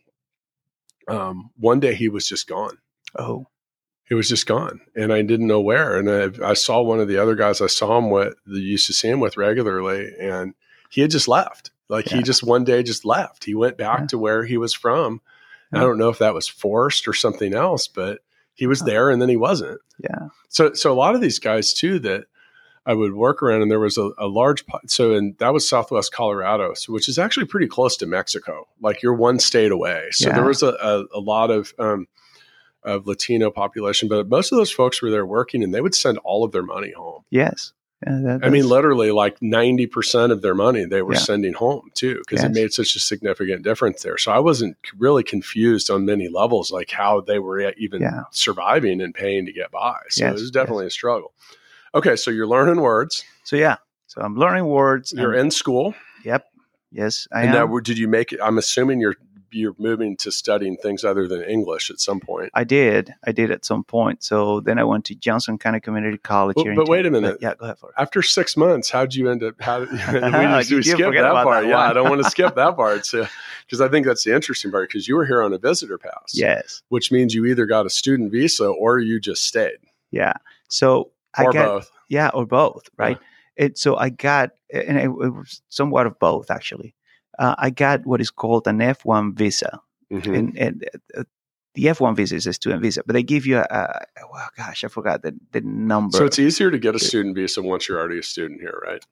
um 1.07 1.49
one 1.57 1.79
day 1.79 1.95
he 1.95 2.09
was 2.09 2.27
just 2.27 2.47
gone 2.47 2.77
Oh, 3.17 3.47
he 4.09 4.15
was 4.15 4.27
just 4.27 4.45
gone 4.47 4.81
and 4.95 5.13
i 5.13 5.21
didn't 5.21 5.47
know 5.47 5.61
where 5.61 5.97
and 5.97 6.09
i, 6.43 6.49
I 6.49 6.53
saw 6.53 6.81
one 6.81 6.99
of 6.99 7.07
the 7.07 7.17
other 7.17 7.35
guys 7.35 7.61
i 7.61 7.67
saw 7.67 7.97
him 7.97 8.09
with 8.09 8.35
that 8.47 8.59
used 8.59 8.87
to 8.87 8.93
see 8.93 9.07
him 9.07 9.19
with 9.19 9.37
regularly 9.37 10.11
and 10.19 10.53
he 10.89 11.01
had 11.01 11.11
just 11.11 11.27
left 11.27 11.71
like 11.89 12.09
Yeah. 12.09 12.17
he 12.17 12.23
just 12.23 12.43
one 12.43 12.63
day 12.63 12.83
just 12.83 13.05
left 13.05 13.45
he 13.45 13.55
went 13.55 13.77
back 13.77 14.01
Yeah. 14.01 14.07
to 14.07 14.17
where 14.17 14.43
he 14.45 14.57
was 14.57 14.73
from 14.73 15.21
Yeah. 15.71 15.79
i 15.79 15.81
don't 15.83 15.97
know 15.97 16.09
if 16.09 16.19
that 16.19 16.33
was 16.33 16.47
forced 16.47 17.07
or 17.07 17.13
something 17.13 17.53
else 17.53 17.87
but 17.87 18.19
he 18.55 18.67
was 18.67 18.81
there 18.81 19.09
and 19.09 19.21
then 19.21 19.29
he 19.29 19.37
wasn't 19.37 19.79
yeah. 20.03 20.27
so 20.49 20.73
so 20.73 20.91
a 20.91 20.95
lot 20.95 21.15
of 21.15 21.21
these 21.21 21.39
guys 21.39 21.73
too 21.73 21.99
that 21.99 22.25
I 22.85 22.93
would 22.93 23.13
work 23.13 23.43
around, 23.43 23.61
and 23.61 23.69
there 23.69 23.79
was 23.79 23.99
a, 23.99 24.09
a 24.17 24.25
large 24.25 24.63
so, 24.87 25.13
and 25.13 25.37
that 25.37 25.53
was 25.53 25.67
Southwest 25.69 26.11
Colorado, 26.11 26.73
so 26.73 26.91
which 26.91 27.07
is 27.07 27.19
actually 27.19 27.45
pretty 27.45 27.67
close 27.67 27.95
to 27.97 28.07
Mexico. 28.07 28.67
Like 28.81 29.03
you're 29.03 29.13
one 29.13 29.37
state 29.37 29.71
away. 29.71 30.07
So 30.11 30.29
there 30.31 30.45
was 30.45 30.63
a, 30.63 30.69
a, 30.81 31.05
a 31.13 31.19
lot 31.19 31.51
of 31.51 31.71
um, 31.77 32.07
of 32.83 33.07
Latino 33.07 33.51
population, 33.51 34.07
but 34.07 34.29
most 34.29 34.51
of 34.51 34.57
those 34.57 34.71
folks 34.71 35.01
were 35.01 35.11
there 35.11 35.25
working, 35.25 35.63
and 35.63 35.73
they 35.73 35.81
would 35.81 35.95
send 35.95 36.17
all 36.19 36.43
of 36.43 36.51
their 36.51 36.63
money 36.63 36.91
home. 36.91 37.23
Yes. 37.29 37.73
That- 38.01 38.39
I 38.43 38.49
mean, 38.49 38.67
literally, 38.69 39.11
like 39.11 39.41
ninety 39.41 39.85
percent 39.85 40.31
of 40.31 40.41
their 40.41 40.55
money 40.55 40.85
they 40.85 41.01
were 41.01 41.15
Yeah. 41.15 41.19
sending 41.19 41.51
home 41.51 41.89
too, 41.95 42.21
because 42.25 42.45
it 42.45 42.53
made 42.53 42.71
such 42.71 42.95
a 42.95 42.99
significant 42.99 43.61
difference 43.63 44.01
there. 44.03 44.17
So 44.17 44.31
I 44.31 44.39
wasn't 44.39 44.77
really 44.97 45.21
confused 45.23 45.89
on 45.89 46.05
many 46.05 46.29
levels, 46.29 46.71
like 46.71 46.91
how 46.91 47.19
they 47.19 47.39
were 47.39 47.59
even 47.77 48.01
Yeah. 48.01 48.21
surviving 48.31 49.01
and 49.01 49.13
paying 49.13 49.45
to 49.47 49.51
get 49.51 49.69
by. 49.71 49.97
So 50.09 50.23
Yes, 50.23 50.37
it 50.37 50.41
was 50.41 50.51
definitely 50.51 50.85
a 50.85 50.89
struggle. 50.91 51.33
Okay, 51.93 52.15
so 52.15 52.31
you're 52.31 52.47
learning 52.47 52.79
words. 52.79 53.25
so 53.43 53.57
yeah. 53.57 53.75
So 54.07 54.21
I'm 54.21 54.35
learning 54.37 54.65
words. 54.67 55.11
You're 55.11 55.33
in 55.35 55.51
school, 55.51 55.93
Yep. 56.23 56.45
Yes, 56.93 57.27
I 57.33 57.41
and 57.41 57.49
am. 57.49 57.69
now 57.69 57.79
did 57.79 57.97
you 57.97 58.07
make? 58.07 58.31
it 58.31 58.39
I'm 58.41 58.57
assuming 58.57 59.01
you're 59.01 59.15
you're 59.51 59.75
moving 59.77 60.15
to 60.17 60.31
studying 60.31 60.77
things 60.77 61.03
other 61.03 61.27
than 61.27 61.41
English 61.43 61.89
at 61.89 61.99
some 61.99 62.19
point. 62.19 62.49
I 62.53 62.63
did. 62.63 63.13
I 63.25 63.31
did 63.31 63.51
at 63.51 63.65
some 63.65 63.83
point. 63.83 64.23
So 64.23 64.59
then 64.59 64.77
I 64.79 64.83
went 64.83 65.05
to 65.05 65.15
Johnson 65.15 65.57
County 65.57 65.79
Community 65.79 66.17
College 66.17 66.55
But- 66.55 66.63
here. 66.63 66.71
in 66.71 66.77
but 66.77 66.87
wait 66.87 67.05
a 67.05 67.11
minute. 67.11 67.37
Yeah, 67.41 67.55
go 67.55 67.65
ahead 67.65 67.79
for 67.79 67.89
it. 67.89 67.95
After 67.97 68.21
six 68.21 68.55
months, 68.57 68.89
how'd 68.89 69.13
you 69.13 69.29
end 69.29 69.43
up? 69.43 69.55
How 69.61 69.79
we, 69.81 69.85
You 70.69 70.75
we 70.77 70.83
skip 70.83 71.13
that 71.13 71.31
part. 71.43 71.63
that 71.63 71.69
yeah, 71.69 71.77
I 71.79 71.93
don't 71.93 72.09
want 72.09 72.23
to 72.23 72.29
skip 72.29 72.55
that 72.55 72.75
part. 72.75 73.05
So, 73.05 73.27
because 73.65 73.81
I 73.81 73.87
think 73.87 74.05
that's 74.05 74.23
the 74.23 74.33
interesting 74.33 74.71
part. 74.71 74.89
Because 74.89 75.07
you 75.07 75.15
were 75.15 75.25
here 75.25 75.41
on 75.41 75.53
a 75.53 75.57
visitor 75.57 75.97
pass. 75.97 76.31
Yes. 76.33 76.81
which 76.89 77.11
means 77.11 77.33
you 77.33 77.45
either 77.45 77.65
got 77.65 77.85
a 77.85 77.89
student 77.89 78.31
visa 78.31 78.65
or 78.67 78.99
you 78.99 79.19
just 79.19 79.43
stayed, 79.43 79.77
Yeah. 80.11 80.33
So 80.67 81.11
I 81.37 81.45
or 81.45 81.53
got 81.53 81.65
both. 81.65 81.91
yeah, 82.09 82.29
or 82.33 82.45
both, 82.45 82.89
right? 82.97 83.17
It 83.55 83.77
so 83.77 83.95
I 83.97 84.09
got 84.09 84.51
and 84.71 84.97
it, 84.97 85.03
it 85.05 85.09
was 85.09 85.61
somewhat 85.69 86.05
of 86.07 86.17
both 86.19 86.49
actually. 86.51 86.93
Uh, 87.39 87.55
I 87.57 87.69
got 87.71 88.05
what 88.05 88.21
is 88.21 88.29
called 88.29 88.67
an 88.67 88.81
F 88.81 89.03
one 89.05 89.33
visa, 89.33 89.79
Mhm. 90.11 90.37
and, 90.37 90.57
and 90.57 90.89
uh, 91.17 91.23
the 91.73 91.87
F 91.89 92.01
one 92.01 92.15
visa 92.15 92.35
is 92.35 92.45
a 92.47 92.53
student 92.53 92.81
visa, 92.81 93.01
but 93.05 93.13
they 93.13 93.23
give 93.23 93.45
you 93.47 93.57
a, 93.59 93.63
a 93.71 94.05
well, 94.31 94.49
gosh, 94.57 94.83
I 94.83 94.89
forgot 94.89 95.21
the 95.23 95.33
the 95.53 95.61
number. 95.61 96.17
So 96.17 96.25
it's 96.25 96.37
easier 96.39 96.69
to 96.69 96.77
get 96.77 96.95
a 96.95 96.99
student 96.99 97.35
visa 97.35 97.61
once 97.63 97.87
you're 97.87 97.97
already 97.99 98.19
a 98.19 98.23
student 98.23 98.59
here, 98.61 98.79
right? 98.85 99.03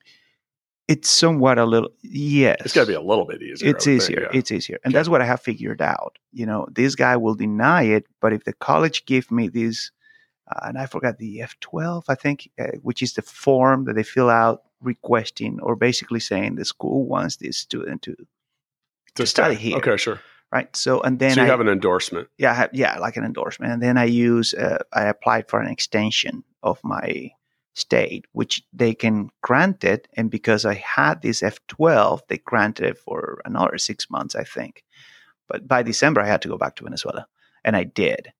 it's 0.89 1.09
somewhat 1.09 1.57
a 1.57 1.65
little 1.65 1.89
yes. 2.01 2.55
It's 2.63 2.73
got 2.73 2.83
to 2.83 2.87
be 2.87 2.93
a 2.93 3.01
little 3.01 3.25
bit 3.25 3.41
easier. 3.41 3.69
it's 3.71 3.85
easier. 3.87 4.21
think, 4.21 4.33
yeah. 4.33 4.39
It's 4.39 4.51
easier, 4.53 4.79
and 4.85 4.91
Okay. 4.93 4.97
that's 4.97 5.09
what 5.09 5.21
I 5.21 5.25
have 5.25 5.41
figured 5.41 5.81
out. 5.81 6.17
You 6.31 6.45
know, 6.45 6.65
this 6.71 6.95
guy 6.95 7.17
will 7.17 7.35
deny 7.35 7.83
it, 7.83 8.05
but 8.21 8.31
if 8.31 8.45
the 8.45 8.53
college 8.53 9.05
give 9.05 9.29
me 9.29 9.49
this, 9.49 9.91
uh, 10.49 10.61
and 10.67 10.77
I 10.77 10.85
forgot 10.85 11.17
the 11.17 11.41
F 11.41 11.55
twelve, 11.59 12.05
I 12.07 12.15
think, 12.15 12.49
uh, 12.57 12.67
which 12.83 13.01
is 13.03 13.13
the 13.13 13.21
form 13.21 13.83
that 13.85 13.95
they 13.95 14.03
fill 14.03 14.29
out 14.29 14.63
requesting 14.81 15.59
or 15.61 15.75
basically 15.75 16.19
saying 16.19 16.55
the 16.55 16.65
school 16.65 17.05
wants 17.05 17.37
this 17.37 17.57
student 17.57 18.01
to 18.03 18.15
to 19.15 19.25
study 19.25 19.55
here. 19.55 19.77
Okay, 19.77 19.97
sure. 19.97 20.19
right. 20.51 20.73
So 20.75 21.01
and 21.01 21.19
then 21.19 21.31
so 21.31 21.41
you 21.41 21.47
I, 21.47 21.49
have 21.49 21.59
an 21.59 21.67
endorsement. 21.67 22.27
yeah, 22.37 22.51
I 22.51 22.53
have, 22.53 22.69
yeah, 22.73 22.97
like 22.99 23.17
an 23.17 23.23
endorsement, 23.25 23.73
and 23.73 23.81
then 23.81 23.97
I 23.97 24.05
use 24.05 24.53
uh, 24.53 24.79
I 24.93 25.05
applied 25.05 25.49
for 25.49 25.59
an 25.59 25.71
extension 25.71 26.43
of 26.61 26.79
my 26.83 27.31
state, 27.73 28.25
which 28.31 28.63
they 28.73 28.93
can 28.93 29.29
grant 29.41 29.83
it, 29.83 30.07
and 30.13 30.31
because 30.31 30.65
I 30.65 30.75
had 30.75 31.21
this 31.21 31.43
F 31.43 31.59
twelve, 31.67 32.21
they 32.27 32.37
granted 32.37 32.85
it 32.85 32.97
for 32.97 33.41
another 33.45 33.77
six 33.77 34.09
months, 34.09 34.35
I 34.35 34.43
think. 34.43 34.83
But 35.47 35.67
by 35.67 35.83
December, 35.83 36.21
I 36.21 36.27
had 36.27 36.41
to 36.41 36.49
go 36.49 36.57
back 36.57 36.75
to 36.75 36.83
Venezuela, 36.83 37.27
and 37.63 37.75
I 37.75 37.83
did. 37.83 38.33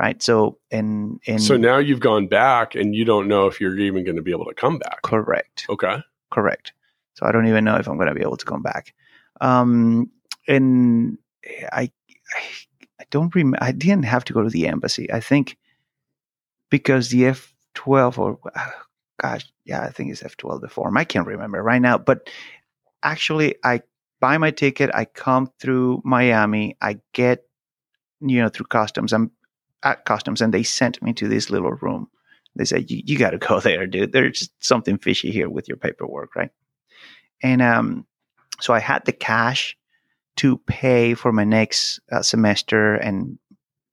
Right. 0.00 0.22
So 0.22 0.56
and 0.70 1.20
and 1.26 1.42
So 1.42 1.58
now 1.58 1.76
you've 1.76 2.00
gone 2.00 2.26
back, 2.26 2.74
and 2.74 2.96
you 2.96 3.04
don't 3.04 3.28
know 3.28 3.48
if 3.48 3.60
you're 3.60 3.78
even 3.78 4.02
going 4.02 4.16
to 4.16 4.22
be 4.22 4.30
able 4.30 4.46
to 4.46 4.54
come 4.54 4.78
back. 4.78 5.02
correct. 5.02 5.66
Okay. 5.68 5.98
Correct. 6.30 6.72
So 7.12 7.26
I 7.26 7.32
don't 7.32 7.46
even 7.46 7.64
know 7.64 7.76
if 7.76 7.86
I'm 7.86 7.96
going 7.96 8.08
to 8.08 8.14
be 8.14 8.22
able 8.22 8.38
to 8.38 8.46
come 8.46 8.62
back. 8.62 8.94
Um, 9.42 10.10
and 10.48 11.18
I, 11.70 11.82
I, 12.34 12.40
I 12.98 13.04
don't 13.10 13.34
remember. 13.34 13.58
I 13.60 13.72
didn't 13.72 14.06
have 14.06 14.24
to 14.24 14.32
go 14.32 14.42
to 14.42 14.48
the 14.48 14.68
embassy. 14.68 15.12
I 15.12 15.20
think 15.20 15.58
because 16.70 17.10
the 17.10 17.24
F12 17.24 18.16
or 18.16 18.38
uh, 18.54 18.70
gosh, 19.20 19.52
yeah, 19.66 19.82
I 19.82 19.90
think 19.90 20.12
it's 20.12 20.22
F12 20.22 20.62
the 20.62 20.68
form. 20.68 20.96
I 20.96 21.04
can't 21.04 21.26
remember 21.26 21.62
right 21.62 21.82
now. 21.82 21.98
But 21.98 22.30
actually, 23.02 23.56
I 23.62 23.82
buy 24.18 24.38
my 24.38 24.50
ticket. 24.50 24.90
I 24.94 25.04
come 25.04 25.52
through 25.58 26.00
Miami. 26.06 26.78
I 26.80 27.00
get 27.12 27.44
you 28.22 28.40
know 28.40 28.48
through 28.48 28.66
customs. 28.66 29.12
I'm 29.12 29.30
at 29.82 30.04
customs, 30.04 30.40
and 30.40 30.52
they 30.52 30.62
sent 30.62 31.02
me 31.02 31.12
to 31.14 31.28
this 31.28 31.50
little 31.50 31.72
room. 31.72 32.08
They 32.56 32.64
said, 32.64 32.90
"You, 32.90 33.02
you 33.04 33.18
got 33.18 33.30
to 33.30 33.38
go 33.38 33.60
there, 33.60 33.86
dude. 33.86 34.12
There's 34.12 34.50
something 34.60 34.98
fishy 34.98 35.30
here 35.30 35.48
with 35.48 35.68
your 35.68 35.76
paperwork, 35.76 36.34
right?" 36.36 36.50
And 37.42 37.62
um, 37.62 38.06
so 38.60 38.74
I 38.74 38.80
had 38.80 39.04
the 39.04 39.12
cash 39.12 39.76
to 40.36 40.58
pay 40.58 41.14
for 41.14 41.32
my 41.32 41.44
next 41.44 42.00
uh, 42.10 42.22
semester 42.22 42.94
and 42.94 43.38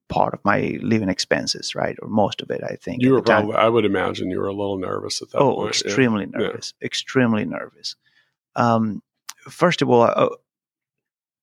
part 0.10 0.34
of 0.34 0.40
my 0.46 0.78
living 0.82 1.10
expenses, 1.10 1.76
right, 1.76 1.98
or 2.02 2.08
most 2.08 2.42
of 2.42 2.50
it, 2.50 2.64
I 2.64 2.76
think. 2.76 3.02
You 3.02 3.14
were 3.14 3.22
probably. 3.22 3.56
I 3.56 3.70
would 3.70 3.86
imagine 3.86 4.30
you 4.30 4.40
were 4.40 4.48
a 4.48 4.54
little 4.54 4.78
nervous 4.78 5.22
at 5.22 5.32
that 5.32 5.40
oh, 5.40 5.56
point. 5.56 5.82
yeah. 5.82 5.88
extremely 5.88 6.26
nervous, 6.26 6.74
extremely 6.82 7.46
nervous. 7.46 7.96
Um, 8.56 9.02
first 9.50 9.82
of 9.82 9.90
all, 9.90 10.04
uh, 10.04 10.30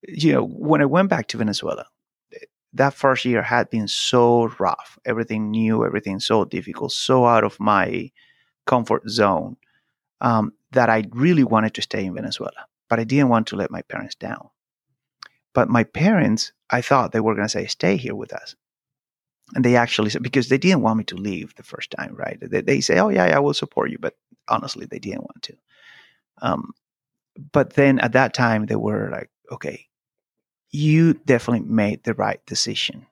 you 0.09 0.33
know, 0.33 0.45
when 0.47 0.81
I 0.81 0.87
went 0.87 1.09
back 1.09 1.29
to 1.29 1.39
Venezuela, 1.39 1.87
that 2.75 2.95
first 2.95 3.25
year 3.25 3.43
had 3.43 3.71
been 3.71 3.89
so 3.89 4.49
rough. 4.59 4.99
Everything 5.05 5.51
new, 5.51 5.85
everything 5.85 6.21
so 6.21 6.45
difficult, 6.45 6.93
so 6.93 7.25
out 7.25 7.45
of 7.45 7.59
my 7.61 8.11
comfort 8.67 9.09
zone 9.09 9.57
um, 10.21 10.53
that 10.73 10.91
I 10.91 11.05
really 11.11 11.45
wanted 11.45 11.75
to 11.75 11.83
stay 11.83 12.05
in 12.05 12.15
Venezuela, 12.15 12.67
but 12.89 12.99
I 12.99 13.05
didn't 13.05 13.29
want 13.29 13.47
to 13.49 13.57
let 13.57 13.71
my 13.71 13.83
parents 13.83 14.15
down. 14.15 14.49
But 15.53 15.69
my 15.69 15.85
parents, 15.85 16.53
I 16.71 16.81
thought 16.81 17.13
they 17.13 17.21
were 17.21 17.35
going 17.35 17.47
to 17.47 17.49
say, 17.49 17.67
"Stay 17.67 17.97
here 17.97 18.15
with 18.15 18.33
us." 18.33 18.57
And 19.55 19.65
they 19.65 19.77
actually 19.77 20.11
said, 20.11 20.23
because 20.23 20.49
they 20.49 20.59
didn't 20.59 20.83
want 20.83 20.99
me 20.99 21.05
to 21.05 21.17
leave 21.17 21.55
the 21.55 21.63
first 21.63 21.91
time, 21.91 22.15
right? 22.15 22.39
They, 22.41 22.63
they 22.63 22.81
say, 22.81 22.99
oh, 22.99 23.11
yeah, 23.11 23.29
yeah, 23.29 23.37
I 23.37 23.41
will 23.41 23.55
support 23.55 23.91
you. 23.91 23.99
But 23.99 24.17
honestly, 24.49 24.87
they 24.87 24.99
didn't 24.99 25.23
want 25.23 25.43
to. 25.43 25.57
Um, 26.41 26.73
but 27.53 27.75
then 27.75 27.99
at 27.99 28.13
that 28.13 28.33
time, 28.33 28.67
they 28.67 28.77
were 28.77 29.11
like, 29.11 29.31
okay, 29.53 29.87
you 30.75 31.15
definitely 31.15 31.69
made 31.69 32.03
the 32.05 32.15
right 32.15 32.45
decision. 32.47 33.07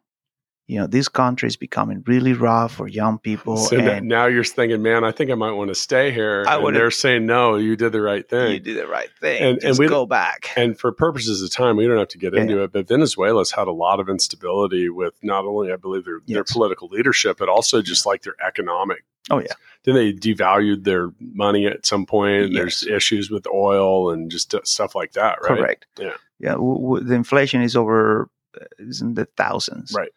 You 0.73 0.79
know, 0.81 0.87
this 0.87 1.07
country 1.07 1.49
is 1.49 1.57
becoming 1.57 2.03
really 2.07 2.33
rough 2.33 2.77
for 2.77 2.89
young 2.89 3.19
people. 3.19 3.59
So 3.59 3.77
and 3.79 4.09
now 4.09 4.25
you're 4.25 4.43
thinking, 4.43 4.81
man, 4.81 5.05
I 5.05 5.13
think 5.13 5.31
I 5.31 5.35
might 5.35 5.53
want 5.53 5.69
to 5.69 5.75
stay 5.75 6.11
here. 6.13 6.45
I 6.49 6.57
and 6.57 6.75
they're 6.75 6.91
saying, 6.91 7.27
no, 7.27 7.57
you 7.57 7.77
did 7.77 7.93
the 7.93 8.01
right 8.01 8.27
thing. 8.27 8.53
you 8.55 8.59
did 8.61 8.79
the 8.79 8.87
right 8.87 9.11
thing. 9.21 9.43
And- 9.43 9.63
And, 9.63 9.79
we 9.79 9.87
go 9.87 10.07
back. 10.07 10.49
And 10.57 10.79
for 10.79 10.91
purposes 10.91 11.43
of 11.43 11.51
time, 11.51 11.77
we 11.77 11.87
don't 11.87 11.99
have 11.99 12.09
to 12.09 12.19
get 12.19 12.33
Yeah, 12.33 12.41
into 12.41 12.63
it, 12.63 12.73
but 12.73 12.89
Venezuela's 12.89 13.51
had 13.51 13.69
a 13.69 13.73
lot 13.73 14.01
of 14.01 14.09
instability 14.09 14.89
with 14.89 15.13
not 15.23 15.45
only, 15.45 15.71
I 15.71 15.77
believe, 15.77 16.07
their, 16.07 16.21
their 16.27 16.45
political 16.45 16.89
leadership, 16.89 17.37
but 17.39 17.51
also 17.51 17.83
just 17.83 18.07
like 18.07 18.23
their 18.23 18.37
economic. 18.43 19.05
Oh, 19.31 19.41
yeah. 19.41 19.53
Then 19.85 19.95
they 19.95 20.15
devalued 20.15 20.85
their 20.85 21.11
money 21.21 21.67
at 21.67 21.85
some 21.85 22.07
point. 22.07 22.45
And 22.45 22.57
There's 22.57 22.83
issues 22.87 23.31
with 23.31 23.47
oil 23.47 24.11
and 24.11 24.31
just 24.31 24.55
uh, 24.55 24.61
stuff 24.65 24.95
like 24.95 25.13
that, 25.13 25.37
right? 25.43 25.59
Correct. 25.59 25.87
Yeah. 25.99 26.13
Yeah. 26.39 26.53
W- 26.53 26.81
w- 26.81 27.05
the 27.05 27.15
inflation 27.15 27.61
is 27.61 27.77
over, 27.77 28.31
uh, 28.59 28.65
is 28.79 29.03
in 29.03 29.15
the 29.15 29.27
thousands. 29.37 29.93
Right. 29.95 30.11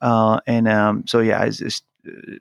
Uh, 0.00 0.40
and 0.46 0.66
um, 0.68 1.06
so 1.06 1.20
yeah, 1.20 1.42
it's, 1.44 1.60
it's 1.60 1.82
uh, 2.06 2.36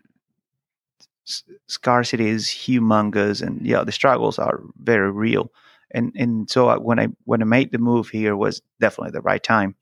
scarcity 1.67 2.27
is 2.29 2.47
humongous, 2.47 3.41
and 3.41 3.65
yeah, 3.65 3.83
the 3.83 3.91
struggles 3.91 4.39
are 4.39 4.61
very 4.81 5.11
real. 5.11 5.51
And 5.91 6.11
and 6.15 6.49
so 6.49 6.69
I, 6.69 6.77
when 6.77 6.99
I 6.99 7.07
when 7.25 7.41
I 7.41 7.45
made 7.45 7.71
the 7.71 7.77
move 7.79 8.09
here 8.09 8.35
was 8.35 8.61
definitely 8.79 9.11
the 9.11 9.21
right 9.21 9.41
time, 9.41 9.75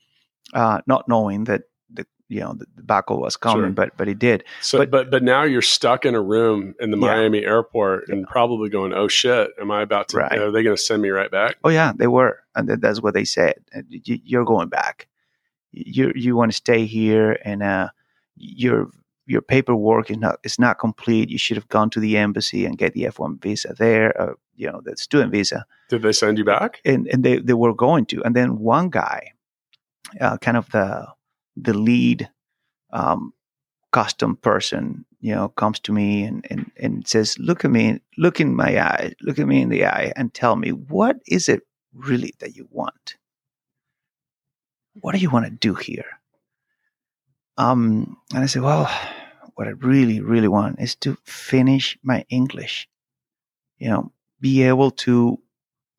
uh, 0.53 0.81
not 0.87 1.07
knowing 1.07 1.45
that 1.45 1.63
the 1.89 2.05
you 2.29 2.39
know 2.39 2.53
the, 2.53 2.65
the 2.75 2.83
battle 2.83 3.19
was 3.19 3.35
coming, 3.37 3.65
Sure. 3.65 3.71
but 3.71 3.97
but 3.97 4.07
it 4.07 4.17
did. 4.17 4.43
So, 4.61 4.77
but, 4.79 4.89
But- 4.91 5.11
but 5.11 5.23
now 5.23 5.43
you're 5.43 5.61
stuck 5.61 6.05
in 6.05 6.15
a 6.15 6.21
room 6.21 6.75
in 6.79 6.91
the 6.91 6.97
Yeah. 6.97 7.07
Miami 7.07 7.43
airport 7.45 8.07
and 8.09 8.25
probably 8.27 8.69
going, 8.69 8.93
"Oh 8.93 9.07
shit, 9.09 9.51
am 9.59 9.69
I 9.69 9.81
about 9.81 10.07
to? 10.09 10.17
Right. 10.17 10.39
Are 10.39 10.51
they 10.51 10.63
going 10.63 10.75
to 10.77 10.81
send 10.81 11.01
me 11.01 11.09
right 11.09 11.29
back?" 11.31 11.57
Oh 11.63 11.69
yeah, 11.69 11.91
they 11.95 12.07
were, 12.07 12.39
and 12.55 12.69
that, 12.69 12.79
that's 12.81 13.01
what 13.01 13.13
they 13.13 13.25
said. 13.25 13.55
Uh, 13.75 13.81
you're 13.89 14.45
going 14.45 14.69
back. 14.69 15.07
You 15.71 16.11
you 16.15 16.35
want 16.35 16.51
to 16.51 16.57
stay 16.57 16.85
here, 16.85 17.37
and 17.43 17.61
uh, 17.63 17.89
your 18.35 18.89
your 19.25 19.41
paperwork 19.41 20.09
is 20.09 20.17
not 20.17 20.39
is 20.43 20.57
not 20.59 20.79
complete. 20.79 21.29
You 21.29 21.37
should 21.37 21.57
have 21.57 21.67
gone 21.67 21.89
to 21.91 21.99
the 21.99 22.17
embassy 22.17 22.65
and 22.65 22.77
get 22.77 22.93
the 22.93 23.05
F 23.05 23.19
one 23.19 23.37
visa 23.37 23.73
there. 23.77 24.19
Uh, 24.19 24.33
you 24.55 24.71
know, 24.71 24.81
the 24.83 24.95
student 24.97 25.31
visa, 25.31 25.65
Did 25.89 26.01
they 26.01 26.13
send 26.13 26.37
you 26.37 26.45
back? 26.45 26.81
and 26.85 27.07
and 27.07 27.23
they 27.23 27.37
they 27.39 27.53
were 27.53 27.73
going 27.73 28.05
to. 28.07 28.23
And 28.23 28.35
then 28.35 28.59
one 28.59 28.89
guy, 28.89 29.33
uh, 30.21 30.37
kind 30.37 30.57
of 30.57 30.69
the 30.71 31.07
the 31.55 31.73
lead 31.73 32.29
um, 32.91 33.33
custom 33.91 34.37
person, 34.37 35.05
you 35.19 35.35
know, 35.35 35.49
comes 35.49 35.79
to 35.81 35.91
me 35.91 36.23
and, 36.23 36.45
and 36.49 36.71
and 36.77 37.07
says, 37.07 37.37
"Look 37.37 37.65
at 37.65 37.71
me, 37.71 37.99
look 38.17 38.39
in 38.39 38.55
my 38.55 38.79
eye, 38.79 39.13
look 39.21 39.37
at 39.39 39.47
me 39.47 39.61
in 39.61 39.69
the 39.69 39.85
eye, 39.85 40.13
and 40.15 40.33
tell 40.33 40.55
me 40.55 40.71
what 40.71 41.17
is 41.27 41.49
it 41.49 41.61
really 41.93 42.33
that 42.39 42.55
you 42.55 42.67
want? 42.71 43.17
What 45.01 45.13
do 45.13 45.19
you 45.19 45.29
want 45.29 45.45
to 45.45 45.51
do 45.51 45.73
here?" 45.75 46.19
Um, 47.57 48.17
and 48.33 48.43
I 48.43 48.47
said, 48.47 48.61
"Well, 48.61 48.89
what 49.55 49.67
I 49.67 49.71
really, 49.71 50.21
really 50.21 50.47
want 50.47 50.79
is 50.79 50.95
to 50.97 51.17
finish 51.25 51.97
my 52.03 52.25
English." 52.29 52.87
you 53.77 53.89
know, 53.89 54.11
be 54.39 54.63
able 54.63 54.91
to 54.91 55.37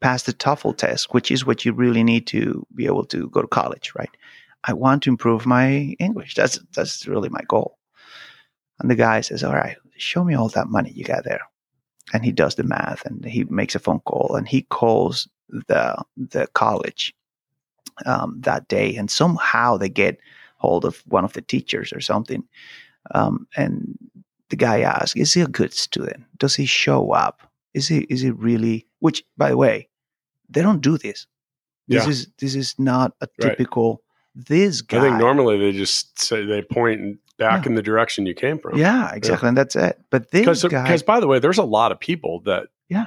pass 0.00 0.22
the 0.24 0.32
TOEFL 0.32 0.76
test, 0.76 1.12
which 1.12 1.30
is 1.30 1.46
what 1.46 1.64
you 1.64 1.72
really 1.72 2.04
need 2.04 2.26
to 2.28 2.66
be 2.74 2.86
able 2.86 3.04
to 3.06 3.28
go 3.30 3.42
to 3.42 3.48
college, 3.48 3.92
right? 3.96 4.10
I 4.64 4.72
want 4.72 5.02
to 5.04 5.10
improve 5.10 5.46
my 5.46 5.94
English. 5.98 6.34
That's 6.34 6.58
that's 6.74 7.06
really 7.06 7.28
my 7.28 7.42
goal. 7.48 7.78
And 8.80 8.90
the 8.90 8.94
guy 8.96 9.20
says, 9.20 9.42
"All 9.42 9.54
right, 9.54 9.76
show 9.96 10.24
me 10.24 10.34
all 10.34 10.48
that 10.50 10.68
money 10.68 10.92
you 10.92 11.04
got 11.04 11.24
there." 11.24 11.40
And 12.12 12.24
he 12.24 12.32
does 12.32 12.54
the 12.54 12.64
math, 12.64 13.04
and 13.04 13.24
he 13.24 13.44
makes 13.44 13.74
a 13.74 13.78
phone 13.78 14.00
call, 14.00 14.36
and 14.36 14.48
he 14.48 14.62
calls 14.62 15.28
the 15.48 15.96
the 16.16 16.46
college 16.54 17.14
um, 18.06 18.40
that 18.40 18.68
day, 18.68 18.94
and 18.96 19.10
somehow 19.10 19.76
they 19.76 19.88
get 19.88 20.18
hold 20.56 20.84
of 20.84 21.02
one 21.06 21.24
of 21.24 21.32
the 21.34 21.42
teachers 21.42 21.92
or 21.92 22.00
something. 22.00 22.42
Um, 23.14 23.46
and 23.56 23.96
the 24.50 24.56
guy 24.56 24.80
asks, 24.80 25.16
"Is 25.16 25.32
he 25.34 25.40
a 25.40 25.46
good 25.46 25.72
student? 25.72 26.24
Does 26.38 26.54
he 26.56 26.66
show 26.66 27.12
up? 27.12 27.42
Is 27.74 27.88
he 27.88 28.00
is 28.10 28.20
he 28.20 28.30
really?" 28.30 28.86
Which, 29.00 29.22
by 29.36 29.50
the 29.50 29.56
way, 29.56 29.88
they 30.48 30.62
don't 30.62 30.80
do 30.80 30.98
this. 30.98 31.26
This 31.86 32.04
Yeah. 32.04 32.10
is 32.10 32.28
this 32.38 32.54
is 32.54 32.74
not 32.78 33.12
a 33.20 33.28
Right. 33.42 33.50
typical. 33.50 34.02
This 34.34 34.82
guy. 34.82 34.98
I 34.98 35.00
think 35.02 35.16
normally 35.18 35.58
they 35.58 35.72
just 35.72 36.18
say 36.20 36.44
they 36.44 36.62
point 36.62 37.18
back 37.38 37.64
Yeah. 37.64 37.70
in 37.70 37.74
the 37.76 37.82
direction 37.82 38.26
you 38.26 38.34
came 38.34 38.58
from. 38.58 38.78
Yeah, 38.78 39.12
exactly, 39.14 39.48
and 39.48 39.56
that's 39.56 39.74
it. 39.76 39.98
But 40.10 40.30
this 40.30 40.62
because 40.62 41.02
by 41.02 41.20
the 41.20 41.26
way, 41.26 41.38
there's 41.38 41.58
a 41.58 41.64
lot 41.64 41.92
of 41.92 41.98
people 42.00 42.40
that 42.44 42.68
Yeah. 42.88 43.06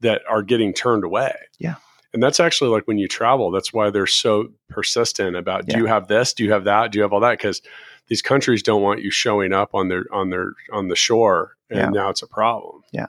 that 0.00 0.22
are 0.28 0.42
getting 0.42 0.72
turned 0.74 1.04
away. 1.04 1.34
Yeah. 1.58 1.76
And 2.16 2.22
that's 2.22 2.40
actually 2.40 2.70
like 2.70 2.84
when 2.88 2.96
you 2.96 3.08
travel, 3.08 3.50
that's 3.50 3.74
why 3.74 3.90
they're 3.90 4.06
so 4.06 4.48
persistent 4.70 5.36
about 5.36 5.66
do 5.66 5.72
Yeah. 5.72 5.80
you 5.80 5.84
have 5.86 6.08
this? 6.08 6.32
Do 6.32 6.44
you 6.44 6.50
have 6.52 6.64
that? 6.64 6.90
Do 6.90 6.98
you 6.98 7.02
have 7.02 7.12
all 7.12 7.20
that? 7.20 7.36
Because 7.36 7.60
these 8.08 8.22
countries 8.22 8.62
don't 8.62 8.80
want 8.80 9.02
you 9.02 9.10
showing 9.10 9.52
up 9.52 9.74
on 9.74 9.88
their 9.88 10.06
on 10.10 10.30
their 10.30 10.52
on 10.72 10.88
the 10.88 10.96
shore 10.96 11.56
and 11.68 11.78
Yeah. 11.78 11.88
now 11.90 12.08
it's 12.08 12.22
a 12.22 12.26
problem. 12.26 12.80
Yeah. 12.90 13.08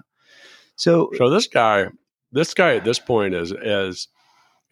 So 0.76 1.10
So 1.18 1.30
this 1.30 1.48
guy, 1.48 1.88
this 2.34 2.54
guy 2.54 2.76
at 2.76 2.84
this 2.84 3.00
point 3.00 3.34
is 3.34 3.54
is 3.54 4.10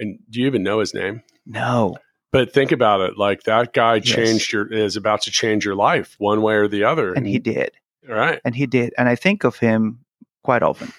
and 0.01 0.19
do 0.29 0.41
you 0.41 0.47
even 0.47 0.63
know 0.63 0.79
his 0.79 0.93
name? 0.93 1.23
no, 1.45 1.95
But 2.33 2.51
think 2.51 2.73
about 2.73 2.99
it, 2.99 3.17
like 3.17 3.43
that 3.43 3.71
guy 3.71 3.95
Yes. 3.95 4.05
changed 4.07 4.51
your 4.51 4.67
is 4.67 4.97
about 4.97 5.21
to 5.21 5.31
change 5.31 5.63
your 5.63 5.75
life 5.75 6.15
one 6.17 6.41
way 6.41 6.55
or 6.55 6.67
the 6.67 6.83
other. 6.83 7.13
and 7.13 7.25
he 7.25 7.39
did. 7.39 7.71
right. 8.05 8.41
and 8.43 8.53
he 8.53 8.65
did 8.67 8.93
and 8.97 9.07
i 9.07 9.15
think 9.15 9.45
of 9.45 9.55
him 9.59 9.99
quite 10.43 10.61
often 10.61 10.91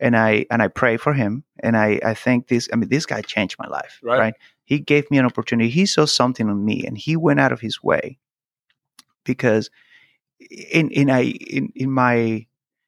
and 0.00 0.16
i 0.16 0.44
and 0.50 0.62
i 0.62 0.68
pray 0.68 0.96
for 0.96 1.12
him 1.12 1.44
and 1.60 1.76
i 1.76 1.98
i 2.04 2.14
think 2.14 2.48
this 2.48 2.68
i 2.72 2.76
mean 2.76 2.88
this 2.88 3.06
guy 3.06 3.20
changed 3.22 3.56
my 3.58 3.66
life 3.68 3.98
Right. 4.02 4.18
right? 4.18 4.34
he 4.64 4.78
gave 4.78 5.10
me 5.10 5.18
an 5.18 5.24
opportunity 5.26 5.68
he 5.70 5.86
saw 5.86 6.04
something 6.06 6.48
in 6.48 6.64
me 6.64 6.84
and 6.86 6.96
he 6.98 7.16
went 7.16 7.40
out 7.40 7.52
of 7.52 7.60
his 7.60 7.82
way 7.82 8.18
because 9.24 9.70
in 10.72 10.90
in 10.90 11.10
i 11.10 11.22
in, 11.22 11.72
in 11.74 11.90
my 11.90 12.46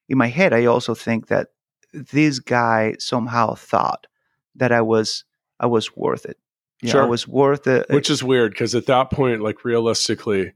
in 0.08 0.18
my 0.18 0.28
head 0.28 0.52
i 0.52 0.64
also 0.66 0.94
think 0.94 1.26
that 1.28 1.48
this 1.92 2.38
guy 2.38 2.94
somehow 2.98 3.54
thought 3.54 4.06
that 4.54 4.72
i 4.72 4.80
was 4.80 5.24
i 5.58 5.66
was 5.66 5.96
worth 5.96 6.24
it 6.24 6.38
You 6.82 6.86
know, 6.88 6.92
Sure. 6.92 7.02
i 7.02 7.06
was 7.06 7.26
worth 7.26 7.66
it 7.66 7.86
which 7.90 8.10
is 8.10 8.22
weird 8.22 8.52
because 8.52 8.74
at 8.74 8.86
that 8.86 9.10
point 9.10 9.40
like 9.42 9.64
realistically 9.64 10.52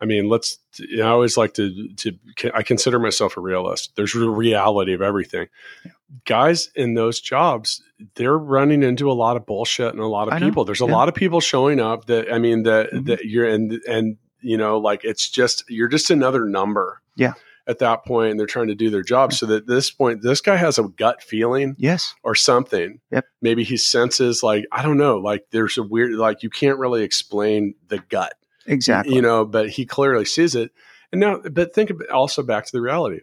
i 0.00 0.04
mean 0.04 0.28
let's 0.28 0.58
you 0.78 0.98
know, 0.98 1.06
i 1.06 1.10
always 1.10 1.36
like 1.36 1.54
to 1.54 1.88
to 1.96 2.12
i 2.54 2.62
consider 2.62 2.98
myself 2.98 3.36
a 3.36 3.40
realist 3.40 3.92
there's 3.96 4.14
a 4.14 4.28
reality 4.30 4.92
of 4.92 5.02
everything 5.02 5.48
Yeah. 5.84 5.92
guys 6.24 6.70
in 6.74 6.94
those 6.94 7.20
jobs 7.20 7.82
they're 8.14 8.38
running 8.38 8.82
into 8.82 9.10
a 9.10 9.14
lot 9.14 9.36
of 9.36 9.44
bullshit 9.46 9.92
and 9.92 10.00
a 10.00 10.06
lot 10.06 10.28
of 10.28 10.34
I 10.34 10.38
know. 10.38 10.46
people 10.46 10.64
there's 10.64 10.80
a 10.80 10.86
lot 10.86 11.08
of 11.08 11.14
people 11.14 11.40
showing 11.40 11.80
up 11.80 12.06
that 12.06 12.32
i 12.32 12.38
mean 12.38 12.62
that 12.64 12.90
Mhm. 12.92 13.06
that 13.06 13.24
you're 13.24 13.48
and 13.48 13.72
and 13.88 14.16
you 14.40 14.56
know 14.56 14.78
like 14.78 15.04
it's 15.04 15.28
just 15.28 15.64
you're 15.68 15.88
just 15.88 16.10
another 16.10 16.44
number 16.44 17.00
Yeah. 17.16 17.32
at 17.66 17.80
that 17.80 18.04
point 18.06 18.30
and 18.30 18.38
they're 18.40 18.46
trying 18.46 18.68
to 18.68 18.74
do 18.76 18.88
their 18.88 19.02
job 19.02 19.32
so 19.32 19.46
that 19.46 19.56
at 19.56 19.66
this 19.66 19.90
point 19.90 20.22
this 20.22 20.40
guy 20.40 20.54
has 20.56 20.78
a 20.78 20.84
gut 20.84 21.22
feeling 21.22 21.74
yes 21.76 22.14
or 22.22 22.34
something. 22.36 23.00
Yep. 23.10 23.26
Maybe 23.42 23.64
he 23.64 23.76
senses 23.76 24.42
like 24.44 24.64
I 24.70 24.82
don't 24.82 24.96
know, 24.96 25.16
like 25.18 25.46
there's 25.50 25.76
a 25.76 25.82
weird 25.82 26.12
like 26.12 26.44
you 26.44 26.50
can't 26.50 26.78
really 26.78 27.02
explain 27.02 27.74
the 27.88 27.98
gut, 27.98 28.34
exactly 28.68 29.14
you 29.14 29.22
know, 29.22 29.44
but 29.44 29.70
he 29.70 29.84
clearly 29.86 30.24
sees 30.24 30.54
it. 30.54 30.70
And 31.10 31.20
now, 31.20 31.40
but 31.50 31.74
think 31.74 31.90
about 31.90 32.08
also 32.10 32.42
back 32.42 32.66
to 32.66 32.72
the 32.72 32.80
reality. 32.80 33.20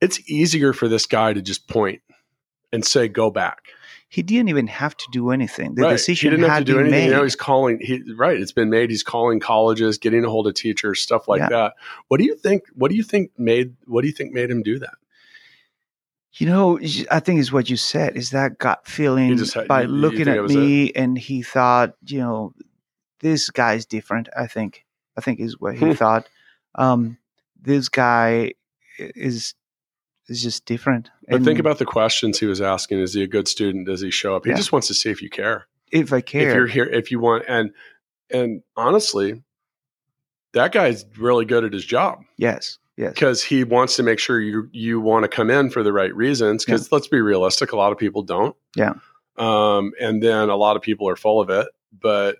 It's 0.00 0.18
easier 0.28 0.72
for 0.72 0.88
this 0.88 1.06
guy 1.06 1.32
to 1.32 1.40
just 1.40 1.68
point 1.68 2.02
and 2.72 2.84
say, 2.84 3.08
"Go 3.08 3.30
back." 3.30 3.58
he 4.08 4.22
didn't 4.22 4.50
even 4.50 4.66
have 4.66 4.94
to 4.94 5.06
do 5.10 5.30
anything 5.30 5.74
the 5.74 5.80
right. 5.84 5.92
decision 5.92 6.26
he 6.26 6.30
didn't 6.36 6.42
have 6.44 6.52
had 6.58 6.66
to 6.66 6.72
do 6.72 6.76
been 6.76 6.88
anything. 6.88 7.08
made 7.08 7.16
Now 7.16 7.22
he's 7.22 7.34
calling. 7.34 7.78
He 7.80 8.02
right. 8.14 8.38
It's 8.38 8.52
been 8.52 8.68
made. 8.68 8.90
He's 8.90 9.02
calling 9.02 9.40
colleges, 9.40 9.96
getting 9.96 10.22
a 10.22 10.28
hold 10.28 10.46
of 10.46 10.52
teachers, 10.52 11.00
stuff 11.00 11.28
like 11.28 11.38
Yeah. 11.40 11.48
that. 11.48 11.74
What 12.08 12.18
do 12.18 12.24
you 12.24 12.36
think? 12.36 12.64
What 12.74 12.90
do 12.90 12.96
you 12.96 13.04
think 13.04 13.30
made? 13.38 13.74
What 13.86 14.02
do 14.02 14.08
you 14.08 14.12
think 14.12 14.34
made 14.34 14.50
him 14.50 14.62
do 14.62 14.78
that? 14.80 14.96
You 16.34 16.46
know, 16.46 16.78
I 17.10 17.20
think 17.20 17.40
is 17.40 17.52
what 17.52 17.70
you 17.70 17.76
said. 17.78 18.16
Is 18.16 18.30
that 18.30 18.58
gut 18.58 18.86
feeling 18.86 19.38
had- 19.38 19.66
by 19.68 19.82
you- 19.82 19.88
you 19.88 19.94
looking 19.94 20.20
it 20.28 20.28
at 20.28 20.44
me, 20.44 20.92
and 20.92 21.16
he 21.16 21.42
thought, 21.42 21.94
you 22.06 22.18
know, 22.18 22.52
this 23.22 23.48
guy's 23.50 23.86
different. 23.86 24.28
I 24.36 24.46
think, 24.46 24.84
I 25.16 25.20
think 25.22 25.40
is 25.40 25.58
what 25.58 25.76
he 25.76 25.94
thought. 26.02 26.28
Um, 26.74 27.16
this 27.60 27.88
guy 27.88 28.52
is 28.98 29.54
is 30.28 30.42
just 30.42 30.64
different. 30.66 31.10
But 31.28 31.42
think 31.42 31.58
about 31.58 31.78
the 31.78 31.84
questions 31.86 32.38
he 32.38 32.46
was 32.46 32.60
asking. 32.60 33.00
Is 33.00 33.14
he 33.14 33.22
a 33.22 33.26
good 33.26 33.48
student? 33.48 33.86
Does 33.86 34.00
he 34.02 34.10
show 34.10 34.36
up? 34.36 34.44
He 34.44 34.50
Yeah. 34.50 34.56
just 34.56 34.70
wants 34.72 34.86
to 34.88 34.94
see 34.94 35.10
if 35.10 35.20
you 35.22 35.30
care. 35.30 35.66
if 35.90 36.12
I 36.12 36.20
care. 36.20 36.48
if 36.50 36.54
you're 36.54 36.66
here 36.66 36.84
if 36.84 37.10
you 37.10 37.18
want 37.20 37.44
and 37.48 37.70
and 38.30 38.62
honestly 38.76 39.42
that 40.54 40.72
guy's 40.72 41.04
really 41.18 41.44
good 41.44 41.64
at 41.64 41.72
his 41.72 41.84
job 41.84 42.20
yes, 42.38 42.78
yes, 42.96 43.12
because 43.12 43.42
he 43.42 43.64
wants 43.64 43.96
to 43.96 44.02
make 44.02 44.18
sure 44.18 44.40
you 44.40 44.68
you 44.72 45.00
want 45.00 45.24
to 45.24 45.28
come 45.28 45.50
in 45.50 45.68
for 45.70 45.82
the 45.82 45.92
right 45.92 46.14
reasons 46.14 46.64
because 46.64 46.90
let's 46.92 47.08
be 47.08 47.20
realistic 47.20 47.72
a 47.72 47.76
lot 47.76 47.92
of 47.92 47.98
people 47.98 48.22
don't 48.22 48.56
Yeah. 48.76 48.94
um 49.36 49.92
and 50.00 50.22
then 50.22 50.48
a 50.48 50.56
lot 50.56 50.76
of 50.76 50.82
people 50.82 51.08
are 51.08 51.16
full 51.16 51.40
of 51.42 51.50
it 51.50 51.66
but 52.00 52.36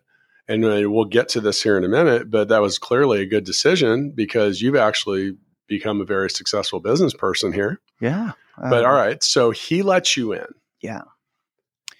and 0.48 0.64
uh, 0.64 0.90
we'll 0.90 1.04
get 1.04 1.28
to 1.30 1.40
this 1.40 1.62
here 1.62 1.76
in 1.78 1.84
a 1.84 1.88
minute 1.88 2.30
but 2.30 2.48
that 2.48 2.60
was 2.62 2.78
clearly 2.78 3.20
a 3.20 3.26
good 3.26 3.44
decision 3.44 4.10
because 4.10 4.60
you've 4.60 4.76
actually 4.76 5.36
become 5.68 6.00
a 6.00 6.04
very 6.04 6.28
successful 6.30 6.80
business 6.80 7.14
person 7.14 7.52
here 7.52 7.80
yeah. 8.00 8.32
but 8.58 8.84
Uh, 8.84 8.88
all 8.88 8.94
right 8.94 9.22
so 9.22 9.50
he 9.50 9.82
lets 9.82 10.16
you 10.16 10.32
in 10.32 10.46
Yeah. 10.80 11.02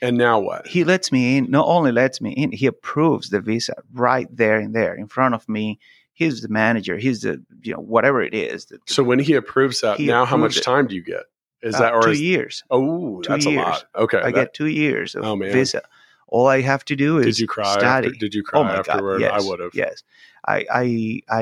and 0.01 0.16
now 0.18 0.40
what 0.40 0.66
he 0.66 0.84
lets 0.84 1.12
me 1.12 1.36
in. 1.38 1.51
Not 1.51 1.66
only 1.66 1.93
lets 1.93 2.20
me 2.20 2.32
in, 2.32 2.51
he 2.53 2.66
approves 2.66 3.30
the 3.30 3.40
visa 3.40 3.74
right 3.93 4.28
there 4.36 4.59
and 4.59 4.74
there 4.74 4.95
in 4.95 5.07
front 5.07 5.34
of 5.34 5.49
me. 5.49 5.78
He's 6.14 6.43
the 6.43 6.49
manager. 6.49 6.99
He's 6.99 7.20
the 7.22 7.43
you 7.62 7.72
know 7.74 7.80
whatever 7.80 8.20
it 8.22 8.34
is. 8.34 8.66
The, 8.66 8.78
So 8.86 9.03
when 9.03 9.18
he 9.18 9.34
approves 9.34 9.80
that, 9.80 9.99
He 9.99 10.07
now 10.07 10.24
how 10.26 10.36
much 10.36 10.57
it. 10.59 10.62
time 10.62 10.86
do 10.88 10.95
you 10.95 11.03
get? 11.05 11.24
Is 11.62 11.74
uh, 11.76 11.80
that 11.80 11.95
or 11.95 12.03
two 12.03 12.11
is, 12.11 12.20
years? 12.20 12.62
oh, 12.70 13.22
two 13.22 13.28
that's 13.32 13.47
a 13.47 13.51
years. 13.51 13.64
lot. 13.64 13.84
Okay, 13.95 14.18
I 14.18 14.24
that- 14.24 14.32
get 14.34 14.55
two 14.55 14.66
years 14.66 15.14
of 15.14 15.24
Oh, 15.24 15.36
man. 15.36 15.53
visa. 15.53 15.82
All 16.32 16.46
I 16.48 16.62
have 16.62 16.82
to 16.86 16.96
do 16.96 17.18
is 17.18 17.26
did 17.26 17.38
you 17.40 17.46
cry? 17.46 17.78
study. 17.78 18.08
After, 18.08 18.18
did 18.18 18.34
you 18.34 18.42
cry 18.42 18.60
oh 18.60 18.64
my 18.64 18.76
afterward? 18.76 19.18
god! 19.20 19.26
Yes, 19.26 19.32
I 19.34 19.46
would 19.46 19.60
have. 19.60 19.74
Yes, 19.74 20.02
I 20.48 20.64
I 20.72 20.84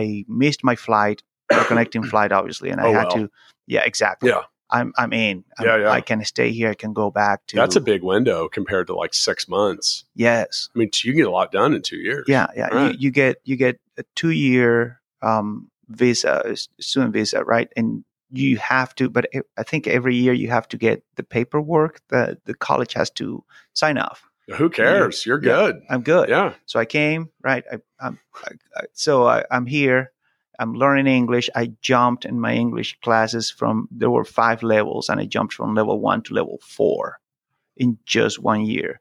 I 0.01 0.25
missed 0.27 0.65
my 0.65 0.75
flight, 0.75 1.23
the 1.49 1.65
connecting 1.71 2.03
flight, 2.03 2.33
obviously, 2.33 2.71
and 2.71 2.81
I 2.81 2.89
Oh, 2.89 2.93
had 2.93 3.11
to. 3.11 3.31
Yeah, 3.67 3.85
exactly. 3.85 4.31
Yeah. 4.31 4.43
I'm 4.69 4.93
I'm 4.99 5.13
in. 5.13 5.45
I'm, 5.59 5.67
Yeah, 5.67 5.77
yeah. 5.83 5.91
I 5.91 6.01
can 6.01 6.25
stay 6.25 6.51
here. 6.51 6.71
I 6.71 6.75
can 6.75 6.93
go 6.93 7.11
back 7.11 7.47
to. 7.49 7.57
That's 7.57 7.77
a 7.77 7.81
big 7.81 8.03
window 8.03 8.49
compared 8.49 8.87
to 8.89 8.95
like 8.97 9.15
six 9.15 9.49
months. 9.49 10.05
yes. 10.15 10.69
I 10.75 10.79
mean, 10.79 10.91
you 11.05 11.13
get 11.13 11.27
a 11.27 11.31
lot 11.31 11.53
done 11.53 11.73
in 11.75 11.83
two 11.83 11.99
years. 11.99 12.25
Yeah, 12.29 12.49
yeah. 12.57 12.69
Right. 12.69 12.93
You, 12.93 12.99
you 13.07 13.11
get 13.11 13.37
you 13.45 13.57
get 13.57 13.79
a 13.97 14.05
two 14.17 14.31
year 14.31 15.01
um, 15.23 15.71
visa, 15.89 16.55
student 16.81 17.13
visa, 17.13 17.45
right? 17.45 17.69
And 17.77 18.05
you 18.33 18.59
have 18.59 18.95
to, 18.95 19.11
but 19.11 19.27
I 19.59 19.63
think 19.65 19.89
every 19.89 20.15
year 20.15 20.33
you 20.33 20.49
have 20.51 20.69
to 20.69 20.77
get 20.77 21.03
the 21.17 21.25
paperwork 21.25 22.01
that 22.11 22.39
the 22.45 22.55
college 22.55 22.95
has 22.95 23.11
to 23.11 23.45
sign 23.75 23.99
off. 23.99 24.30
Who 24.57 24.71
cares? 24.71 25.25
You're 25.27 25.43
Yeah. 25.43 25.55
good. 25.55 25.83
I'm 25.91 26.03
good. 26.03 26.29
Yeah. 26.29 26.55
So 26.67 26.79
I 26.81 26.85
came, 26.85 27.31
right? 27.43 27.65
I, 27.71 27.77
I'm, 28.01 28.19
I, 28.35 28.51
I, 28.77 28.83
so 28.93 29.27
I, 29.27 29.45
I'm 29.51 29.67
here. 29.67 30.13
I'm 30.59 30.75
learning 30.75 31.07
English. 31.07 31.49
I 31.55 31.73
jumped 31.81 32.25
in 32.25 32.39
my 32.41 32.53
English 32.55 32.99
classes 33.01 33.51
from 33.51 33.89
there 33.91 34.11
were 34.11 34.25
five 34.27 34.63
levels, 34.63 35.09
and 35.09 35.19
I 35.21 35.25
jumped 35.25 35.55
from 35.55 35.75
level 35.75 35.99
one 36.01 36.23
to 36.25 36.35
level 36.35 36.59
four 36.63 37.19
in 37.77 37.99
just 38.05 38.39
one 38.39 38.63
year. 38.67 39.01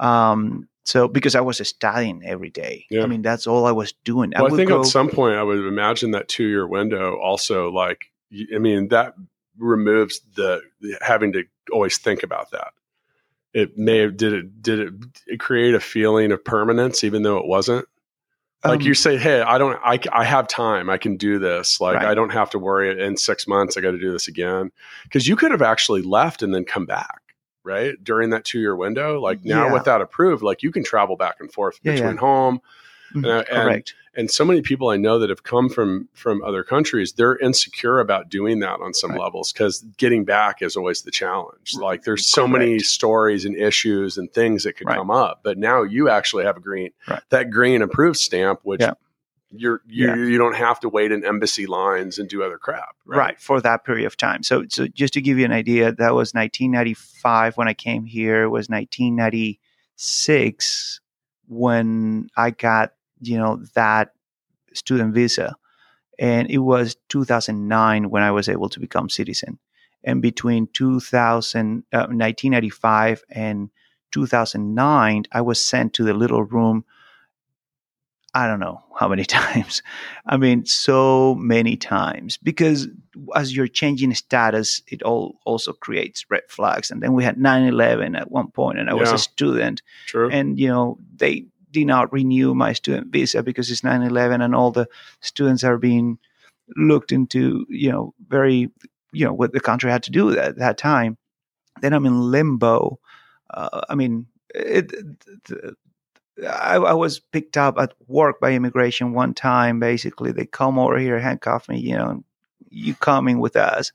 Um, 0.00 0.68
so 0.84 1.08
because 1.08 1.34
I 1.34 1.40
was 1.40 1.58
studying 1.68 2.22
every 2.24 2.50
day, 2.50 2.86
Yeah. 2.90 3.02
I 3.02 3.06
mean 3.06 3.22
that's 3.22 3.46
all 3.46 3.66
I 3.66 3.72
was 3.72 3.92
doing. 4.04 4.32
Well, 4.34 4.46
I, 4.46 4.50
would 4.50 4.56
think 4.56 4.68
go, 4.68 4.80
at 4.80 4.86
some 4.86 5.08
point 5.08 5.36
I 5.36 5.42
would 5.42 5.58
imagine 5.66 6.10
that 6.12 6.28
two 6.28 6.46
year 6.46 6.66
window 6.66 7.16
also 7.18 7.70
like, 7.70 8.06
I 8.54 8.58
mean, 8.58 8.88
that 8.88 9.14
removes 9.58 10.20
the 10.34 10.60
the 10.80 10.98
having 11.00 11.32
to 11.32 11.44
always 11.72 11.98
think 11.98 12.22
about 12.22 12.50
that. 12.50 12.72
It 13.56 13.78
may 13.78 13.98
have, 13.98 14.16
did 14.16 14.32
it, 14.34 14.62
did 14.62 14.78
it, 14.80 14.92
it 15.26 15.40
create 15.40 15.74
a 15.74 15.80
feeling 15.80 16.30
of 16.32 16.44
permanence 16.44 17.02
even 17.04 17.22
though 17.22 17.38
it 17.38 17.46
wasn't? 17.46 17.86
like 18.64 18.80
um, 18.80 18.86
you 18.86 18.94
say 18.94 19.16
hey 19.18 19.42
i 19.42 19.58
don't 19.58 19.78
I, 19.84 20.00
I 20.12 20.24
have 20.24 20.48
time 20.48 20.88
i 20.88 20.96
can 20.96 21.16
do 21.18 21.38
this 21.38 21.78
like 21.80 21.96
Right. 21.96 22.06
i 22.06 22.14
don't 22.14 22.30
have 22.30 22.48
to 22.50 22.58
worry 22.58 23.04
in 23.04 23.16
six 23.18 23.46
months 23.46 23.76
i 23.76 23.80
got 23.82 23.90
to 23.90 23.98
do 23.98 24.10
this 24.10 24.28
again 24.28 24.72
because 25.04 25.28
you 25.28 25.36
could 25.36 25.50
have 25.50 25.60
actually 25.62 26.00
left 26.02 26.42
and 26.42 26.54
then 26.54 26.64
come 26.64 26.86
back 26.86 27.20
right 27.64 28.02
during 28.02 28.30
that 28.30 28.44
two 28.46 28.58
year 28.58 28.74
window 28.74 29.20
like 29.20 29.44
now 29.44 29.66
Yeah. 29.66 29.72
with 29.74 29.84
that 29.84 30.00
approved 30.00 30.42
like 30.42 30.62
you 30.62 30.72
can 30.72 30.82
travel 30.82 31.16
back 31.16 31.36
and 31.38 31.52
forth 31.52 31.78
Yeah, 31.82 31.92
between 31.92 32.14
yeah. 32.14 32.20
home 32.20 32.60
Mhm, 33.14 33.24
Uh, 33.24 33.38
and- 33.38 33.46
Correct. 33.48 33.94
and 34.14 34.30
so 34.30 34.44
many 34.44 34.62
people 34.62 34.88
I 34.88 34.96
know 34.96 35.18
that 35.18 35.30
have 35.30 35.42
come 35.42 35.68
from 35.68 36.08
from 36.14 36.42
other 36.42 36.62
countries, 36.64 37.12
they're 37.12 37.36
insecure 37.38 37.98
about 38.00 38.28
doing 38.28 38.60
that 38.60 38.80
on 38.80 38.94
some 38.94 39.12
Right. 39.12 39.20
levels 39.20 39.52
because 39.52 39.84
getting 39.96 40.24
back 40.24 40.62
is 40.62 40.76
always 40.76 41.02
the 41.02 41.10
challenge. 41.10 41.74
Like 41.78 42.02
there's 42.04 42.26
so 42.26 42.48
many 42.48 42.78
stories 42.80 43.44
and 43.44 43.56
issues 43.56 44.18
and 44.18 44.32
things 44.32 44.64
that 44.64 44.74
could 44.76 44.88
Right. 44.88 44.96
come 44.96 45.10
up, 45.10 45.40
but 45.44 45.58
now 45.58 45.82
you 45.82 46.08
actually 46.08 46.44
have 46.44 46.56
a 46.56 46.60
green 46.60 46.90
Right. 47.08 47.22
that 47.30 47.50
green 47.50 47.82
approved 47.82 48.18
stamp, 48.18 48.60
which 48.64 48.80
Yeah. 48.80 48.94
you're 49.52 49.80
you 49.86 50.06
Yeah. 50.08 50.16
you 50.16 50.38
don't 50.38 50.56
have 50.56 50.80
to 50.80 50.88
wait 50.88 51.12
in 51.12 51.24
embassy 51.24 51.66
lines 51.66 52.18
and 52.18 52.28
do 52.28 52.42
other 52.42 52.58
crap. 52.58 52.96
right. 53.06 53.40
for 53.40 53.60
that 53.60 53.84
period 53.84 54.04
of 54.06 54.16
time. 54.16 54.42
So, 54.42 54.64
so 54.68 54.88
just 54.88 55.12
to 55.14 55.20
give 55.20 55.38
you 55.38 55.44
an 55.44 55.52
idea, 55.52 55.92
that 55.92 56.14
was 56.16 56.34
1995 56.34 57.56
when 57.56 57.68
I 57.68 57.74
came 57.74 58.04
here. 58.04 58.42
It 58.42 58.48
was 58.48 58.68
1996 58.68 61.00
when 61.48 62.28
I 62.36 62.50
got 62.50 62.92
you 63.20 63.38
know 63.38 63.62
that 63.74 64.12
student 64.74 65.14
visa, 65.14 65.56
and 66.18 66.50
it 66.50 66.58
was 66.58 66.96
2009 67.08 68.10
when 68.10 68.22
I 68.22 68.30
was 68.30 68.48
able 68.48 68.68
to 68.70 68.80
become 68.80 69.08
citizen. 69.08 69.58
And 70.04 70.22
between 70.22 70.68
2000, 70.72 71.84
uh, 71.92 72.06
1995 72.06 73.24
and 73.30 73.70
2009, 74.12 75.24
I 75.32 75.40
was 75.40 75.60
sent 75.64 75.94
to 75.94 76.04
the 76.04 76.14
little 76.14 76.44
room. 76.44 76.84
I 78.36 78.46
don't 78.46 78.60
know 78.60 78.82
how 78.94 79.08
many 79.08 79.24
times. 79.40 79.82
I 80.26 80.36
mean, 80.36 80.66
so 80.66 81.34
many 81.36 81.76
times 81.76 82.36
because 82.36 82.86
as 83.34 83.56
you're 83.56 83.66
changing 83.66 84.12
status, 84.14 84.82
it 84.88 85.02
all 85.02 85.38
also 85.46 85.72
creates 85.72 86.26
red 86.28 86.42
flags. 86.48 86.90
And 86.90 87.02
then 87.02 87.14
we 87.14 87.24
had 87.24 87.38
9 87.38 87.66
11 87.66 88.14
at 88.14 88.30
one 88.30 88.48
point, 88.48 88.78
and 88.78 88.90
I 88.90 88.94
was 88.94 89.10
a 89.10 89.18
student, 89.18 89.80
True. 90.06 90.30
and 90.30 90.60
you 90.60 90.68
know, 90.68 90.98
they 91.16 91.46
did 91.70 91.86
not 91.86 92.12
renew 92.12 92.54
my 92.54 92.74
student 92.74 93.10
visa 93.10 93.42
because 93.42 93.70
it's 93.70 93.82
9 93.82 94.02
11, 94.02 94.42
and 94.42 94.54
all 94.54 94.70
the 94.70 94.86
students 95.20 95.64
are 95.64 95.78
being 95.78 96.18
looked 96.76 97.12
into, 97.12 97.64
you 97.70 97.90
know, 97.90 98.12
very, 98.28 98.70
you 99.12 99.24
know, 99.24 99.32
what 99.32 99.52
the 99.52 99.60
country 99.60 99.90
had 99.90 100.02
to 100.02 100.10
do 100.10 100.38
at 100.38 100.58
that 100.58 100.76
time. 100.76 101.16
Then 101.80 101.94
I'm 101.94 102.04
in 102.04 102.30
limbo. 102.30 102.98
Uh, 103.48 103.80
I 103.88 103.94
mean, 103.94 104.26
it, 104.54 104.92
it, 104.92 105.76
I, 106.42 106.76
I 106.76 106.92
was 106.92 107.18
picked 107.18 107.56
up 107.56 107.78
at 107.78 107.94
work 108.06 108.40
by 108.40 108.52
immigration 108.52 109.12
one 109.12 109.34
time. 109.34 109.80
Basically, 109.80 110.32
they 110.32 110.46
come 110.46 110.78
over 110.78 110.98
here, 110.98 111.18
handcuff 111.18 111.68
me, 111.68 111.78
you 111.78 111.96
know, 111.96 112.24
you 112.68 112.94
coming 112.94 113.38
with 113.38 113.56
us. 113.56 113.92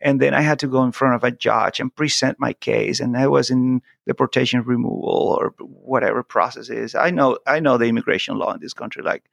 And 0.00 0.20
then 0.20 0.34
I 0.34 0.42
had 0.42 0.58
to 0.58 0.66
go 0.66 0.82
in 0.84 0.92
front 0.92 1.14
of 1.14 1.24
a 1.24 1.30
judge 1.30 1.80
and 1.80 1.94
present 1.94 2.38
my 2.38 2.52
case. 2.52 3.00
And 3.00 3.16
I 3.16 3.26
was 3.26 3.50
in 3.50 3.80
deportation 4.06 4.62
removal 4.62 5.36
or 5.38 5.54
whatever 5.58 6.22
process 6.22 6.68
is. 6.68 6.94
I 6.94 7.10
know, 7.10 7.38
I 7.46 7.60
know 7.60 7.78
the 7.78 7.86
immigration 7.86 8.36
law 8.36 8.52
in 8.52 8.60
this 8.60 8.74
country. 8.74 9.02
Like, 9.02 9.24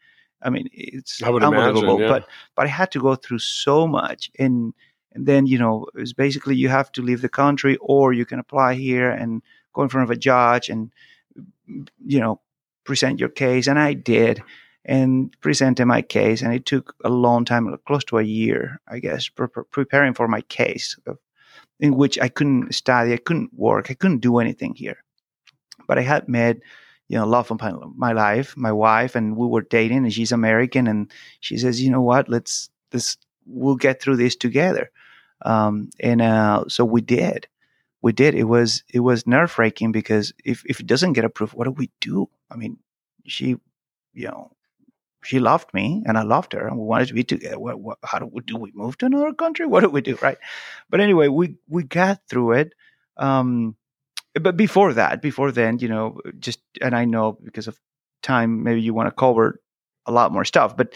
I 0.41 0.49
mean, 0.49 0.69
it's 0.73 1.21
I 1.21 1.27
unbelievable. 1.27 1.97
imagine, 1.97 1.99
yeah. 1.99 2.07
But 2.07 2.27
but 2.55 2.65
I 2.65 2.69
had 2.69 2.91
to 2.91 2.99
go 2.99 3.15
through 3.15 3.39
so 3.39 3.87
much, 3.87 4.31
and 4.39 4.73
and 5.11 5.25
then 5.25 5.45
you 5.45 5.57
know, 5.57 5.87
it's 5.95 6.13
basically 6.13 6.55
you 6.55 6.69
have 6.69 6.91
to 6.93 7.01
leave 7.01 7.21
the 7.21 7.29
country, 7.29 7.77
or 7.79 8.13
you 8.13 8.25
can 8.25 8.39
apply 8.39 8.73
here 8.73 9.09
and 9.09 9.41
go 9.73 9.83
in 9.83 9.89
front 9.89 10.09
of 10.09 10.11
a 10.11 10.19
judge 10.19 10.69
and 10.69 10.91
you 12.05 12.19
know 12.19 12.39
present 12.83 13.19
your 13.19 13.29
case 13.29 13.67
and 13.67 13.79
i 13.79 13.93
did 13.93 14.43
and 14.85 15.35
presented 15.41 15.85
my 15.85 16.01
case 16.01 16.41
and 16.41 16.53
it 16.53 16.65
took 16.65 16.95
a 17.03 17.09
long 17.09 17.45
time 17.45 17.77
close 17.85 18.03
to 18.03 18.17
a 18.17 18.23
year 18.23 18.79
i 18.87 18.99
guess 18.99 19.29
pre- 19.29 19.47
pre- 19.47 19.63
preparing 19.71 20.13
for 20.13 20.27
my 20.27 20.41
case 20.41 20.97
in 21.79 21.95
which 21.95 22.19
i 22.19 22.27
couldn't 22.27 22.73
study 22.73 23.13
i 23.13 23.17
couldn't 23.17 23.53
work 23.53 23.91
i 23.91 23.93
couldn't 23.93 24.19
do 24.19 24.39
anything 24.39 24.73
here. 24.73 25.03
But 25.87 25.97
i 25.97 26.01
had 26.01 26.27
met 26.27 26.57
you 27.09 27.17
know 27.17 27.27
love 27.27 27.51
of 27.51 27.59
my, 27.59 27.73
my 27.95 28.13
life 28.13 28.55
my 28.55 28.71
wife 28.71 29.15
and 29.15 29.35
we 29.35 29.45
were 29.45 29.63
dating 29.63 29.97
and 29.97 30.13
she's 30.13 30.31
american 30.31 30.87
and 30.87 31.11
she 31.41 31.57
says 31.57 31.81
you 31.81 31.91
know 31.91 32.01
what? 32.01 32.29
Let's 32.29 32.69
this 32.91 33.17
we'll 33.45 33.75
get 33.75 34.01
through 34.01 34.17
this 34.17 34.35
together. 34.35 34.91
Um, 35.43 35.89
and 35.99 36.21
uh, 36.21 36.65
so 36.67 36.85
we 36.85 37.01
did 37.01 37.47
we 38.01 38.11
did. 38.11 38.35
It 38.35 38.45
was 38.45 38.83
it 38.89 38.99
was 38.99 39.27
nerve 39.27 39.57
wracking 39.57 39.91
because 39.91 40.33
if 40.43 40.63
if 40.65 40.79
it 40.79 40.87
doesn't 40.87 41.13
get 41.13 41.25
approved, 41.25 41.53
what 41.53 41.65
do 41.65 41.71
we 41.71 41.89
do? 41.99 42.29
I 42.49 42.55
mean, 42.55 42.77
she, 43.25 43.57
you 44.13 44.27
know, 44.27 44.51
she 45.23 45.39
loved 45.39 45.73
me 45.73 46.03
and 46.05 46.17
I 46.17 46.23
loved 46.23 46.53
her, 46.53 46.67
and 46.67 46.77
we 46.77 46.85
wanted 46.85 47.09
to 47.09 47.13
be 47.13 47.23
together. 47.23 47.59
What, 47.59 47.79
what, 47.79 47.97
how 48.03 48.19
do 48.19 48.25
we 48.25 48.41
do? 48.41 48.57
We 48.57 48.71
move 48.73 48.97
to 48.99 49.05
another 49.05 49.33
country? 49.33 49.65
What 49.67 49.81
do 49.81 49.89
we 49.89 50.01
do? 50.01 50.17
Right? 50.21 50.37
But 50.89 50.99
anyway, 50.99 51.27
we 51.27 51.55
we 51.69 51.83
got 51.83 52.21
through 52.27 52.53
it. 52.53 52.73
Um, 53.17 53.75
but 54.33 54.57
before 54.57 54.93
that, 54.93 55.21
before 55.21 55.51
then, 55.51 55.79
you 55.79 55.87
know, 55.87 56.19
just 56.39 56.59
and 56.81 56.95
I 56.95 57.05
know 57.05 57.37
because 57.43 57.67
of 57.67 57.79
time, 58.23 58.63
maybe 58.63 58.81
you 58.81 58.93
want 58.93 59.07
to 59.07 59.15
cover 59.15 59.61
a 60.05 60.11
lot 60.11 60.31
more 60.31 60.45
stuff, 60.45 60.75
but. 60.75 60.93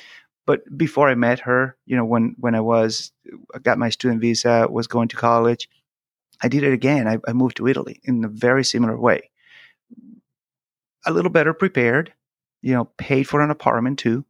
But 0.48 0.78
before 0.78 1.10
I 1.10 1.16
met 1.16 1.40
her, 1.40 1.76
you 1.88 1.96
know, 1.98 2.06
when 2.06 2.36
when 2.38 2.54
I 2.54 2.62
was 2.62 3.12
I 3.56 3.58
got 3.58 3.80
my 3.80 3.90
student 3.90 4.22
visa, 4.22 4.68
was 4.70 4.86
going 4.86 5.08
to 5.08 5.16
college, 5.16 5.68
I 6.42 6.48
did 6.48 6.64
it 6.64 6.74
again. 6.74 7.08
I, 7.08 7.18
I 7.28 7.34
moved 7.34 7.58
to 7.58 7.68
Italy 7.68 8.02
in 8.04 8.24
a 8.24 8.30
very 8.30 8.64
similar 8.64 9.00
way. 9.00 9.32
A 11.06 11.12
little 11.12 11.32
better 11.32 11.54
prepared, 11.54 12.14
you 12.62 12.74
know, 12.74 12.86
paid 12.98 13.24
for 13.24 13.42
an 13.42 13.52
apartment 13.52 14.00
too, 14.00 14.26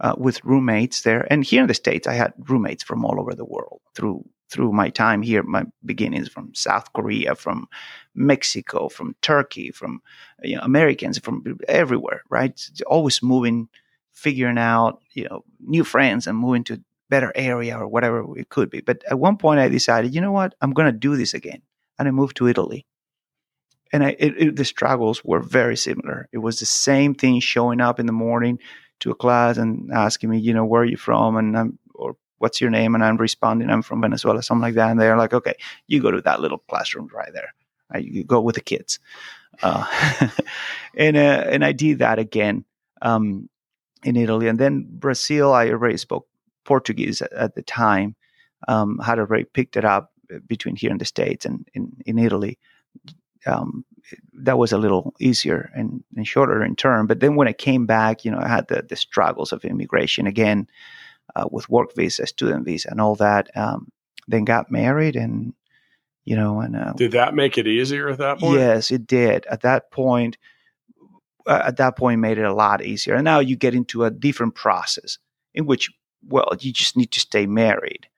uh, 0.00 0.14
with 0.16 0.44
roommates 0.44 1.02
there. 1.02 1.26
And 1.30 1.44
here 1.44 1.62
in 1.62 1.68
the 1.68 1.74
States, 1.74 2.06
I 2.06 2.14
had 2.14 2.32
roommates 2.38 2.82
from 2.82 3.04
all 3.04 3.20
over 3.20 3.34
the 3.34 3.44
world 3.44 3.80
through 3.94 4.24
through 4.50 4.72
my 4.72 4.88
time 4.88 5.20
here, 5.20 5.42
my 5.42 5.64
beginnings 5.84 6.28
from 6.28 6.54
South 6.54 6.90
Korea, 6.94 7.34
from 7.34 7.68
Mexico, 8.14 8.88
from 8.88 9.14
Turkey, 9.20 9.70
from 9.70 10.00
you 10.42 10.56
know, 10.56 10.62
Americans, 10.62 11.18
from 11.18 11.44
everywhere, 11.68 12.22
right? 12.30 12.58
Always 12.86 13.22
moving, 13.22 13.68
figuring 14.12 14.56
out, 14.56 15.02
you 15.12 15.24
know, 15.24 15.44
new 15.60 15.84
friends 15.84 16.26
and 16.26 16.38
moving 16.38 16.64
to 16.64 16.82
better 17.08 17.32
area 17.34 17.78
or 17.78 17.88
whatever 17.88 18.38
it 18.38 18.48
could 18.48 18.70
be. 18.70 18.80
But 18.80 19.02
at 19.10 19.18
one 19.18 19.36
point, 19.36 19.60
I 19.60 19.68
decided, 19.68 20.14
you 20.14 20.20
know 20.20 20.32
what, 20.32 20.54
I'm 20.60 20.72
going 20.72 20.92
to 20.92 20.98
do 20.98 21.16
this 21.16 21.34
again, 21.34 21.62
and 21.98 22.08
I 22.08 22.10
moved 22.10 22.36
to 22.38 22.48
Italy. 22.48 22.86
And 23.92 24.04
I, 24.04 24.16
it, 24.18 24.34
it, 24.36 24.56
the 24.56 24.64
struggles 24.64 25.24
were 25.24 25.40
very 25.40 25.76
similar. 25.76 26.28
It 26.30 26.38
was 26.38 26.58
the 26.58 26.66
same 26.66 27.14
thing 27.14 27.40
showing 27.40 27.80
up 27.80 27.98
in 27.98 28.06
the 28.06 28.12
morning 28.12 28.58
to 29.00 29.10
a 29.10 29.14
class 29.14 29.56
and 29.56 29.90
asking 29.92 30.30
me, 30.30 30.38
you 30.38 30.52
know, 30.52 30.64
where 30.64 30.82
are 30.82 30.86
you 30.86 30.96
from, 30.96 31.36
and 31.36 31.56
I'm 31.56 31.78
or 31.94 32.16
what's 32.38 32.60
your 32.60 32.70
name, 32.70 32.94
and 32.94 33.04
I'm 33.04 33.16
responding, 33.16 33.70
I'm 33.70 33.82
from 33.82 34.02
Venezuela, 34.02 34.42
something 34.42 34.62
like 34.62 34.74
that. 34.74 34.90
And 34.90 35.00
they're 35.00 35.16
like, 35.16 35.32
okay, 35.32 35.54
you 35.86 36.00
go 36.02 36.10
to 36.10 36.20
that 36.22 36.40
little 36.40 36.58
classroom 36.58 37.08
right 37.12 37.32
there. 37.32 37.54
Right? 37.92 38.04
You 38.04 38.24
go 38.24 38.40
with 38.40 38.56
the 38.56 38.60
kids. 38.60 38.98
Uh, 39.62 39.86
and 40.94 41.16
uh, 41.16 41.44
and 41.48 41.64
I 41.64 41.72
did 41.72 42.00
that 42.00 42.18
again 42.18 42.64
um, 43.00 43.48
in 44.04 44.16
Italy, 44.16 44.48
and 44.48 44.58
then 44.58 44.86
Brazil. 44.88 45.52
I 45.52 45.70
already 45.70 45.96
spoke 45.96 46.27
Portuguese 46.68 47.22
at, 47.22 47.32
at 47.32 47.54
the 47.54 47.62
time. 47.62 48.14
Um, 48.66 48.98
had 48.98 49.20
already 49.20 49.44
picked 49.44 49.76
it 49.76 49.84
up 49.84 50.12
between 50.46 50.76
here 50.76 50.90
in 50.90 50.98
the 50.98 51.04
states 51.04 51.46
and 51.46 51.66
in, 51.74 51.92
in 52.04 52.18
Italy. 52.18 52.58
Um, 53.46 53.84
that 54.34 54.58
was 54.58 54.72
a 54.72 54.78
little 54.78 55.14
easier 55.20 55.70
and, 55.74 56.02
and, 56.16 56.26
shorter 56.26 56.64
in 56.64 56.74
term. 56.74 57.06
But 57.06 57.20
then 57.20 57.36
when 57.36 57.46
I 57.46 57.52
came 57.52 57.86
back, 57.86 58.24
you 58.24 58.32
know, 58.32 58.40
I 58.40 58.48
had 58.48 58.66
the, 58.66 58.82
the 58.82 58.96
struggles 58.96 59.52
of 59.52 59.64
immigration 59.64 60.26
again 60.26 60.66
uh, 61.36 61.46
with 61.50 61.68
work 61.68 61.94
visa, 61.94 62.26
student 62.26 62.64
visa, 62.64 62.88
and 62.90 63.00
all 63.00 63.14
that. 63.16 63.48
Um, 63.56 63.92
then 64.26 64.44
got 64.44 64.70
married, 64.70 65.16
and 65.16 65.54
you 66.24 66.36
know, 66.36 66.60
and 66.60 66.76
uh, 66.76 66.92
did 66.94 67.12
that 67.12 67.34
make 67.34 67.56
it 67.56 67.66
easier 67.66 68.08
at 68.08 68.18
that 68.18 68.40
point? 68.40 68.58
Yes, 68.58 68.90
it 68.90 69.06
did. 69.06 69.46
At 69.46 69.62
that 69.62 69.90
point, 69.90 70.36
uh, 71.46 71.62
at 71.64 71.76
that 71.76 71.96
point, 71.96 72.20
made 72.20 72.38
it 72.38 72.44
a 72.44 72.52
lot 72.52 72.84
easier. 72.84 73.14
And 73.14 73.24
now 73.24 73.38
you 73.38 73.56
get 73.56 73.74
into 73.74 74.04
a 74.04 74.10
different 74.10 74.54
process 74.54 75.18
in 75.54 75.64
which, 75.64 75.90
well, 76.26 76.48
you 76.58 76.72
just 76.72 76.96
need 76.96 77.12
to 77.12 77.20
stay 77.20 77.46
married 77.46 78.08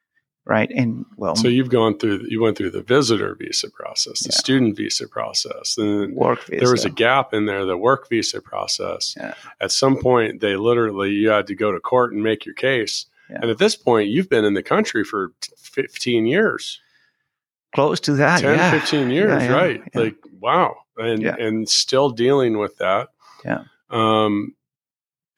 right? 0.50 0.70
And 0.74 1.06
well, 1.16 1.36
so 1.36 1.48
you've 1.48 1.70
gone 1.70 1.96
through 1.96 2.26
you 2.28 2.40
went 2.42 2.58
through 2.58 2.70
the 2.70 2.82
visitor 2.82 3.36
visa 3.36 3.70
process, 3.70 4.20
the 4.20 4.30
yeah. 4.32 4.38
student 4.38 4.76
visa 4.76 5.06
process, 5.06 5.78
and 5.78 6.14
work 6.14 6.44
visa. 6.44 6.64
There 6.64 6.72
was 6.72 6.84
a 6.84 6.90
gap 6.90 7.32
in 7.32 7.46
there, 7.46 7.64
the 7.64 7.76
work 7.76 8.08
visa 8.08 8.40
process. 8.40 9.14
Yeah. 9.16 9.34
At 9.60 9.70
some 9.70 9.96
point, 9.96 10.40
they 10.40 10.56
literally 10.56 11.10
you 11.10 11.30
had 11.30 11.46
to 11.46 11.54
go 11.54 11.72
to 11.72 11.80
court 11.80 12.12
and 12.12 12.22
make 12.22 12.44
your 12.44 12.54
case. 12.54 13.06
Yeah. 13.30 13.38
And 13.42 13.50
at 13.50 13.58
this 13.58 13.76
point, 13.76 14.08
you've 14.08 14.28
been 14.28 14.44
in 14.44 14.54
the 14.54 14.62
country 14.62 15.04
for 15.04 15.32
15 15.56 16.26
years. 16.26 16.80
Close 17.72 18.00
to 18.00 18.14
that, 18.14 18.40
10, 18.40 18.58
yeah. 18.58 18.70
15 18.80 19.10
years, 19.10 19.48
right? 19.48 19.80
Like 19.94 20.16
wow, 20.40 20.74
and 20.96 21.24
and 21.24 21.68
still 21.68 22.10
dealing 22.10 22.58
with 22.58 22.76
that. 22.78 23.10
Yeah. 23.44 23.64
Um, 23.90 24.56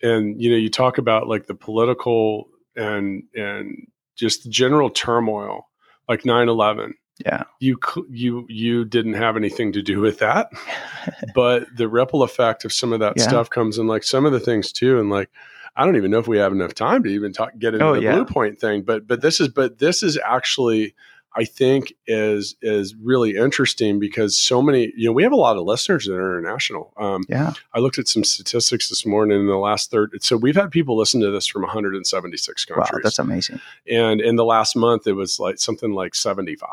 and 0.00 0.40
you 0.40 0.50
know, 0.50 0.56
you 0.56 0.70
talk 0.70 0.96
about 0.96 1.28
like 1.28 1.46
the 1.46 1.54
political 1.54 2.48
and 2.76 3.24
and 3.34 3.86
just 4.16 4.50
general 4.50 4.90
turmoil 4.90 5.68
like 6.08 6.22
9-11 6.22 6.92
yeah 7.24 7.44
you 7.60 7.78
you 8.10 8.46
you 8.48 8.84
didn't 8.84 9.14
have 9.14 9.36
anything 9.36 9.72
to 9.72 9.82
do 9.82 10.00
with 10.00 10.18
that 10.18 10.50
but 11.34 11.66
the 11.76 11.88
ripple 11.88 12.22
effect 12.22 12.64
of 12.64 12.72
some 12.72 12.92
of 12.92 13.00
that 13.00 13.14
Yeah. 13.16 13.28
stuff 13.28 13.50
comes 13.50 13.78
in 13.78 13.86
like 13.86 14.02
some 14.04 14.24
of 14.26 14.32
the 14.32 14.40
things 14.40 14.72
too 14.72 14.98
and 15.00 15.10
like 15.10 15.30
i 15.76 15.84
don't 15.84 15.96
even 15.96 16.10
know 16.10 16.18
if 16.18 16.28
we 16.28 16.38
have 16.38 16.52
enough 16.52 16.74
time 16.74 17.02
to 17.04 17.08
even 17.10 17.32
talk 17.32 17.52
get 17.58 17.74
into 17.74 17.86
Oh, 17.86 17.94
the 17.94 18.02
yeah. 18.02 18.14
blue 18.14 18.24
point 18.24 18.58
thing 18.58 18.82
but 18.82 19.06
but 19.06 19.20
this 19.20 19.40
is 19.40 19.48
but 19.48 19.78
this 19.78 20.02
is 20.02 20.18
actually 20.24 20.94
I 21.35 21.45
think 21.45 21.95
is 22.07 22.57
is 22.61 22.95
really 22.97 23.37
interesting 23.37 23.99
because 23.99 24.37
so 24.39 24.61
many, 24.61 24.93
you 24.97 25.07
know, 25.07 25.12
we 25.12 25.22
have 25.22 25.33
a 25.33 25.37
lot 25.37 25.57
of 25.57 25.64
listeners 25.64 26.05
that 26.07 26.14
are 26.14 26.39
international. 26.39 26.93
Um, 26.97 27.24
yeah. 27.28 27.55
I 27.72 27.78
looked 27.78 27.99
at 27.99 28.07
some 28.09 28.22
statistics 28.24 28.89
this 28.89 29.07
morning 29.07 29.41
in 29.41 29.47
the 29.47 29.57
last 29.57 29.91
third. 29.91 30.11
So 30.22 30.37
we've 30.37 30.57
had 30.57 30.70
people 30.70 30.97
listen 30.97 31.20
to 31.22 31.30
this 31.30 31.47
from 31.47 31.62
176 31.62 32.64
countries. 32.66 32.89
Wow, 32.93 33.01
that's 33.03 33.18
amazing. 33.18 33.61
And 33.91 34.20
in 34.20 34.37
the 34.37 34.45
last 34.45 34.76
month, 34.76 35.07
it 35.07 35.12
was 35.14 35.41
like 35.41 35.59
something 35.59 35.93
like 35.93 36.14
75. 36.14 36.68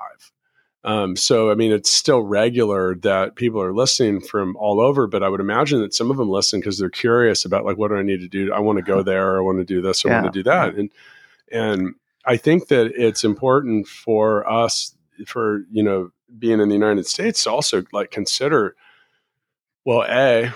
Um, 0.83 1.15
so 1.15 1.51
I 1.51 1.55
mean, 1.55 1.71
it's 1.71 1.91
still 1.91 2.21
regular 2.21 2.95
that 2.95 3.35
people 3.35 3.61
are 3.61 3.73
listening 3.73 4.21
from 4.21 4.55
all 4.55 4.79
over, 4.79 5.07
but 5.07 5.23
I 5.23 5.29
would 5.29 5.41
imagine 5.41 5.81
that 5.81 5.93
some 5.93 6.09
of 6.09 6.17
them 6.17 6.29
listen 6.29 6.59
because 6.59 6.77
they're 6.77 6.89
curious 6.89 7.43
about 7.45 7.65
like, 7.65 7.77
what 7.77 7.89
do 7.89 7.95
I 7.97 8.01
need 8.03 8.21
to 8.21 8.27
do? 8.29 8.53
I 8.53 8.59
want 8.59 8.77
to 8.77 8.83
go 8.83 9.03
there. 9.03 9.37
I 9.37 9.41
want 9.41 9.57
to 9.59 9.65
do 9.65 9.81
this. 9.81 10.05
I 10.05 10.09
Yeah. 10.09 10.21
want 10.21 10.33
to 10.33 10.39
do 10.39 10.43
that. 10.43 10.75
And 10.75 10.89
and 11.51 11.95
I 12.29 12.37
think 12.37 12.67
that 12.67 12.91
it's 12.95 13.23
important 13.23 13.87
for 13.87 14.49
us, 14.49 14.95
for 15.25 15.63
you 15.71 15.83
know, 15.83 16.11
being 16.37 16.59
in 16.59 16.69
the 16.69 16.75
United 16.75 17.07
States, 17.07 17.43
to 17.43 17.51
also 17.51 17.83
like 17.91 18.11
consider. 18.11 18.75
Well, 19.85 20.03
a, 20.07 20.53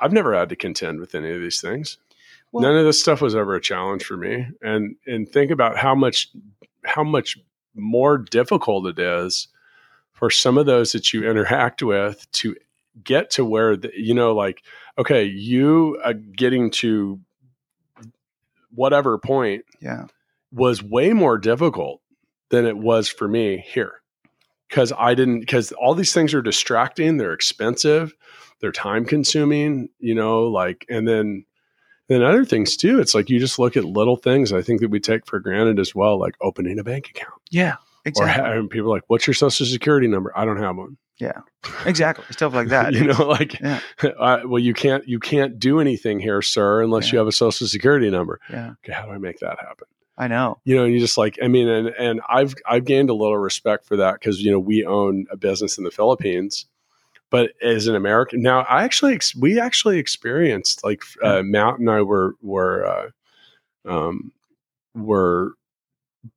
I've 0.00 0.12
never 0.12 0.34
had 0.34 0.48
to 0.48 0.56
contend 0.56 0.98
with 0.98 1.14
any 1.14 1.30
of 1.30 1.40
these 1.40 1.60
things. 1.60 1.98
Well- 2.50 2.62
None 2.64 2.76
of 2.76 2.84
this 2.84 3.00
stuff 3.00 3.20
was 3.20 3.34
ever 3.36 3.54
a 3.54 3.60
challenge 3.60 4.04
for 4.04 4.16
me, 4.16 4.48
and 4.60 4.96
and 5.06 5.28
think 5.28 5.50
about 5.50 5.76
how 5.76 5.94
much 5.94 6.28
how 6.84 7.04
much 7.04 7.38
more 7.74 8.18
difficult 8.18 8.86
it 8.86 8.98
is 8.98 9.48
for 10.12 10.28
some 10.28 10.58
of 10.58 10.66
those 10.66 10.92
that 10.92 11.12
you 11.12 11.28
interact 11.28 11.82
with 11.82 12.30
to 12.32 12.56
get 13.04 13.30
to 13.30 13.44
where 13.44 13.76
the, 13.76 13.90
you 13.96 14.12
know 14.12 14.34
like 14.34 14.62
okay 14.98 15.24
you 15.24 15.98
uh, 16.04 16.12
getting 16.36 16.70
to 16.70 17.18
whatever 18.74 19.16
point 19.18 19.64
Yeah. 19.80 20.06
Was 20.52 20.82
way 20.82 21.12
more 21.12 21.38
difficult 21.38 22.00
than 22.50 22.66
it 22.66 22.76
was 22.76 23.08
for 23.08 23.26
me 23.28 23.64
here 23.66 23.94
because 24.68 24.92
i 24.98 25.14
didn't 25.14 25.40
because 25.40 25.72
all 25.72 25.94
these 25.94 26.12
things 26.12 26.34
are 26.34 26.42
distracting 26.42 27.16
they're 27.16 27.32
expensive 27.32 28.12
they're 28.60 28.72
time 28.72 29.04
consuming 29.04 29.88
you 29.98 30.14
know 30.14 30.42
like 30.44 30.84
and 30.90 31.08
then 31.08 31.44
then 32.08 32.22
other 32.22 32.44
things 32.44 32.76
too 32.76 33.00
it's 33.00 33.14
like 33.14 33.30
you 33.30 33.38
just 33.40 33.58
look 33.58 33.76
at 33.76 33.84
little 33.84 34.16
things 34.16 34.52
i 34.52 34.60
think 34.60 34.80
that 34.80 34.90
we 34.90 35.00
take 35.00 35.26
for 35.26 35.40
granted 35.40 35.78
as 35.78 35.94
well 35.94 36.18
like 36.18 36.34
opening 36.42 36.78
a 36.78 36.84
bank 36.84 37.08
account 37.08 37.40
Yeah. 37.50 37.76
Exactly. 38.04 38.44
ha- 38.44 38.50
and 38.58 38.68
people 38.68 38.90
are 38.92 38.96
like 38.96 39.04
what's 39.06 39.26
your 39.26 39.34
social 39.34 39.64
security 39.64 40.08
number 40.08 40.32
i 40.36 40.44
don't 40.44 40.58
have 40.60 40.76
one 40.76 40.96
Yeah, 41.18 41.40
exactly. 41.86 42.24
Stuff 42.30 42.52
like 42.52 42.68
that. 42.76 42.92
you 42.94 43.04
know 43.04 43.26
like 43.28 43.58
Yeah. 43.60 43.80
uh, 44.18 44.40
well 44.44 44.58
you 44.58 44.74
can't 44.74 45.06
you 45.08 45.18
can't 45.20 45.58
do 45.58 45.80
anything 45.80 46.18
here 46.20 46.42
sir 46.42 46.82
unless 46.82 47.06
Yeah. 47.06 47.12
you 47.12 47.18
have 47.20 47.28
a 47.28 47.32
social 47.32 47.66
security 47.66 48.10
number 48.10 48.40
Yeah. 48.50 48.72
okay 48.84 48.92
how 48.92 49.06
do 49.06 49.12
i 49.12 49.18
make 49.18 49.38
that 49.38 49.58
happen 49.60 49.86
I 50.18 50.28
know. 50.28 50.58
you 50.64 50.76
know, 50.76 50.84
and 50.84 50.92
you 50.92 51.00
just 51.00 51.16
like, 51.16 51.38
I 51.42 51.48
mean, 51.48 51.68
and 51.68 51.88
and 51.88 52.20
I've 52.28 52.54
I've 52.66 52.84
gained 52.84 53.10
a 53.10 53.14
little 53.14 53.38
respect 53.38 53.86
for 53.86 53.96
that 53.96 54.14
because 54.14 54.42
you 54.42 54.50
know 54.50 54.58
we 54.58 54.84
own 54.84 55.26
a 55.30 55.36
business 55.36 55.78
in 55.78 55.84
the 55.84 55.90
Philippines, 55.90 56.66
but 57.30 57.52
as 57.62 57.86
an 57.86 57.94
American 57.94 58.42
now, 58.42 58.60
I 58.60 58.84
actually 58.84 59.14
ex- 59.14 59.34
we 59.34 59.58
actually 59.58 59.98
experienced 59.98 60.84
like 60.84 61.02
uh, 61.22 61.42
Matt 61.42 61.78
and 61.78 61.90
I 61.90 62.02
were 62.02 62.34
were 62.42 62.86
uh, 63.86 63.90
um 63.90 64.32
were 64.94 65.54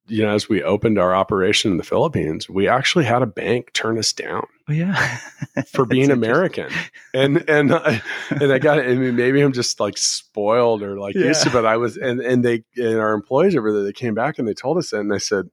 you 0.08 0.24
know 0.24 0.34
as 0.34 0.50
we 0.50 0.64
opened 0.64 0.98
our 0.98 1.14
operation 1.16 1.72
in 1.72 1.78
the 1.78 1.84
Philippines, 1.84 2.50
we 2.50 2.68
actually 2.68 3.06
had 3.06 3.22
a 3.22 3.26
bank 3.28 3.72
turn 3.74 3.98
us 3.98 4.12
down 4.14 4.46
Oh, 4.68 4.74
yeah. 4.74 5.20
for 5.68 5.86
being 5.86 6.10
American, 6.12 6.70
and 7.14 7.48
and 7.50 7.74
I, 7.74 8.02
and 8.32 8.52
I 8.52 8.58
got 8.60 8.80
I 8.80 8.96
mean 8.96 9.16
maybe 9.16 9.42
I'm 9.42 9.54
just 9.54 9.80
like 9.80 9.98
spoiled 9.98 10.82
or 10.82 11.00
like 11.00 11.16
used 11.16 11.44
to, 11.44 11.50
Yeah. 11.50 11.54
but 11.54 11.66
I 11.66 11.78
was 11.78 11.98
and 11.98 12.20
and 12.20 12.44
they 12.44 12.64
and 12.78 12.98
our 13.00 13.14
employees 13.14 13.56
over 13.56 13.72
there 13.72 13.84
they 13.84 13.94
came 13.94 14.14
back 14.16 14.40
and 14.40 14.48
they 14.48 14.54
told 14.56 14.78
us 14.78 14.90
that 14.90 15.00
and 15.02 15.14
I 15.14 15.20
said, 15.20 15.46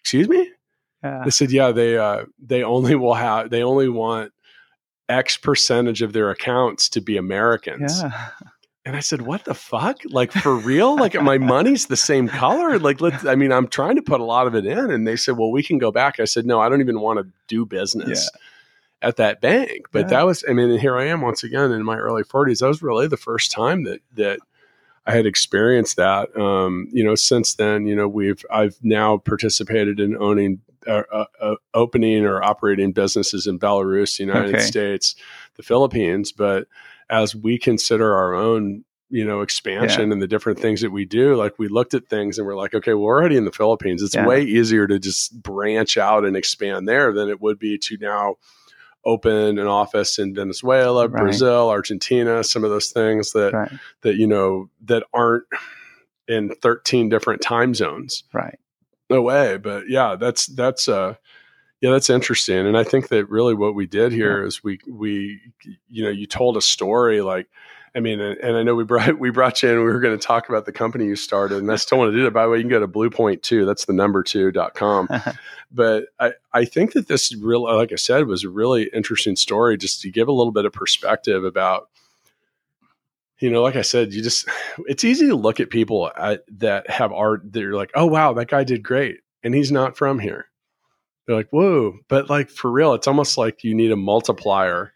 excuse 0.00 0.28
me, 0.28 0.50
Yeah. 1.02 1.22
they 1.24 1.30
said 1.30 1.50
yeah 1.50 1.72
they 1.72 1.96
uh 1.96 2.24
they 2.38 2.62
only 2.62 2.94
will 2.94 3.14
have 3.14 3.48
they 3.50 3.62
only 3.62 3.88
want 3.88 4.32
X 5.08 5.36
percentage 5.36 6.00
of 6.02 6.12
their 6.12 6.30
accounts 6.30 6.88
to 6.90 7.00
be 7.00 7.16
Americans. 7.16 8.02
Yeah. 8.02 8.28
And 8.84 8.96
I 8.96 9.00
said, 9.00 9.22
"What 9.22 9.44
the 9.44 9.54
fuck? 9.54 9.98
Like 10.06 10.32
for 10.32 10.56
real? 10.56 10.96
Like 10.96 11.14
my 11.20 11.38
money's 11.38 11.86
the 11.86 11.96
same 11.96 12.28
color? 12.28 12.78
Like 12.78 13.00
let's 13.00 13.24
I 13.24 13.36
mean, 13.36 13.52
I'm 13.52 13.68
trying 13.68 13.94
to 13.96 14.02
put 14.02 14.20
a 14.20 14.24
lot 14.24 14.46
of 14.48 14.54
it 14.56 14.66
in." 14.66 14.90
And 14.90 15.06
they 15.06 15.16
said, 15.16 15.36
"Well, 15.36 15.52
we 15.52 15.62
can 15.62 15.78
go 15.78 15.92
back." 15.92 16.18
I 16.18 16.24
said, 16.24 16.46
"No, 16.46 16.60
I 16.60 16.68
don't 16.68 16.80
even 16.80 17.00
want 17.00 17.20
to 17.20 17.26
do 17.46 17.64
business 17.64 18.28
at 19.00 19.16
that 19.16 19.40
bank." 19.40 19.86
But 19.92 20.02
Yeah. 20.02 20.08
that 20.08 20.26
was 20.26 20.44
I 20.48 20.52
mean, 20.52 20.70
and 20.70 20.80
here 20.80 20.98
I 20.98 21.04
am 21.04 21.20
once 21.20 21.44
again 21.44 21.70
in 21.70 21.84
my 21.84 21.96
early 21.96 22.24
40s. 22.24 22.58
That 22.58 22.66
was 22.68 22.82
really 22.82 23.06
the 23.06 23.16
first 23.16 23.52
time 23.52 23.84
that 23.84 24.00
that 24.16 24.40
I 25.06 25.12
had 25.12 25.26
experienced 25.26 25.96
that. 25.96 26.36
Um, 26.36 26.88
you 26.92 27.04
know, 27.04 27.14
since 27.14 27.54
then, 27.54 27.86
you 27.86 27.94
know, 27.94 28.08
we've 28.08 28.44
I've 28.50 28.78
now 28.82 29.16
participated 29.16 30.00
in 30.00 30.16
owning 30.16 30.60
uh, 30.86 31.02
uh, 31.12 31.24
uh, 31.40 31.54
opening 31.74 32.24
or 32.24 32.42
operating 32.42 32.92
businesses 32.92 33.46
in 33.46 33.58
Belarus, 33.58 34.16
the 34.18 34.24
United 34.24 34.54
Okay. 34.56 34.64
States, 34.64 35.14
the 35.56 35.62
Philippines, 35.62 36.32
but 36.32 36.66
as 37.10 37.34
we 37.34 37.58
consider 37.58 38.14
our 38.14 38.34
own 38.34 38.84
you 39.10 39.26
know 39.26 39.42
expansion 39.42 40.10
and 40.10 40.22
the 40.22 40.26
different 40.26 40.58
things 40.58 40.80
that 40.80 40.90
we 40.90 41.04
do 41.04 41.36
like 41.36 41.58
we 41.58 41.68
looked 41.68 41.92
at 41.92 42.06
things 42.08 42.38
and 42.38 42.46
we're 42.46 42.56
like 42.56 42.72
okay 42.72 42.94
we're 42.94 43.14
already 43.14 43.36
in 43.36 43.44
the 43.44 43.52
philippines 43.52 44.00
it's 44.02 44.14
Yeah. 44.14 44.26
way 44.26 44.40
easier 44.42 44.86
to 44.86 44.98
just 44.98 45.42
branch 45.42 45.98
out 45.98 46.24
and 46.24 46.34
expand 46.34 46.88
there 46.88 47.12
than 47.12 47.28
it 47.28 47.38
would 47.42 47.58
be 47.58 47.76
to 47.76 47.98
now 48.00 48.36
open 49.04 49.58
an 49.58 49.66
office 49.66 50.18
in 50.18 50.34
venezuela 50.34 51.08
Right. 51.08 51.20
brazil 51.20 51.68
argentina 51.68 52.42
some 52.42 52.64
of 52.64 52.70
those 52.70 52.88
things 52.90 53.32
that 53.32 53.52
Right. 53.52 53.72
that 54.00 54.16
you 54.16 54.26
know 54.26 54.70
that 54.86 55.02
aren't 55.12 55.44
in 56.26 56.54
13 56.62 57.10
different 57.10 57.42
time 57.42 57.74
zones 57.74 58.24
Right. 58.32 58.58
No 59.12 59.22
way 59.22 59.56
but 59.56 59.88
yeah 59.88 60.16
that's 60.16 60.46
that's 60.46 60.88
uh 60.88 61.14
yeah 61.80 61.90
that's 61.90 62.10
interesting 62.10 62.66
and 62.66 62.76
i 62.76 62.84
think 62.84 63.08
that 63.08 63.28
really 63.28 63.54
what 63.54 63.74
we 63.74 63.86
did 63.86 64.12
here 64.12 64.44
is 64.44 64.62
we 64.64 64.78
we 64.88 65.40
you 65.88 66.04
know 66.04 66.10
you 66.10 66.26
told 66.26 66.56
a 66.56 66.62
story 66.62 67.20
like 67.20 67.48
i 67.94 68.00
mean 68.00 68.20
and, 68.20 68.56
i 68.56 68.62
know 68.62 68.74
we 68.74 68.84
brought 68.84 69.18
we 69.18 69.30
brought 69.30 69.62
you 69.62 69.70
in 69.70 69.78
we 69.78 69.84
were 69.84 70.00
going 70.00 70.18
to 70.18 70.26
talk 70.26 70.48
about 70.48 70.64
the 70.64 70.72
company 70.72 71.04
you 71.04 71.16
started 71.16 71.58
and 71.58 71.70
i 71.70 71.76
still 71.76 71.98
want 71.98 72.10
to 72.10 72.16
do 72.16 72.24
that 72.24 72.32
by 72.32 72.44
the 72.44 72.48
way 72.50 72.56
you 72.56 72.62
can 72.62 72.70
go 72.70 72.80
to 72.80 72.88
Bluepoint 72.88 73.42
two. 73.42 73.64
that's 73.64 73.84
the 73.84 73.92
number 73.92 74.22
two 74.22 74.50
dot 74.50 74.74
com 74.74 75.08
but 75.72 76.06
I, 76.18 76.32
I 76.52 76.64
think 76.64 76.92
that 76.92 77.08
this 77.08 77.34
real 77.34 77.64
like 77.64 77.92
I 77.92 77.96
said 77.96 78.26
was 78.26 78.44
a 78.44 78.48
really 78.48 78.90
interesting 78.92 79.36
story 79.36 79.76
just 79.76 80.00
to 80.02 80.10
give 80.10 80.28
a 80.28 80.32
little 80.32 80.52
bit 80.52 80.64
of 80.64 80.72
perspective 80.72 81.44
about 81.44 81.88
you 83.42 83.50
know 83.50 83.62
like 83.62 83.76
I 83.76 83.82
said 83.82 84.12
you 84.14 84.22
just 84.22 84.48
it's 84.86 85.04
easy 85.04 85.26
to 85.26 85.34
look 85.34 85.60
at 85.60 85.70
people 85.70 86.10
at, 86.16 86.44
that 86.58 86.88
have 86.88 87.12
art 87.12 87.42
they're 87.44 87.74
like 87.74 87.90
oh 87.94 88.06
wow 88.06 88.32
that 88.34 88.48
guy 88.48 88.64
did 88.64 88.82
great 88.82 89.18
and 89.42 89.54
he's 89.54 89.72
not 89.72 89.96
from 89.96 90.18
here 90.18 90.46
they're 91.26 91.36
like 91.36 91.50
whoa 91.50 91.94
but 92.08 92.30
like 92.30 92.50
for 92.50 92.70
real 92.70 92.94
it's 92.94 93.08
almost 93.08 93.36
like 93.36 93.64
you 93.64 93.74
need 93.74 93.90
a 93.92 93.96
multiplier 93.96 94.92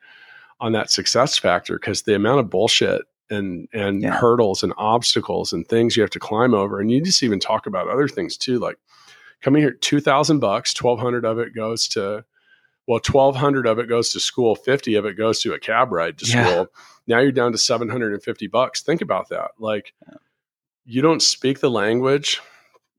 on 0.60 0.72
that 0.72 0.90
success 0.90 1.36
factor 1.36 1.78
because 1.78 2.02
the 2.02 2.14
amount 2.14 2.40
of 2.40 2.48
bullshit 2.50 3.02
and 3.28 3.68
and 3.72 4.02
Yeah. 4.02 4.16
hurdles 4.16 4.62
and 4.62 4.72
obstacles 4.78 5.52
and 5.52 5.66
things 5.66 5.96
you 5.96 6.02
have 6.02 6.10
to 6.10 6.20
climb 6.20 6.54
over 6.54 6.80
and 6.80 6.90
you 6.90 7.02
just 7.02 7.22
even 7.22 7.40
talk 7.40 7.66
about 7.66 7.88
other 7.88 8.08
things 8.08 8.36
too 8.36 8.58
like 8.58 8.78
coming 9.42 9.60
here 9.62 9.72
2000 9.72 10.38
bucks 10.38 10.72
1200 10.80 11.24
of 11.24 11.38
it 11.38 11.54
goes 11.54 11.88
to 11.88 12.24
well 12.86 13.00
1200 13.04 13.66
of 13.66 13.78
it 13.78 13.88
goes 13.88 14.10
to 14.10 14.20
school 14.20 14.54
50 14.54 14.94
of 14.94 15.04
it 15.04 15.14
goes 15.16 15.40
to 15.40 15.52
a 15.52 15.58
cab 15.58 15.92
ride 15.92 16.18
to 16.18 16.26
Yeah. 16.26 16.46
school 16.46 16.66
now 17.06 17.18
you're 17.18 17.32
down 17.32 17.52
to 17.52 17.58
750 17.58 18.46
bucks 18.46 18.82
think 18.82 19.00
about 19.00 19.28
that 19.30 19.52
like 19.58 19.92
you 20.84 21.02
don't 21.02 21.22
speak 21.22 21.60
the 21.60 21.70
language 21.70 22.40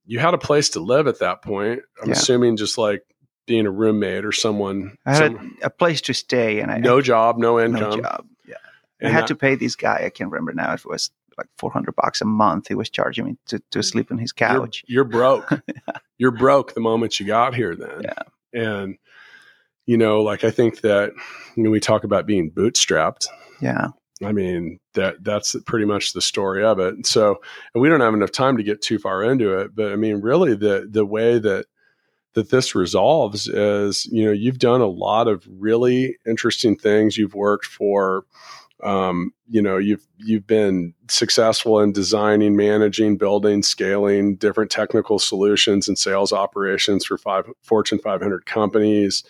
you 0.06 0.20
had 0.20 0.34
a 0.34 0.38
place 0.38 0.70
to 0.70 0.80
live 0.80 1.08
at 1.08 1.20
that 1.20 1.42
point 1.42 1.82
i'm 2.02 2.10
Yeah. 2.10 2.14
assuming 2.14 2.58
just 2.58 2.78
like 2.78 3.04
being 3.48 3.66
a 3.66 3.72
roommate 3.72 4.26
or 4.26 4.32
someone 4.32 4.98
I 5.06 5.16
had 5.16 5.32
some- 5.32 5.58
a 5.64 5.70
place 5.72 6.02
to 6.02 6.14
stay 6.14 6.60
and 6.60 6.70
I 6.70 6.78
no 6.78 7.02
job 7.02 7.38
no 7.38 7.58
no 7.58 7.60
income 7.60 8.02
job. 8.02 8.28
Yeah. 8.46 8.56
I 9.02 9.10
had 9.10 9.24
that- 9.24 9.28
to 9.28 9.36
pay 9.36 9.56
this 9.56 9.76
guy. 9.76 10.04
I 10.06 10.10
can't 10.10 10.30
remember 10.30 10.54
now 10.54 10.74
if 10.74 10.82
it 10.82 10.90
was 10.90 11.10
like 11.38 11.48
400 11.58 11.96
bucks 11.96 12.22
a 12.22 12.26
month. 12.26 12.68
He 12.68 12.76
was 12.76 12.90
charging 12.90 13.26
me 13.26 13.38
to, 13.48 13.60
to 13.72 13.80
mm. 13.80 13.86
sleep 13.86 14.12
on 14.12 14.18
his 14.18 14.34
you're, 14.38 14.50
couch. 14.50 14.84
you're 14.88 15.04
broke. 15.06 15.50
You're 16.20 16.32
broke 16.32 16.74
the 16.74 16.82
moment 16.82 17.20
you 17.20 17.28
got 17.28 17.54
here 17.54 17.76
then. 17.76 18.02
Yeah. 18.02 18.24
And 18.60 18.98
you 19.88 19.98
know, 19.98 20.22
like 20.22 20.44
I 20.44 20.52
think 20.52 20.82
that 20.82 21.14
when 21.56 21.72
we 21.72 21.80
talk 21.80 22.04
about 22.04 22.28
being 22.28 22.52
bootstrapped, 22.52 23.26
Yeah. 23.60 23.88
I 24.24 24.32
mean, 24.32 24.80
that 24.94 25.24
that's 25.24 25.56
pretty 25.66 25.86
much 25.86 26.14
the 26.14 26.22
story 26.22 26.64
of 26.64 26.80
it. 26.80 27.06
So, 27.06 27.40
and 27.74 27.82
we 27.82 27.90
don't 27.90 28.02
have 28.02 28.16
enough 28.16 28.32
time 28.32 28.58
to 28.58 28.64
get 28.64 28.82
too 28.82 28.98
far 28.98 29.24
into 29.24 29.58
it, 29.60 29.76
but 29.76 29.92
I 29.92 29.96
mean, 29.96 30.22
really 30.22 30.56
the 30.56 30.88
the 30.90 31.06
way 31.06 31.38
that 31.40 31.66
that 32.34 32.50
this 32.50 32.76
resolves 32.76 33.48
is, 33.48 34.06
you 34.08 34.26
know, 34.26 34.32
you've 34.32 34.60
done 34.60 34.82
a 34.82 34.88
lot 34.88 35.28
of 35.28 35.44
really 35.50 36.18
interesting 36.28 36.76
things. 36.76 37.18
You've 37.18 37.36
worked 37.36 37.66
for 37.66 38.26
um, 38.84 39.34
you 39.48 39.62
know, 39.62 39.78
you've 39.78 40.06
you've 40.18 40.46
been 40.46 40.94
successful 41.10 41.80
in 41.80 41.94
designing, 41.94 42.56
managing, 42.56 43.18
building, 43.18 43.64
scaling 43.64 44.36
different 44.36 44.70
technical 44.70 45.20
solutions 45.20 45.88
and 45.88 45.98
sales 45.98 46.32
operations 46.32 47.06
for 47.06 47.18
five 47.18 47.46
Fortune 47.64 48.00
500 48.00 48.46
companies 48.46 49.24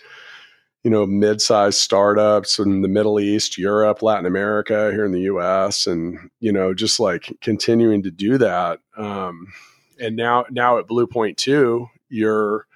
you 0.83 0.91
know, 0.91 1.05
mid-sized 1.05 1.79
startups 1.79 2.59
in 2.59 2.81
the 2.81 2.87
Middle 2.87 3.19
East, 3.19 3.57
Europe, 3.57 4.01
Latin 4.01 4.25
America, 4.25 4.91
here 4.91 5.05
in 5.05 5.11
the 5.11 5.21
U.S., 5.21 5.87
and 5.87 6.29
you 6.39 6.51
know, 6.51 6.73
just 6.73 6.99
like 6.99 7.35
continuing 7.41 8.03
to 8.03 8.11
do 8.11 8.37
that. 8.37 8.79
Um, 8.95 9.47
and 9.99 10.15
now, 10.15 10.45
now 10.51 10.77
at 10.77 10.87
Blue 10.87 11.07
Point 11.07 11.37
Two, 11.37 11.87
you're 12.09 12.67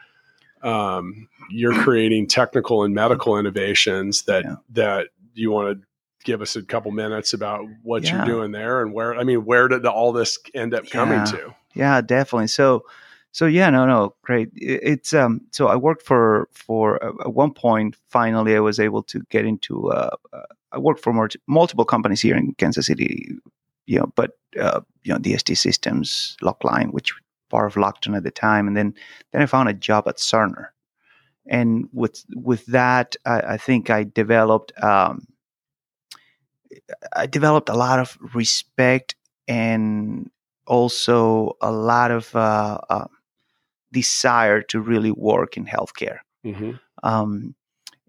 um, 0.64 1.28
you're 1.49 1.74
creating 1.74 2.28
technical 2.28 2.84
and 2.84 2.93
medical 2.93 3.38
innovations 3.38 4.24
that 4.24 4.43
Yeah. 4.45 4.56
that 4.72 5.08
you 5.34 5.52
want 5.52 5.80
to 5.80 5.88
give 6.24 6.41
us 6.41 6.56
a 6.56 6.62
couple 6.62 6.91
minutes 6.91 7.34
about 7.34 7.66
what 7.84 8.04
Yeah. 8.04 8.18
you're 8.18 8.26
doing 8.26 8.52
there 8.52 8.82
and 8.82 8.93
where 8.93 9.16
I 9.16 9.24
mean 9.24 9.43
where 9.45 9.68
did 9.68 9.86
all 9.86 10.12
this 10.12 10.38
end 10.54 10.74
up 10.74 10.88
coming 10.89 11.20
Yeah. 11.20 11.26
to? 11.26 11.56
Yeah, 11.74 12.02
definitely. 12.02 12.47
So, 12.47 12.84
so 13.32 13.45
yeah, 13.45 13.69
no, 13.69 13.86
no, 13.86 14.15
great. 14.23 14.49
It's 14.55 15.13
um. 15.13 15.41
So 15.51 15.67
I 15.67 15.75
worked 15.75 16.03
for 16.03 16.49
for 16.51 17.03
uh, 17.03 17.13
at 17.21 17.34
one 17.34 17.53
point. 17.53 17.95
Finally, 18.09 18.55
I 18.55 18.59
was 18.59 18.79
able 18.79 19.03
to 19.03 19.21
get 19.29 19.45
into. 19.45 19.89
Uh, 19.89 20.09
uh, 20.34 20.41
I 20.73 20.79
worked 20.79 21.01
for 21.01 21.29
multiple 21.47 21.86
companies 21.86 22.21
here 22.21 22.36
in 22.36 22.53
Kansas 22.55 22.88
City. 22.88 23.29
You 23.86 23.99
know, 23.99 24.11
but 24.15 24.38
uh, 24.59 24.82
you 25.03 25.13
know, 25.13 25.19
DST 25.19 25.57
Systems, 25.57 26.38
Lockline, 26.41 26.91
which 26.91 27.13
part 27.49 27.67
of 27.67 27.75
Lockton 27.75 28.15
at 28.15 28.23
the 28.23 28.32
time, 28.32 28.67
and 28.67 28.75
then 28.75 28.93
then 29.32 29.41
I 29.41 29.45
found 29.45 29.69
a 29.69 29.73
job 29.73 30.07
at 30.07 30.17
Cerner, 30.17 30.67
and 31.47 31.88
with 31.93 32.25
with 32.36 32.65
that, 32.65 33.15
I, 33.25 33.39
I 33.41 33.57
think 33.57 33.89
I 33.89 34.03
developed. 34.03 34.73
Um, 34.84 35.25
I 37.15 37.27
developed 37.27 37.69
a 37.69 37.73
lot 37.73 37.99
of 37.99 38.17
respect 38.34 39.15
and 39.47 40.29
also 40.67 41.57
a 41.61 41.71
lot 41.71 42.11
of 42.11 42.34
uh, 42.36 42.79
uh, 42.89 43.07
desire 43.91 44.61
to 44.61 44.79
really 44.79 45.11
work 45.11 45.57
in 45.57 45.65
healthcare. 45.65 46.19
Mm-hmm. 46.45 46.71
Um, 47.03 47.55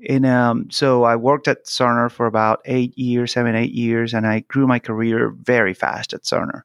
and 0.08 0.26
um, 0.26 0.70
so 0.70 1.04
I 1.04 1.16
worked 1.16 1.48
at 1.48 1.66
Cerner 1.66 2.10
for 2.10 2.26
about 2.26 2.60
eight 2.64 2.96
years, 2.98 3.32
seven, 3.32 3.54
eight 3.54 3.72
years, 3.72 4.14
and 4.14 4.26
I 4.26 4.40
grew 4.40 4.66
my 4.66 4.78
career 4.78 5.30
very 5.30 5.74
fast 5.74 6.12
at 6.12 6.22
Cerner. 6.22 6.62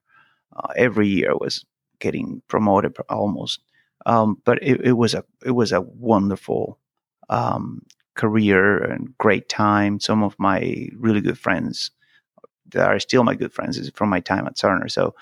Uh, 0.56 0.74
every 0.76 1.08
year 1.08 1.32
I 1.32 1.36
was 1.40 1.64
getting 2.00 2.42
promoted 2.48 2.96
almost, 3.10 3.60
um, 4.06 4.42
but 4.44 4.58
it, 4.64 4.82
it 4.82 4.94
was 4.94 5.14
a 5.14 5.24
it 5.46 5.52
was 5.52 5.72
a 5.72 5.82
wonderful 5.82 6.80
um, 7.30 7.84
career 8.16 8.78
and 8.78 9.16
great 9.20 9.50
time. 9.50 10.00
Some 10.00 10.24
of 10.24 10.36
my 10.40 10.90
really 10.96 11.22
good 11.22 11.38
friends 11.38 11.92
that 12.72 12.88
are 12.88 13.00
still 13.00 13.24
my 13.24 13.36
good 13.36 13.54
friends 13.54 13.78
is 13.78 13.92
from 13.94 14.10
my 14.10 14.20
time 14.20 14.48
at 14.48 14.56
Cerner. 14.56 14.90
So 14.90 15.14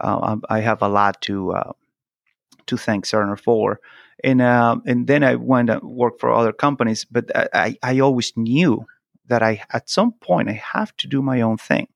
uh, 0.00 0.36
I 0.48 0.58
I 0.58 0.60
have 0.60 0.82
a 0.82 0.88
lot 0.88 1.20
to 1.22 1.52
uh, 1.52 1.72
to 2.66 2.76
thank 2.76 3.04
Cerner 3.04 3.38
for. 3.38 3.80
And 4.24 4.40
um, 4.40 4.82
and 4.86 5.06
then 5.06 5.22
I 5.22 5.34
went 5.34 5.70
and 5.70 5.82
worked 5.82 6.20
for 6.20 6.32
other 6.32 6.52
companies, 6.52 7.04
but 7.04 7.30
I, 7.54 7.76
I, 7.82 8.00
always 8.00 8.32
knew 8.34 8.86
that 9.26 9.42
I 9.42 9.62
at 9.72 9.90
some 9.90 10.12
point 10.12 10.48
I 10.48 10.52
have 10.52 10.96
to 10.98 11.06
do 11.06 11.20
my 11.20 11.42
own 11.42 11.58
thing, 11.58 11.88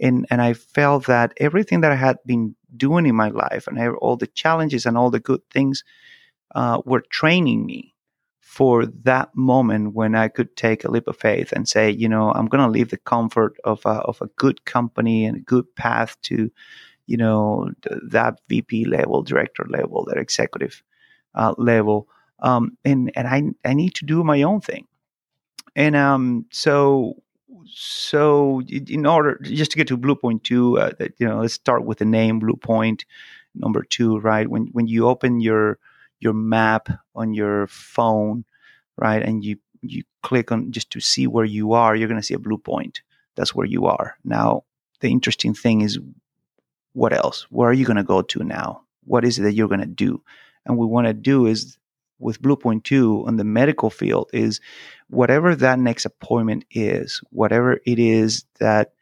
and 0.00 0.26
and 0.30 0.42
I 0.42 0.54
felt 0.54 1.06
that 1.06 1.32
everything 1.36 1.80
that 1.82 1.92
I 1.92 1.96
had 1.96 2.18
been 2.26 2.56
doing 2.76 3.06
in 3.06 3.14
my 3.14 3.28
life 3.28 3.68
and 3.68 3.78
all 3.98 4.16
the 4.16 4.26
challenges 4.26 4.84
and 4.84 4.98
all 4.98 5.10
the 5.10 5.20
good 5.20 5.42
things 5.50 5.84
uh, 6.56 6.80
were 6.84 7.02
training 7.02 7.64
me 7.64 7.94
for 8.54 8.86
that 8.86 9.34
moment 9.34 9.94
when 9.94 10.14
I 10.14 10.28
could 10.28 10.54
take 10.54 10.84
a 10.84 10.90
leap 10.90 11.08
of 11.08 11.16
faith 11.16 11.50
and 11.52 11.68
say, 11.68 11.90
you 11.90 12.08
know, 12.08 12.30
I'm 12.30 12.46
going 12.46 12.62
to 12.62 12.70
leave 12.70 12.90
the 12.90 12.98
comfort 12.98 13.56
of 13.64 13.84
a, 13.84 13.88
of 13.88 14.20
a 14.22 14.28
good 14.36 14.64
company 14.64 15.24
and 15.24 15.38
a 15.38 15.40
good 15.40 15.74
path 15.74 16.16
to, 16.22 16.52
you 17.06 17.16
know, 17.16 17.70
that 18.08 18.40
VP 18.48 18.86
level, 18.86 19.22
director 19.22 19.66
level, 19.68 20.04
that 20.06 20.18
executive 20.18 20.82
uh, 21.34 21.54
level, 21.58 22.08
um, 22.40 22.76
and 22.84 23.10
and 23.16 23.28
I 23.28 23.68
I 23.68 23.74
need 23.74 23.94
to 23.96 24.06
do 24.06 24.24
my 24.24 24.42
own 24.42 24.60
thing, 24.60 24.86
and 25.76 25.96
um, 25.96 26.46
so 26.50 27.22
so 27.66 28.60
in 28.68 29.06
order 29.06 29.38
just 29.42 29.70
to 29.72 29.76
get 29.76 29.88
to 29.88 29.96
Blue 29.96 30.16
Point 30.16 30.44
two, 30.44 30.78
uh, 30.78 30.92
you 31.18 31.26
know, 31.26 31.40
let's 31.40 31.54
start 31.54 31.84
with 31.84 31.98
the 31.98 32.04
name 32.04 32.38
Blue 32.38 32.56
Point 32.56 33.04
number 33.54 33.82
two, 33.82 34.18
right? 34.18 34.48
When 34.48 34.66
when 34.72 34.86
you 34.86 35.08
open 35.08 35.40
your 35.40 35.78
your 36.20 36.32
map 36.32 36.88
on 37.14 37.34
your 37.34 37.66
phone, 37.66 38.44
right, 38.96 39.22
and 39.22 39.44
you 39.44 39.56
you 39.82 40.02
click 40.22 40.50
on 40.50 40.72
just 40.72 40.90
to 40.90 41.00
see 41.00 41.26
where 41.26 41.44
you 41.44 41.72
are, 41.72 41.94
you're 41.94 42.08
going 42.08 42.20
to 42.20 42.26
see 42.26 42.34
a 42.34 42.38
blue 42.38 42.58
point. 42.58 43.02
That's 43.36 43.54
where 43.54 43.66
you 43.66 43.86
are 43.86 44.16
now. 44.24 44.64
The 45.00 45.10
interesting 45.10 45.54
thing 45.54 45.82
is, 45.82 45.98
what 46.94 47.12
else? 47.12 47.46
Where 47.50 47.68
are 47.68 47.74
you 47.74 47.84
going 47.84 47.98
to 47.98 48.02
go 48.02 48.22
to 48.22 48.42
now? 48.42 48.82
What 49.04 49.24
is 49.24 49.38
it 49.38 49.42
that 49.42 49.52
you're 49.52 49.68
going 49.68 49.80
to 49.80 49.86
do? 49.86 50.22
And 50.64 50.78
we 50.78 50.86
want 50.86 51.06
to 51.06 51.12
do 51.12 51.46
is 51.46 51.76
with 52.18 52.40
Blue 52.40 52.56
Point 52.56 52.84
Two 52.84 53.24
on 53.26 53.36
the 53.36 53.44
medical 53.44 53.90
field 53.90 54.30
is 54.32 54.60
whatever 55.08 55.54
that 55.54 55.78
next 55.78 56.06
appointment 56.06 56.64
is, 56.70 57.20
whatever 57.30 57.80
it 57.84 57.98
is 57.98 58.44
that 58.60 58.92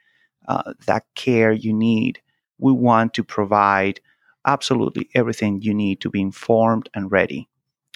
uh, 0.48 0.72
that 0.86 1.04
care 1.14 1.52
you 1.52 1.72
need, 1.72 2.20
we 2.58 2.72
want 2.72 3.14
to 3.14 3.22
provide 3.22 4.00
absolutely 4.46 5.08
everything 5.14 5.62
you 5.62 5.74
need 5.74 6.00
to 6.00 6.10
be 6.10 6.20
informed 6.20 6.88
and 6.94 7.12
ready 7.12 7.48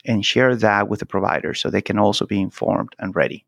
and 0.05 0.25
share 0.25 0.55
that 0.55 0.89
with 0.89 1.01
the 1.01 1.07
provider 1.07 1.55
so 1.55 1.71
they 1.71 1.83
can 1.83 1.99
also 1.99 2.27
be 2.27 2.41
informed 2.41 2.95
and 2.99 3.17
ready 3.17 3.46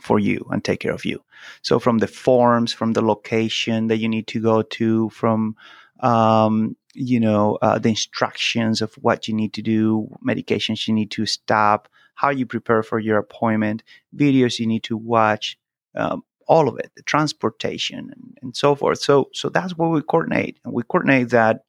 for 0.00 0.18
you 0.18 0.46
and 0.50 0.64
take 0.64 0.80
care 0.80 0.92
of 0.92 1.04
you. 1.04 1.22
So 1.62 1.78
from 1.78 1.98
the 1.98 2.06
forms, 2.06 2.72
from 2.72 2.92
the 2.92 3.02
location 3.02 3.88
that 3.88 3.98
you 3.98 4.08
need 4.08 4.26
to 4.28 4.40
go 4.40 4.62
to, 4.62 5.08
from 5.10 5.56
um, 6.00 6.76
you 6.94 7.20
know 7.20 7.58
uh, 7.62 7.78
the 7.78 7.90
instructions 7.90 8.82
of 8.82 8.94
what 8.94 9.28
you 9.28 9.34
need 9.34 9.52
to 9.54 9.62
do, 9.62 10.08
medications 10.26 10.88
you 10.88 10.94
need 10.94 11.10
to 11.12 11.26
stop, 11.26 11.88
how 12.14 12.30
you 12.30 12.46
prepare 12.46 12.82
for 12.82 12.98
your 12.98 13.18
appointment, 13.18 13.82
videos 14.14 14.58
you 14.58 14.66
need 14.66 14.82
to 14.84 14.96
watch, 14.96 15.58
um, 15.94 16.22
all 16.46 16.68
of 16.68 16.78
it, 16.78 16.90
the 16.96 17.02
transportation 17.02 17.98
and, 17.98 18.38
and 18.42 18.56
so 18.56 18.74
forth. 18.74 19.00
So 19.00 19.28
so 19.32 19.48
that's 19.48 19.76
what 19.76 19.90
we 19.90 20.02
coordinate, 20.02 20.58
and 20.64 20.72
we 20.72 20.82
coordinate 20.82 21.30
that 21.30 21.64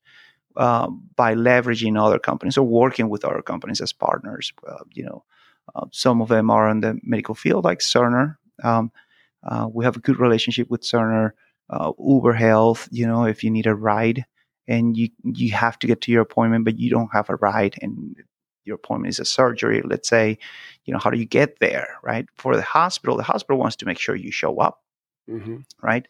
uh, 0.56 0.90
by 1.16 1.36
leveraging 1.36 2.00
other 2.00 2.20
companies 2.20 2.58
or 2.58 2.64
working 2.64 3.10
with 3.10 3.24
other 3.26 3.42
companies 3.42 3.82
as 3.82 3.94
partners. 3.94 4.52
Uh, 4.68 4.84
you 4.94 5.04
know, 5.04 5.24
uh, 5.76 5.86
some 5.92 6.22
of 6.22 6.28
them 6.30 6.50
are 6.50 6.70
in 6.70 6.82
the 6.82 7.00
medical 7.04 7.36
field, 7.36 7.66
like 7.66 7.80
Cerner. 7.80 8.38
Um, 8.64 8.92
uh, 9.44 9.68
we 9.72 9.86
have 9.86 9.96
a 9.96 10.02
good 10.02 10.20
relationship 10.20 10.70
with 10.70 10.82
Cerner. 10.82 11.32
Uh, 11.70 11.92
Uber 12.00 12.34
Health, 12.34 12.88
you 12.92 13.06
know, 13.06 13.26
if 13.26 13.44
you 13.44 13.52
need 13.52 13.68
a 13.68 13.76
ride 13.76 14.26
and 14.68 14.98
you 14.98 15.10
you 15.24 15.52
have 15.52 15.78
to 15.80 15.88
get 15.88 16.02
to 16.02 16.12
your 16.12 16.22
appointment, 16.22 16.66
but 16.66 16.80
you 16.80 16.90
don't 16.90 17.12
have 17.14 17.30
a 17.30 17.36
ride, 17.36 17.76
and 17.82 18.16
your 18.66 18.76
appointment 18.76 19.10
is 19.10 19.20
a 19.20 19.26
surgery. 19.26 19.82
Let's 19.84 20.10
say, 20.10 20.38
you 20.86 20.94
know, 20.94 21.00
how 21.00 21.12
do 21.12 21.20
you 21.20 21.26
get 21.26 21.60
there, 21.60 21.98
right? 22.04 22.26
For 22.36 22.56
the 22.56 22.64
hospital, 22.64 23.18
the 23.18 23.24
hospital 23.24 23.60
wants 23.60 23.76
to 23.78 23.86
make 23.86 24.00
sure 24.00 24.16
you 24.16 24.32
show 24.32 24.58
up 24.60 24.82
Mm-hmm. 25.30 25.58
right? 25.82 26.08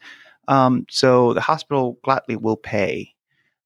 Um, 0.48 0.86
so 0.90 1.34
the 1.34 1.42
hospital 1.42 2.00
gladly 2.04 2.36
will 2.36 2.58
pay 2.58 3.14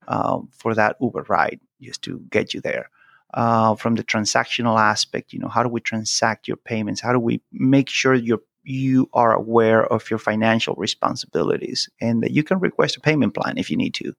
um, 0.07 0.49
for 0.51 0.73
that 0.75 0.97
Uber 0.99 1.25
ride 1.29 1.59
just 1.81 2.01
to 2.03 2.19
get 2.29 2.53
you 2.53 2.61
there. 2.61 2.89
Uh, 3.33 3.73
from 3.75 3.95
the 3.95 4.03
transactional 4.03 4.79
aspect, 4.79 5.33
you 5.33 5.39
know, 5.39 5.47
how 5.47 5.63
do 5.63 5.69
we 5.69 5.81
transact 5.81 6.47
your 6.47 6.57
payments? 6.57 7.01
How 7.01 7.11
do 7.13 7.19
we 7.19 7.41
make 7.51 7.89
sure 7.89 8.13
you 8.13 8.43
you 8.63 9.09
are 9.13 9.33
aware 9.33 9.85
of 9.85 10.09
your 10.09 10.19
financial 10.19 10.73
responsibilities 10.75 11.89
and 11.99 12.23
that 12.23 12.31
you 12.31 12.43
can 12.43 12.59
request 12.59 12.95
a 12.95 13.01
payment 13.01 13.33
plan 13.33 13.57
if 13.57 13.69
you 13.69 13.75
need 13.77 13.93
to 13.95 14.13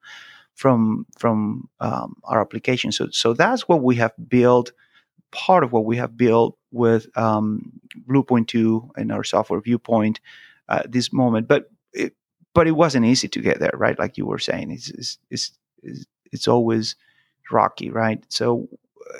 from 0.55 1.07
from 1.19 1.69
um, 1.81 2.17
our 2.25 2.41
application. 2.41 2.93
So 2.93 3.09
so 3.11 3.33
that's 3.35 3.69
what 3.69 3.83
we 3.83 3.97
have 3.97 4.13
built. 4.29 4.73
Part 5.31 5.65
of 5.65 5.73
what 5.73 5.85
we 5.85 5.97
have 5.97 6.17
built 6.17 6.57
with 6.71 7.07
um, 7.17 7.81
Bluepoint 8.09 8.49
Two 8.49 8.91
and 8.97 9.11
our 9.11 9.25
software 9.25 9.61
Viewpoint 9.61 10.21
uh, 10.69 10.83
this 10.89 11.13
moment, 11.13 11.49
but 11.49 11.71
it, 11.93 12.15
but 12.55 12.67
it 12.67 12.73
wasn't 12.73 13.07
easy 13.07 13.29
to 13.29 13.41
get 13.41 13.59
there, 13.59 13.75
right? 13.75 13.99
Like 13.99 14.17
you 14.17 14.27
were 14.27 14.39
saying, 14.39 14.71
it's 14.71 14.91
it's 14.91 15.19
it's, 15.31 16.07
it's, 16.33 16.49
always 16.49 16.95
rocky, 17.51 17.91
right? 17.91 18.25
So 18.29 18.69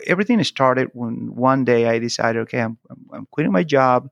everything 0.07 0.43
started 0.45 0.91
when 0.93 1.35
one 1.35 1.65
day 1.65 1.87
I 1.87 1.99
decided, 1.99 2.41
okay, 2.43 2.61
I'm 2.61 2.79
I'm, 3.13 3.27
quitting 3.31 3.53
my 3.53 3.65
job. 3.65 4.09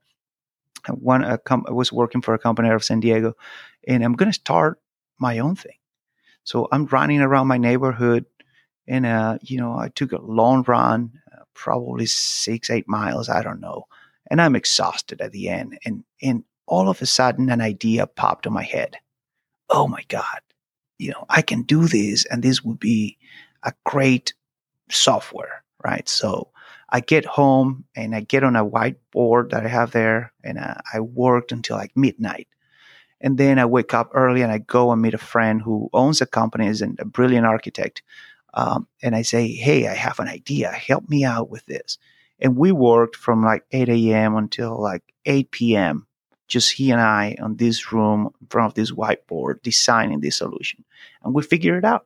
I, 0.85 0.93
a 1.33 1.37
com- 1.37 1.65
I 1.67 1.71
was 1.71 1.91
working 1.91 2.21
for 2.21 2.33
a 2.33 2.39
company 2.39 2.69
out 2.69 2.75
of 2.75 2.83
San 2.83 2.99
Diego, 2.99 3.35
and 3.87 4.03
I'm 4.03 4.13
going 4.13 4.31
to 4.31 4.33
start 4.33 4.79
my 5.19 5.39
own 5.39 5.55
thing. 5.55 5.77
So 6.43 6.67
I'm 6.71 6.85
running 6.87 7.21
around 7.21 7.47
my 7.47 7.57
neighborhood, 7.57 8.25
and 8.87 9.05
uh, 9.05 9.37
you 9.41 9.57
know, 9.57 9.77
I 9.77 9.89
took 9.89 10.11
a 10.11 10.21
long 10.21 10.63
run, 10.67 11.21
uh, 11.31 11.43
probably 11.53 12.05
six, 12.05 12.69
eight 12.69 12.87
miles, 12.87 13.29
I 13.29 13.41
don't 13.41 13.61
know, 13.61 13.87
and 14.29 14.41
I'm 14.41 14.55
exhausted 14.55 15.21
at 15.21 15.31
the 15.31 15.49
end. 15.49 15.79
And 15.85 16.03
and 16.21 16.43
all 16.65 16.89
of 16.89 17.01
a 17.01 17.05
sudden, 17.05 17.49
an 17.49 17.61
idea 17.61 18.07
popped 18.07 18.45
in 18.45 18.53
my 18.53 18.63
head. 18.63 18.97
Oh 19.69 19.87
my 19.87 20.03
God, 20.09 20.41
you 20.99 21.11
know, 21.11 21.25
I 21.29 21.41
can 21.41 21.63
do 21.63 21.87
this, 21.87 22.25
and 22.25 22.43
this 22.43 22.61
would 22.63 22.79
be 22.79 23.17
a 23.63 23.73
great 23.85 24.33
software, 24.89 25.62
right? 25.83 26.07
So 26.07 26.49
I 26.89 26.99
get 26.99 27.25
home 27.25 27.85
and 27.95 28.15
I 28.15 28.21
get 28.21 28.43
on 28.43 28.55
a 28.55 28.65
whiteboard 28.65 29.49
that 29.49 29.65
I 29.65 29.69
have 29.69 29.91
there, 29.91 30.31
and 30.43 30.59
uh, 30.59 30.75
I 30.93 30.99
worked 30.99 31.51
until 31.51 31.77
like 31.77 31.95
midnight. 31.95 32.47
And 33.19 33.37
then 33.37 33.57
I 33.57 33.65
wake 33.65 33.93
up 33.93 34.11
early 34.13 34.41
and 34.41 34.51
I 34.51 34.57
go 34.57 34.91
and 34.91 35.01
meet 35.01 35.13
a 35.13 35.17
friend 35.17 35.61
who 35.61 35.89
owns 35.93 36.21
a 36.21 36.25
company, 36.25 36.67
is 36.67 36.81
a 36.81 37.05
brilliant 37.05 37.45
architect. 37.47 38.03
Um, 38.53 38.87
and 39.01 39.15
I 39.15 39.21
say, 39.21 39.47
Hey, 39.47 39.87
I 39.87 39.93
have 39.95 40.19
an 40.19 40.27
idea. 40.27 40.69
Help 40.71 41.09
me 41.09 41.23
out 41.23 41.49
with 41.49 41.65
this. 41.65 41.97
And 42.39 42.57
we 42.57 42.71
worked 42.73 43.15
from 43.15 43.43
like 43.43 43.63
8 43.71 43.87
a.m. 43.89 44.35
until 44.35 44.79
like 44.79 45.03
8 45.25 45.49
p.m. 45.51 46.05
Just 46.49 46.73
he 46.73 46.91
and 46.91 46.99
I 46.99 47.37
on 47.41 47.55
this 47.55 47.93
room 47.93 48.29
in 48.41 48.47
front 48.47 48.71
of 48.71 48.75
this 48.75 48.91
whiteboard 48.91 49.61
designing 49.63 50.19
this 50.19 50.37
solution. 50.37 50.83
And 51.23 51.33
we 51.33 51.41
figured 51.41 51.77
it 51.77 51.87
out. 51.87 52.05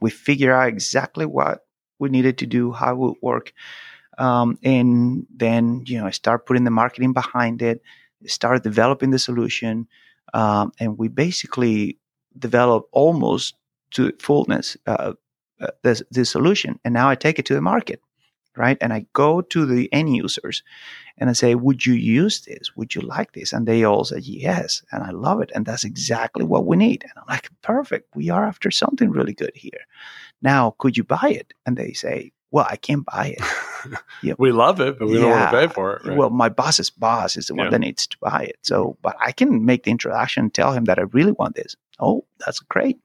We 0.00 0.10
figured 0.10 0.52
out 0.52 0.68
exactly 0.68 1.24
what 1.24 1.66
we 1.98 2.08
needed 2.08 2.38
to 2.38 2.46
do, 2.46 2.72
how 2.72 2.92
it 2.92 2.98
would 2.98 3.16
work. 3.22 3.52
Um, 4.18 4.58
and 4.62 5.26
then, 5.34 5.84
you 5.86 5.98
know, 5.98 6.06
I 6.06 6.10
start 6.10 6.46
putting 6.46 6.64
the 6.64 6.70
marketing 6.70 7.12
behind 7.12 7.62
it, 7.62 7.82
start 8.26 8.62
developing 8.62 9.10
the 9.10 9.18
solution. 9.18 9.86
Um, 10.34 10.72
and 10.80 10.98
we 10.98 11.08
basically 11.08 11.98
develop 12.38 12.88
almost 12.92 13.54
to 13.92 14.12
fullness 14.20 14.76
uh, 14.86 15.12
uh, 15.60 15.66
this, 15.82 16.02
this 16.10 16.30
solution. 16.30 16.78
And 16.84 16.94
now 16.94 17.08
I 17.08 17.14
take 17.14 17.38
it 17.38 17.46
to 17.46 17.54
the 17.54 17.60
market, 17.60 18.00
right? 18.58 18.76
And 18.80 18.92
I 18.92 19.06
go 19.12 19.40
to 19.40 19.64
the 19.64 19.90
end 19.92 20.14
users 20.14 20.62
and 21.16 21.30
I 21.30 21.32
say, 21.32 21.54
Would 21.54 21.86
you 21.86 21.94
use 21.94 22.40
this? 22.42 22.76
Would 22.76 22.94
you 22.94 23.00
like 23.00 23.32
this? 23.32 23.52
And 23.52 23.66
they 23.66 23.84
all 23.84 24.04
say, 24.04 24.18
Yes. 24.18 24.82
And 24.92 25.02
I 25.02 25.10
love 25.10 25.40
it. 25.40 25.52
And 25.54 25.64
that's 25.64 25.84
exactly 25.84 26.44
what 26.44 26.66
we 26.66 26.76
need. 26.76 27.04
And 27.04 27.12
I'm 27.16 27.24
like, 27.28 27.48
Perfect. 27.62 28.14
We 28.14 28.30
are 28.30 28.44
after 28.44 28.70
something 28.70 29.10
really 29.10 29.34
good 29.34 29.52
here. 29.54 29.86
Now, 30.42 30.74
could 30.78 30.96
you 30.96 31.04
buy 31.04 31.30
it? 31.30 31.54
And 31.64 31.76
they 31.76 31.92
say, 31.92 32.32
Well, 32.50 32.66
I 32.68 32.76
can't 32.76 33.06
buy 33.06 33.36
it. 33.38 33.44
Yep. 34.24 34.40
we 34.40 34.50
love 34.50 34.80
it, 34.80 34.98
but 34.98 35.06
we 35.06 35.14
yeah. 35.14 35.20
don't 35.20 35.30
want 35.30 35.50
to 35.52 35.56
pay 35.56 35.72
for 35.72 35.96
it. 35.96 36.04
Right? 36.04 36.16
Well, 36.16 36.30
my 36.30 36.48
boss's 36.48 36.90
boss 36.90 37.36
is 37.36 37.46
the 37.46 37.54
one 37.54 37.66
yeah. 37.66 37.70
that 37.70 37.78
needs 37.78 38.08
to 38.08 38.16
buy 38.20 38.42
it. 38.42 38.58
So, 38.62 38.98
but 39.02 39.16
I 39.20 39.30
can 39.30 39.64
make 39.64 39.84
the 39.84 39.92
introduction, 39.92 40.50
tell 40.50 40.72
him 40.72 40.86
that 40.86 40.98
I 40.98 41.02
really 41.02 41.30
want 41.30 41.54
this. 41.54 41.76
Oh, 42.00 42.24
that's 42.44 42.58
great. 42.58 42.98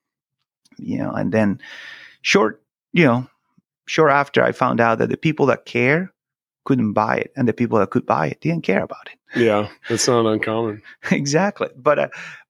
You 0.80 0.98
know, 0.98 1.12
and 1.12 1.32
then 1.32 1.62
short, 2.24 2.64
you 2.92 3.06
know, 3.06 3.28
short 3.86 4.12
after 4.12 4.44
I 4.44 4.52
found 4.52 4.80
out 4.80 5.00
that 5.00 5.10
the 5.10 5.18
people 5.18 5.46
that 5.48 5.66
care 5.66 6.14
couldn't 6.66 6.94
buy 6.94 7.18
it, 7.18 7.34
and 7.36 7.48
the 7.48 7.54
people 7.54 7.80
that 7.80 7.90
could 7.90 8.06
buy 8.06 8.28
it 8.28 8.40
didn't 8.42 8.64
care 8.64 8.84
about 8.84 9.10
it. 9.12 9.40
Yeah, 9.40 9.70
that's 9.90 10.08
not 10.08 10.26
uncommon. 10.26 10.82
exactly, 11.12 11.70
but 11.76 12.00
uh, 12.00 12.08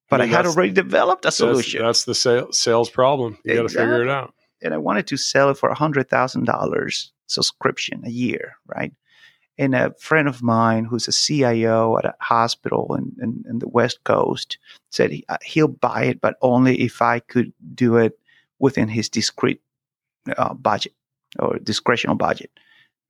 but 0.10 0.22
I, 0.22 0.26
mean, 0.26 0.34
I 0.34 0.38
had 0.38 0.46
already 0.46 0.72
developed 0.72 1.26
a 1.26 1.32
solution. 1.32 1.82
That's, 1.82 2.06
that's 2.06 2.06
the 2.06 2.16
sales 2.16 2.58
sales 2.58 2.90
problem. 2.90 3.38
You 3.44 3.54
exactly. 3.54 3.62
got 3.62 3.68
to 3.68 3.80
figure 3.80 4.04
it 4.04 4.10
out. 4.10 4.34
And 4.62 4.74
I 4.74 4.78
wanted 4.78 5.08
to 5.08 5.18
sell 5.18 5.50
it 5.50 5.58
for 5.58 5.70
a 5.70 5.76
hundred 5.76 6.10
thousand 6.10 6.46
dollars 6.46 7.12
subscription 7.28 8.04
a 8.06 8.10
year, 8.10 8.58
right? 8.68 8.94
And 9.58 9.76
a 9.76 9.94
friend 10.00 10.28
of 10.28 10.42
mine 10.42 10.86
who's 10.86 11.08
a 11.08 11.12
CIO 11.12 11.98
at 11.98 12.06
a 12.06 12.16
hospital 12.20 12.96
in, 12.96 13.16
in, 13.22 13.44
in 13.48 13.60
the 13.60 13.68
West 13.68 14.04
Coast 14.04 14.58
said 14.90 15.12
he, 15.12 15.26
uh, 15.30 15.38
he'll 15.44 15.68
buy 15.68 16.06
it, 16.06 16.22
but 16.22 16.38
only 16.42 16.82
if 16.82 17.02
I 17.02 17.20
could 17.20 17.54
do 17.76 17.98
it 17.98 18.18
within 18.58 18.88
his 18.88 19.10
discrete 19.10 19.62
uh, 20.38 20.54
budget 20.54 20.94
or 21.40 21.58
discretional 21.58 22.18
budget. 22.18 22.52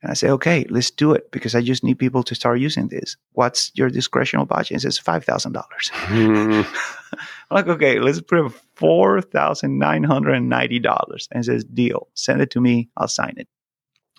And 0.02 0.12
I 0.12 0.16
say, 0.16 0.30
okay, 0.32 0.66
let's 0.70 0.92
do 0.92 1.14
it 1.14 1.32
because 1.32 1.56
I 1.56 1.62
just 1.62 1.84
need 1.84 1.98
people 1.98 2.24
to 2.24 2.36
start 2.36 2.60
using 2.60 2.90
this. 2.90 3.16
What's 3.32 3.72
your 3.74 3.90
discretional 3.90 4.46
budget? 4.46 4.76
He 4.76 4.80
says 4.80 4.98
five 4.98 5.24
thousand 5.24 5.54
dollars. 5.54 5.92
Mm. 6.08 6.66
I'm 7.14 7.56
like, 7.56 7.68
okay, 7.68 8.00
let's 8.00 8.20
put 8.20 8.52
four 8.76 9.22
thousand 9.22 9.80
nine 9.80 10.04
hundred 10.04 10.34
and 10.34 10.50
ninety 10.50 10.80
dollars. 10.80 11.30
And 11.32 11.46
says, 11.46 11.64
deal. 11.64 12.10
Send 12.16 12.42
it 12.42 12.52
to 12.52 12.60
me. 12.60 12.90
I'll 12.98 13.08
sign 13.08 13.36
it. 13.38 13.48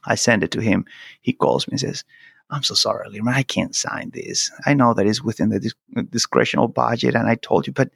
I 0.06 0.14
send 0.14 0.42
it 0.42 0.50
to 0.52 0.60
him. 0.60 0.86
He 1.20 1.34
calls 1.34 1.68
me 1.68 1.72
and 1.72 1.80
says, 1.80 2.04
I'm 2.50 2.62
so 2.62 2.74
sorry, 2.74 3.08
Liderman. 3.08 3.34
I 3.34 3.42
can't 3.42 3.74
sign 3.74 4.10
this. 4.14 4.50
I 4.66 4.74
know 4.74 4.94
that 4.94 5.06
it's 5.06 5.22
within 5.22 5.48
the 5.50 5.60
disc- 5.60 5.76
discretional 5.94 6.72
budget, 6.72 7.14
and 7.14 7.28
I 7.28 7.36
told 7.36 7.66
you, 7.66 7.72
but 7.72 7.90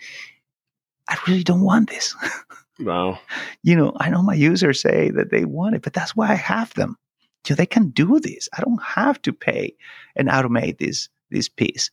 I 1.09 1.17
really 1.27 1.45
don't 1.45 1.63
want 1.63 1.89
this. 1.89 2.15
Wow. 2.81 3.19
you 3.63 3.75
know, 3.77 3.93
I 3.99 4.11
know 4.11 4.23
my 4.23 4.35
users 4.35 4.81
say 4.81 5.11
that 5.11 5.31
they 5.31 5.45
want 5.45 5.75
it, 5.75 5.83
but 5.83 5.93
that's 5.93 6.15
why 6.15 6.31
I 6.31 6.35
have 6.35 6.73
them 6.75 6.97
you 7.47 7.53
know, 7.53 7.57
they 7.57 7.67
can 7.67 7.91
do 7.91 8.21
this. 8.21 8.49
I 8.57 8.63
don't 8.63 8.83
have 8.83 9.21
to 9.23 9.33
pay 9.33 9.75
and 10.17 10.29
automate 10.29 10.79
this 10.79 11.09
this 11.31 11.49
piece. 11.49 11.91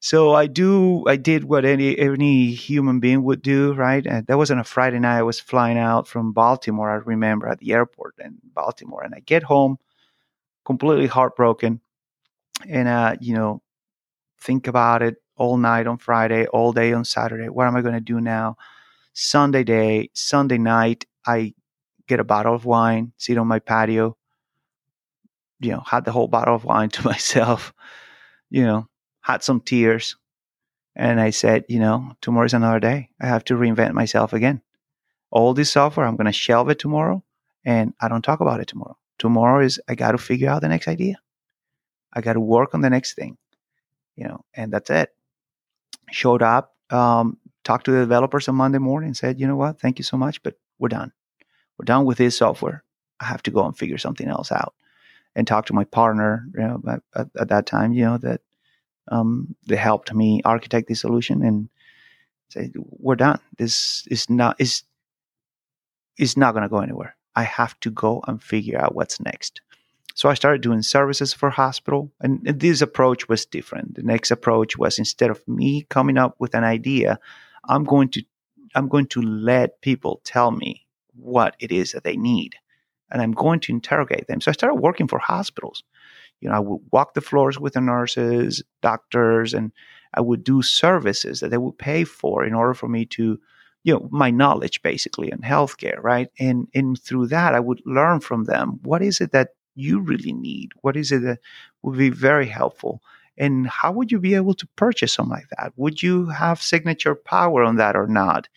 So 0.00 0.34
I 0.34 0.46
do. 0.46 1.04
I 1.06 1.16
did 1.16 1.44
what 1.44 1.64
any 1.64 1.98
any 1.98 2.52
human 2.52 3.00
being 3.00 3.22
would 3.24 3.42
do, 3.42 3.74
right? 3.74 4.04
And 4.06 4.26
that 4.26 4.38
wasn't 4.38 4.60
a 4.60 4.64
Friday 4.64 4.98
night. 4.98 5.18
I 5.18 5.22
was 5.22 5.40
flying 5.40 5.78
out 5.78 6.08
from 6.08 6.32
Baltimore. 6.32 6.90
I 6.90 6.94
remember 6.94 7.48
at 7.48 7.58
the 7.58 7.72
airport 7.72 8.14
in 8.18 8.38
Baltimore, 8.54 9.02
and 9.02 9.14
I 9.14 9.20
get 9.20 9.42
home 9.42 9.78
completely 10.64 11.06
heartbroken, 11.06 11.80
and 12.66 12.88
uh, 12.88 13.16
you 13.20 13.34
know, 13.34 13.62
think 14.40 14.66
about 14.66 15.02
it 15.02 15.16
all 15.36 15.58
night 15.58 15.86
on 15.86 15.98
Friday, 15.98 16.46
all 16.46 16.72
day 16.72 16.92
on 16.94 17.04
Saturday. 17.04 17.48
What 17.48 17.66
am 17.66 17.76
I 17.76 17.82
going 17.82 17.94
to 17.94 18.00
do 18.00 18.20
now? 18.20 18.56
Sunday 19.12 19.64
day, 19.64 20.10
Sunday 20.14 20.58
night, 20.58 21.04
I 21.26 21.54
get 22.06 22.20
a 22.20 22.24
bottle 22.24 22.54
of 22.54 22.64
wine, 22.64 23.12
sit 23.16 23.38
on 23.38 23.46
my 23.46 23.58
patio, 23.58 24.16
you 25.60 25.72
know, 25.72 25.80
had 25.86 26.04
the 26.04 26.12
whole 26.12 26.28
bottle 26.28 26.54
of 26.54 26.64
wine 26.64 26.88
to 26.96 27.04
myself, 27.04 27.72
you 28.50 28.64
know, 28.64 28.88
had 29.20 29.42
some 29.42 29.60
tears. 29.60 30.16
And 30.96 31.20
I 31.20 31.30
said, 31.30 31.64
you 31.68 31.78
know, 31.78 32.16
tomorrow's 32.20 32.54
another 32.54 32.80
day. 32.80 33.10
I 33.20 33.26
have 33.26 33.44
to 33.44 33.54
reinvent 33.54 33.92
myself 33.92 34.32
again. 34.32 34.60
All 35.30 35.54
this 35.54 35.70
software, 35.70 36.06
I'm 36.06 36.16
going 36.16 36.26
to 36.26 36.32
shelve 36.32 36.68
it 36.70 36.78
tomorrow 36.78 37.22
and 37.64 37.94
I 38.00 38.08
don't 38.08 38.22
talk 38.22 38.40
about 38.40 38.60
it 38.60 38.66
tomorrow. 38.66 38.96
Tomorrow 39.18 39.64
is 39.64 39.80
I 39.88 39.94
got 39.94 40.12
to 40.12 40.18
figure 40.18 40.50
out 40.50 40.62
the 40.62 40.68
next 40.68 40.88
idea. 40.88 41.20
I 42.12 42.20
got 42.20 42.32
to 42.32 42.40
work 42.40 42.74
on 42.74 42.80
the 42.80 42.90
next 42.90 43.14
thing, 43.14 43.36
you 44.16 44.24
know, 44.26 44.44
and 44.54 44.72
that's 44.72 44.90
it. 44.90 45.10
Showed 46.10 46.42
up, 46.42 46.74
um, 46.90 47.38
talked 47.70 47.84
to 47.84 47.92
the 47.92 48.00
developers 48.00 48.48
on 48.48 48.56
Monday 48.56 48.78
morning 48.78 49.06
and 49.06 49.16
said, 49.16 49.38
you 49.38 49.46
know 49.46 49.54
what, 49.54 49.78
thank 49.78 49.96
you 49.96 50.02
so 50.02 50.16
much, 50.16 50.42
but 50.42 50.58
we're 50.80 50.88
done. 50.88 51.12
We're 51.78 51.84
done 51.84 52.04
with 52.04 52.18
this 52.18 52.36
software. 52.36 52.82
I 53.20 53.26
have 53.26 53.44
to 53.44 53.52
go 53.52 53.64
and 53.64 53.78
figure 53.78 53.96
something 53.96 54.26
else 54.26 54.50
out 54.50 54.74
and 55.36 55.46
talk 55.46 55.66
to 55.66 55.72
my 55.72 55.84
partner 55.84 56.48
you 56.52 56.62
know, 56.62 56.82
at, 56.88 57.02
at, 57.14 57.28
at 57.38 57.48
that 57.50 57.66
time, 57.66 57.92
you 57.92 58.04
know, 58.04 58.18
that 58.18 58.40
um, 59.06 59.54
they 59.68 59.76
helped 59.76 60.12
me 60.12 60.42
architect 60.44 60.88
the 60.88 60.94
solution 60.94 61.44
and 61.44 61.68
say, 62.48 62.72
we're 62.74 63.14
done. 63.14 63.38
This 63.56 64.04
is 64.08 64.28
not, 64.28 64.56
is, 64.58 64.82
is 66.18 66.36
not 66.36 66.54
going 66.54 66.64
to 66.64 66.68
go 66.68 66.80
anywhere. 66.80 67.14
I 67.36 67.44
have 67.44 67.78
to 67.80 67.90
go 67.92 68.20
and 68.26 68.42
figure 68.42 68.80
out 68.80 68.96
what's 68.96 69.20
next. 69.20 69.60
So 70.16 70.28
I 70.28 70.34
started 70.34 70.60
doing 70.60 70.82
services 70.82 71.32
for 71.32 71.50
hospital, 71.50 72.10
and 72.20 72.44
this 72.44 72.82
approach 72.82 73.28
was 73.28 73.46
different. 73.46 73.94
The 73.94 74.02
next 74.02 74.32
approach 74.32 74.76
was 74.76 74.98
instead 74.98 75.30
of 75.30 75.46
me 75.46 75.86
coming 75.88 76.18
up 76.18 76.34
with 76.40 76.56
an 76.56 76.64
idea, 76.64 77.20
I'm 77.64 77.84
going 77.84 78.08
to 78.10 78.22
I'm 78.74 78.88
going 78.88 79.06
to 79.08 79.20
let 79.20 79.80
people 79.82 80.20
tell 80.24 80.50
me 80.52 80.86
what 81.14 81.56
it 81.58 81.72
is 81.72 81.92
that 81.92 82.04
they 82.04 82.16
need 82.16 82.54
and 83.10 83.20
I'm 83.20 83.32
going 83.32 83.60
to 83.60 83.72
interrogate 83.72 84.26
them. 84.26 84.40
So 84.40 84.50
I 84.50 84.52
started 84.52 84.76
working 84.76 85.08
for 85.08 85.18
hospitals. 85.18 85.82
You 86.40 86.48
know, 86.48 86.54
I 86.54 86.60
would 86.60 86.80
walk 86.92 87.14
the 87.14 87.20
floors 87.20 87.58
with 87.58 87.74
the 87.74 87.80
nurses, 87.80 88.62
doctors, 88.82 89.52
and 89.52 89.72
I 90.14 90.20
would 90.20 90.44
do 90.44 90.62
services 90.62 91.40
that 91.40 91.50
they 91.50 91.58
would 91.58 91.78
pay 91.78 92.04
for 92.04 92.44
in 92.44 92.54
order 92.54 92.74
for 92.74 92.88
me 92.88 93.04
to, 93.06 93.38
you 93.84 93.94
know, 93.94 94.08
my 94.10 94.30
knowledge 94.30 94.82
basically 94.82 95.30
in 95.30 95.38
healthcare, 95.38 96.02
right? 96.02 96.28
And 96.38 96.68
and 96.74 97.00
through 97.00 97.28
that, 97.28 97.54
I 97.54 97.60
would 97.60 97.82
learn 97.84 98.20
from 98.20 98.44
them 98.44 98.80
what 98.82 99.02
is 99.02 99.20
it 99.20 99.32
that 99.32 99.50
you 99.74 100.00
really 100.00 100.32
need, 100.32 100.70
what 100.82 100.96
is 100.96 101.12
it 101.12 101.22
that 101.22 101.38
would 101.82 101.98
be 101.98 102.10
very 102.10 102.46
helpful, 102.46 103.02
and 103.40 103.66
how 103.66 103.90
would 103.90 104.12
you 104.12 104.20
be 104.20 104.34
able 104.34 104.54
to 104.54 104.68
purchase 104.76 105.14
something 105.14 105.32
like 105.32 105.48
that? 105.58 105.72
Would 105.76 106.02
you 106.02 106.26
have 106.26 106.62
signature 106.62 107.16
power 107.16 107.64
on 107.64 107.76
that 107.76 107.96
or 107.96 108.06
not? 108.06 108.48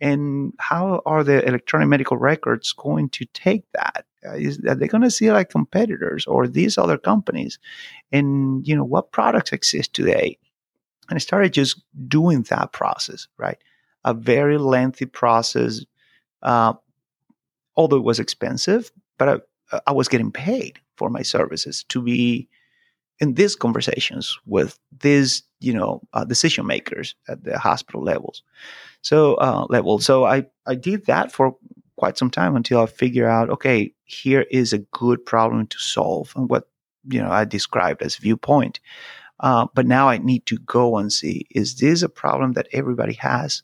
and 0.00 0.52
how 0.58 1.02
are 1.06 1.24
the 1.24 1.44
electronic 1.46 1.88
medical 1.88 2.16
records 2.16 2.72
going 2.72 3.08
to 3.10 3.24
take 3.26 3.64
that? 3.72 4.04
Uh, 4.26 4.34
is, 4.34 4.60
are 4.68 4.74
they 4.74 4.86
going 4.86 5.02
to 5.02 5.10
see 5.10 5.30
like 5.32 5.50
competitors 5.50 6.26
or 6.26 6.46
these 6.46 6.78
other 6.78 6.98
companies? 6.98 7.58
And 8.12 8.66
you 8.66 8.76
know 8.76 8.84
what 8.84 9.12
products 9.12 9.52
exist 9.52 9.94
today? 9.94 10.38
And 11.08 11.16
I 11.16 11.18
started 11.18 11.52
just 11.52 11.82
doing 12.06 12.42
that 12.44 12.72
process, 12.72 13.26
right? 13.38 13.58
A 14.04 14.14
very 14.14 14.58
lengthy 14.58 15.06
process, 15.06 15.84
uh, 16.42 16.74
although 17.76 17.96
it 17.96 18.04
was 18.04 18.20
expensive, 18.20 18.92
but 19.18 19.42
I, 19.72 19.80
I 19.86 19.92
was 19.92 20.08
getting 20.08 20.30
paid 20.30 20.78
for 20.96 21.10
my 21.10 21.22
services 21.22 21.84
to 21.88 22.02
be 22.02 22.48
in 23.20 23.34
these 23.34 23.56
conversations 23.56 24.38
with 24.46 24.78
these, 25.00 25.42
you 25.60 25.72
know, 25.72 26.00
uh, 26.12 26.24
decision 26.24 26.66
makers 26.66 27.14
at 27.28 27.42
the 27.44 27.58
hospital 27.58 28.02
levels. 28.02 28.42
So 29.02 29.34
uh, 29.34 29.66
level. 29.68 29.98
So 29.98 30.24
I 30.24 30.46
I 30.66 30.74
did 30.74 31.06
that 31.06 31.32
for 31.32 31.56
quite 31.96 32.16
some 32.16 32.30
time 32.30 32.56
until 32.56 32.80
I 32.80 32.86
figure 32.86 33.28
out, 33.28 33.50
okay, 33.50 33.92
here 34.04 34.42
is 34.50 34.72
a 34.72 34.78
good 34.78 35.24
problem 35.24 35.66
to 35.66 35.78
solve, 35.78 36.32
and 36.36 36.48
what 36.48 36.68
you 37.08 37.20
know 37.20 37.30
I 37.30 37.44
described 37.44 38.02
as 38.02 38.16
viewpoint. 38.16 38.80
Uh, 39.40 39.66
but 39.74 39.86
now 39.86 40.08
I 40.08 40.18
need 40.18 40.46
to 40.46 40.58
go 40.58 40.96
and 40.96 41.12
see 41.12 41.46
is 41.50 41.76
this 41.76 42.02
a 42.02 42.08
problem 42.08 42.52
that 42.52 42.68
everybody 42.72 43.14
has, 43.14 43.62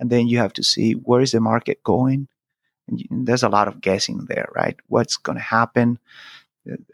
and 0.00 0.10
then 0.10 0.26
you 0.26 0.38
have 0.38 0.52
to 0.54 0.62
see 0.62 0.92
where 0.92 1.20
is 1.20 1.32
the 1.32 1.40
market 1.40 1.82
going. 1.82 2.28
And 2.88 3.26
there's 3.26 3.44
a 3.44 3.48
lot 3.48 3.68
of 3.68 3.80
guessing 3.80 4.26
there, 4.28 4.48
right? 4.54 4.76
What's 4.88 5.16
going 5.16 5.38
to 5.38 5.44
happen? 5.44 5.98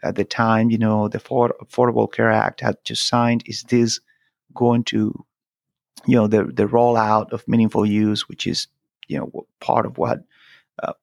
At 0.03 0.15
the 0.15 0.25
time, 0.25 0.69
you 0.69 0.77
know, 0.77 1.07
the 1.07 1.19
Affordable 1.19 2.11
Care 2.11 2.31
Act 2.31 2.61
had 2.61 2.77
just 2.83 3.07
signed. 3.07 3.43
Is 3.45 3.63
this 3.63 3.99
going 4.53 4.83
to, 4.85 5.25
you 6.05 6.15
know, 6.15 6.27
the 6.27 6.45
the 6.45 6.65
rollout 6.65 7.31
of 7.31 7.47
meaningful 7.47 7.85
use, 7.85 8.27
which 8.27 8.47
is, 8.47 8.67
you 9.07 9.17
know, 9.17 9.45
part 9.59 9.85
of 9.85 9.97
what 9.97 10.19
uh, 10.81 10.93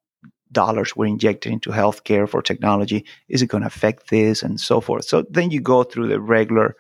dollars 0.53 0.97
were 0.97 1.07
injected 1.07 1.53
into 1.53 1.71
healthcare 1.71 2.29
for 2.29 2.43
technology, 2.43 3.05
is 3.29 3.43
it 3.43 3.49
going 3.49 3.62
to 3.62 3.69
affect 3.69 4.11
this 4.11 4.43
and 4.43 4.61
so 4.61 4.81
forth? 4.81 5.05
So 5.05 5.23
then 5.31 5.51
you 5.51 5.61
go 5.61 5.85
through 5.85 6.09
the 6.09 6.21
regular 6.21 6.77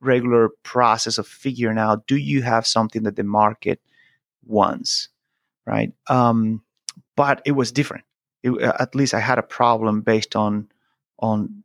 regular 0.00 0.50
process 0.64 1.18
of 1.18 1.26
figuring 1.26 1.78
out: 1.78 2.06
do 2.06 2.16
you 2.16 2.42
have 2.42 2.66
something 2.66 3.04
that 3.04 3.16
the 3.16 3.24
market 3.24 3.80
wants, 4.44 5.08
right? 5.66 5.92
Um, 6.08 6.62
but 7.16 7.40
it 7.44 7.52
was 7.52 7.72
different. 7.72 8.04
It, 8.42 8.52
at 8.60 8.94
least 8.94 9.14
I 9.14 9.20
had 9.20 9.38
a 9.38 9.42
problem 9.42 10.00
based 10.02 10.34
on 10.34 10.68
on 11.22 11.64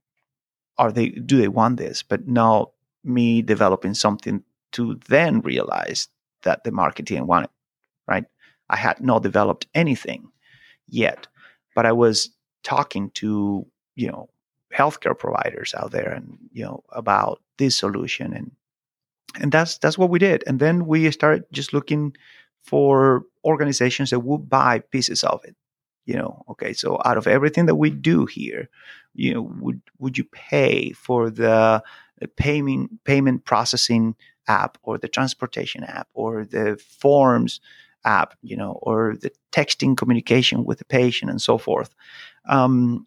are 0.77 0.91
they 0.91 1.09
do 1.09 1.37
they 1.37 1.47
want 1.47 1.77
this? 1.77 2.03
But 2.03 2.27
now 2.27 2.71
me 3.03 3.41
developing 3.41 3.93
something 3.93 4.43
to 4.73 4.99
then 5.09 5.41
realize 5.41 6.07
that 6.43 6.63
the 6.63 6.71
market 6.71 7.05
didn't 7.05 7.27
want 7.27 7.45
it. 7.45 7.51
Right? 8.07 8.25
I 8.69 8.77
had 8.77 9.01
not 9.01 9.23
developed 9.23 9.67
anything 9.73 10.29
yet, 10.87 11.27
but 11.75 11.85
I 11.85 11.91
was 11.91 12.29
talking 12.63 13.09
to 13.11 13.65
you 13.95 14.07
know 14.07 14.29
healthcare 14.73 15.17
providers 15.17 15.73
out 15.77 15.91
there 15.91 16.09
and 16.09 16.37
you 16.51 16.63
know 16.63 16.83
about 16.91 17.41
this 17.57 17.77
solution 17.77 18.33
and 18.33 18.51
and 19.39 19.51
that's 19.51 19.77
that's 19.77 19.97
what 19.97 20.09
we 20.09 20.19
did 20.19 20.43
and 20.47 20.59
then 20.59 20.85
we 20.85 21.09
started 21.11 21.43
just 21.51 21.73
looking 21.73 22.15
for 22.63 23.23
organizations 23.45 24.09
that 24.09 24.19
would 24.19 24.49
buy 24.49 24.79
pieces 24.91 25.23
of 25.23 25.43
it 25.45 25.55
you 26.05 26.15
know 26.15 26.43
okay 26.49 26.73
so 26.73 26.99
out 27.05 27.17
of 27.17 27.27
everything 27.27 27.65
that 27.65 27.75
we 27.75 27.89
do 27.89 28.25
here 28.25 28.69
you 29.17 29.33
know 29.33 29.41
would 29.59 29.81
would 29.99 30.17
you 30.17 30.23
pay 30.23 30.91
for 30.91 31.29
the 31.29 31.83
payment 32.37 33.03
payment 33.03 33.45
processing 33.45 34.15
app 34.47 34.77
or 34.83 34.97
the 34.97 35.09
transportation 35.09 35.83
app 35.83 36.07
or 36.13 36.45
the 36.45 36.77
forms 36.77 37.59
app 38.05 38.35
you 38.41 38.55
know 38.55 38.79
or 38.81 39.15
the 39.21 39.31
texting 39.51 39.97
communication 39.97 40.63
with 40.63 40.79
the 40.79 40.85
patient 40.85 41.29
and 41.29 41.41
so 41.41 41.57
forth? 41.57 41.93
Um, 42.47 43.05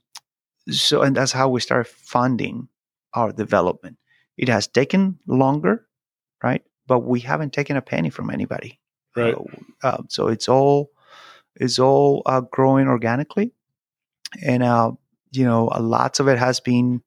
so 0.68 1.02
and 1.02 1.16
that's 1.16 1.32
how 1.32 1.48
we 1.48 1.60
start 1.60 1.86
funding 1.86 2.68
our 3.14 3.32
development. 3.32 3.96
It 4.36 4.48
has 4.48 4.66
taken 4.66 5.18
longer 5.26 5.86
right? 6.42 6.62
But 6.86 7.00
we 7.00 7.20
haven't 7.20 7.52
taken 7.52 7.76
a 7.76 7.82
penny 7.82 8.10
from 8.10 8.30
anybody. 8.30 8.80
Right. 9.16 9.34
uh, 9.82 10.02
so 10.08 10.28
it's 10.28 10.48
all 10.48 10.90
it's 11.56 11.78
all 11.78 12.22
uh, 12.26 12.42
growing 12.42 12.86
organically. 12.86 13.52
And 14.42 14.62
uh, 14.62 14.92
you 15.32 15.44
know 15.44 15.68
a 15.72 15.80
lots 15.80 16.20
of 16.20 16.28
it 16.28 16.38
has 16.38 16.60
been 16.60 17.02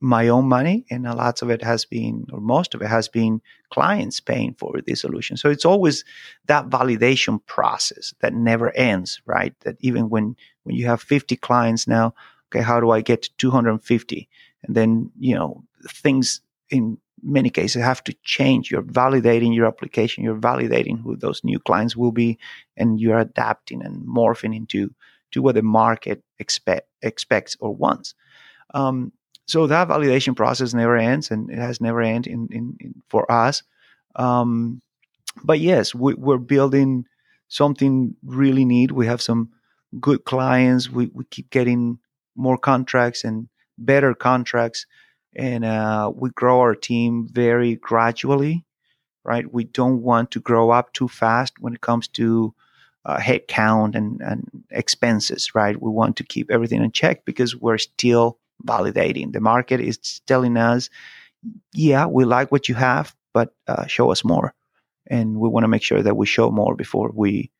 my 0.00 0.28
own 0.28 0.46
money 0.46 0.84
and 0.90 1.06
a 1.06 1.14
lots 1.14 1.40
of 1.40 1.50
it 1.50 1.62
has 1.62 1.84
been 1.84 2.26
or 2.32 2.40
most 2.40 2.74
of 2.74 2.82
it 2.82 2.88
has 2.88 3.08
been 3.08 3.40
clients 3.70 4.20
paying 4.20 4.54
for 4.58 4.74
the 4.84 4.94
solution 4.94 5.36
so 5.36 5.48
it's 5.48 5.64
always 5.64 6.04
that 6.46 6.68
validation 6.68 7.44
process 7.46 8.12
that 8.20 8.34
never 8.34 8.70
ends 8.76 9.20
right? 9.26 9.54
That 9.60 9.76
even 9.80 10.10
when 10.10 10.36
when 10.64 10.76
you 10.76 10.86
have 10.86 11.00
50 11.00 11.36
clients 11.36 11.86
now 11.88 12.14
okay 12.48 12.62
how 12.62 12.78
do 12.78 12.90
i 12.90 13.00
get 13.00 13.22
to 13.22 13.30
250 13.38 14.28
and 14.64 14.76
then 14.76 15.10
you 15.18 15.34
know 15.34 15.64
things 15.88 16.40
in 16.70 16.98
many 17.22 17.50
cases 17.50 17.82
have 17.82 18.04
to 18.04 18.14
change. 18.22 18.70
You're 18.70 18.82
validating 18.82 19.54
your 19.54 19.66
application 19.66 20.24
you're 20.24 20.36
validating 20.36 21.00
who 21.00 21.16
those 21.16 21.42
new 21.42 21.58
clients 21.58 21.96
will 21.96 22.12
be 22.12 22.38
and 22.76 23.00
you're 23.00 23.18
adapting 23.18 23.82
and 23.82 24.06
morphing 24.06 24.54
into 24.54 24.94
to 25.32 25.42
what 25.42 25.54
the 25.54 25.62
market 25.62 26.22
expect 26.38 26.88
expects 27.06 27.56
or 27.60 27.74
wants. 27.74 28.14
Um, 28.74 29.12
so 29.46 29.66
that 29.66 29.88
validation 29.88 30.34
process 30.34 30.74
never 30.74 30.96
ends 30.96 31.30
and 31.30 31.50
it 31.50 31.58
has 31.58 31.80
never 31.80 32.00
ended 32.00 32.32
in, 32.32 32.48
in, 32.50 32.76
in 32.80 32.94
for 33.08 33.30
us. 33.30 33.62
Um, 34.16 34.82
but 35.44 35.60
yes 35.60 35.94
we, 35.94 36.14
we're 36.14 36.38
building 36.38 37.04
something 37.48 38.16
really 38.24 38.64
neat. 38.64 38.92
We 38.92 39.06
have 39.06 39.22
some 39.22 39.50
good 40.00 40.24
clients. 40.24 40.90
We, 40.90 41.10
we 41.12 41.24
keep 41.26 41.50
getting 41.50 41.98
more 42.34 42.58
contracts 42.58 43.24
and 43.24 43.48
better 43.78 44.14
contracts. 44.14 44.86
And 45.34 45.64
uh, 45.64 46.10
we 46.14 46.30
grow 46.30 46.60
our 46.60 46.74
team 46.74 47.28
very 47.30 47.76
gradually 47.76 48.66
right? 49.26 49.52
We 49.52 49.64
don't 49.64 50.02
want 50.02 50.30
to 50.30 50.40
grow 50.40 50.70
up 50.70 50.92
too 50.92 51.08
fast 51.08 51.54
when 51.58 51.74
it 51.74 51.80
comes 51.80 52.06
to 52.08 52.54
uh, 53.06 53.18
head 53.18 53.46
count 53.48 53.94
and, 53.94 54.20
and 54.20 54.46
expenses 54.70 55.54
right 55.54 55.80
we 55.80 55.90
want 55.90 56.16
to 56.16 56.24
keep 56.24 56.50
everything 56.50 56.82
in 56.82 56.92
check 56.92 57.24
because 57.24 57.56
we're 57.56 57.78
still 57.78 58.38
validating 58.64 59.32
the 59.32 59.40
market 59.40 59.80
is 59.80 60.20
telling 60.26 60.56
us 60.56 60.90
yeah 61.72 62.06
we 62.06 62.24
like 62.24 62.52
what 62.52 62.68
you 62.68 62.74
have 62.74 63.14
but 63.32 63.54
uh, 63.68 63.86
show 63.86 64.10
us 64.10 64.24
more 64.24 64.52
and 65.08 65.38
we 65.38 65.48
want 65.48 65.64
to 65.64 65.68
make 65.68 65.82
sure 65.82 66.02
that 66.02 66.16
we 66.16 66.26
show 66.26 66.50
more 66.50 66.74
before 66.74 67.10
we 67.14 67.50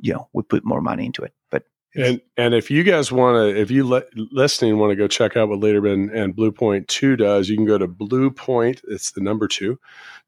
you 0.00 0.12
know 0.12 0.28
we 0.32 0.42
put 0.42 0.64
more 0.64 0.80
money 0.80 1.04
into 1.04 1.22
it 1.22 1.34
but 1.50 1.64
And 1.96 2.20
and 2.36 2.54
if 2.54 2.70
you 2.70 2.84
guys 2.84 3.10
want 3.10 3.34
to, 3.36 3.60
if 3.60 3.68
you 3.72 3.82
li- 3.82 4.28
listening 4.30 4.78
want 4.78 4.92
to 4.92 4.96
go 4.96 5.08
check 5.08 5.36
out 5.36 5.48
what 5.48 5.58
Liderman 5.58 6.14
and 6.14 6.36
Bluepoint 6.36 6.86
Two 6.86 7.16
does, 7.16 7.48
you 7.48 7.56
can 7.56 7.66
go 7.66 7.78
to 7.78 7.88
Bluepoint. 7.88 8.80
It's 8.86 9.10
the 9.10 9.20
number 9.20 9.48
two 9.48 9.80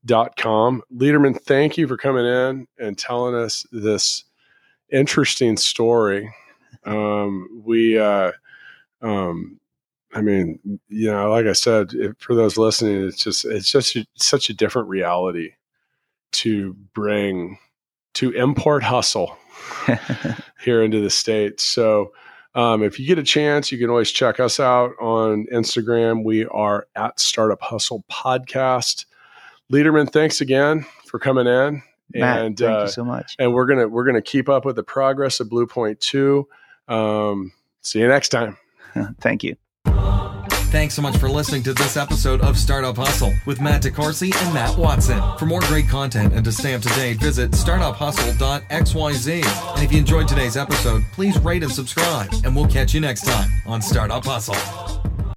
dot 0.04 0.36
com. 0.36 0.82
Liderman, 0.92 1.40
thank 1.40 1.78
you 1.78 1.86
for 1.86 1.96
coming 1.96 2.26
in 2.26 2.66
and 2.80 2.98
telling 2.98 3.36
us 3.36 3.64
this 3.70 4.24
interesting 4.92 5.56
story. 5.56 6.32
Um, 6.84 7.62
we, 7.64 7.98
uh, 7.98 8.32
um, 9.00 9.58
I 10.14 10.20
mean, 10.20 10.58
you 10.88 11.10
know, 11.10 11.30
like 11.30 11.46
I 11.46 11.52
said, 11.52 11.92
if, 11.94 12.18
for 12.18 12.34
those 12.34 12.58
listening, 12.58 13.04
it's 13.06 13.22
just 13.22 13.44
it's 13.44 13.70
just 13.70 13.96
a, 13.96 14.06
such 14.14 14.50
a 14.50 14.54
different 14.54 14.88
reality 14.88 15.52
to 16.32 16.74
bring 16.94 17.58
to 18.14 18.30
import 18.32 18.82
hustle 18.82 19.36
here 20.60 20.82
into 20.82 21.00
the 21.00 21.10
states. 21.10 21.64
So, 21.64 22.12
um, 22.54 22.82
if 22.82 23.00
you 23.00 23.06
get 23.06 23.18
a 23.18 23.22
chance, 23.22 23.72
you 23.72 23.78
can 23.78 23.88
always 23.88 24.10
check 24.10 24.38
us 24.38 24.60
out 24.60 24.92
on 25.00 25.46
Instagram. 25.52 26.24
We 26.24 26.44
are 26.46 26.86
at 26.94 27.18
Startup 27.18 27.60
Hustle 27.62 28.04
Podcast. 28.10 29.06
Liderman, 29.72 30.12
thanks 30.12 30.42
again 30.42 30.84
for 31.06 31.18
coming 31.18 31.46
in. 31.46 31.82
Matt, 32.20 32.44
and 32.44 32.58
thank 32.58 32.76
uh, 32.76 32.82
you 32.82 32.88
so 32.88 33.04
much 33.04 33.36
and 33.38 33.54
we're 33.54 33.66
gonna 33.66 33.88
we're 33.88 34.04
gonna 34.04 34.22
keep 34.22 34.48
up 34.48 34.64
with 34.64 34.76
the 34.76 34.82
progress 34.82 35.40
of 35.40 35.48
Bluepoint 35.48 36.00
Two. 36.00 36.48
Um, 36.88 37.52
see 37.80 38.00
you 38.00 38.08
next 38.08 38.30
time. 38.30 38.58
thank 39.20 39.42
you 39.42 39.56
Thanks 40.72 40.94
so 40.94 41.02
much 41.02 41.18
for 41.18 41.28
listening 41.28 41.62
to 41.64 41.74
this 41.74 41.98
episode 41.98 42.40
of 42.40 42.56
Startup 42.56 42.96
Hustle 42.96 43.34
with 43.44 43.60
Matt 43.60 43.82
DeCoursey 43.82 44.34
and 44.34 44.54
Matt 44.54 44.78
Watson. 44.78 45.20
For 45.36 45.44
more 45.44 45.60
great 45.60 45.86
content 45.86 46.32
and 46.32 46.42
to 46.46 46.50
stay 46.50 46.72
up 46.72 46.80
to 46.80 46.88
date, 46.94 47.20
visit 47.20 47.50
startuphustle.xyz. 47.50 49.74
And 49.74 49.84
if 49.84 49.92
you 49.92 49.98
enjoyed 49.98 50.28
today's 50.28 50.56
episode, 50.56 51.04
please 51.12 51.38
rate 51.40 51.62
and 51.62 51.70
subscribe, 51.70 52.32
and 52.42 52.56
we'll 52.56 52.68
catch 52.68 52.94
you 52.94 53.02
next 53.02 53.26
time 53.26 53.50
on 53.66 53.82
Startup 53.82 54.24
Hustle. 54.24 55.01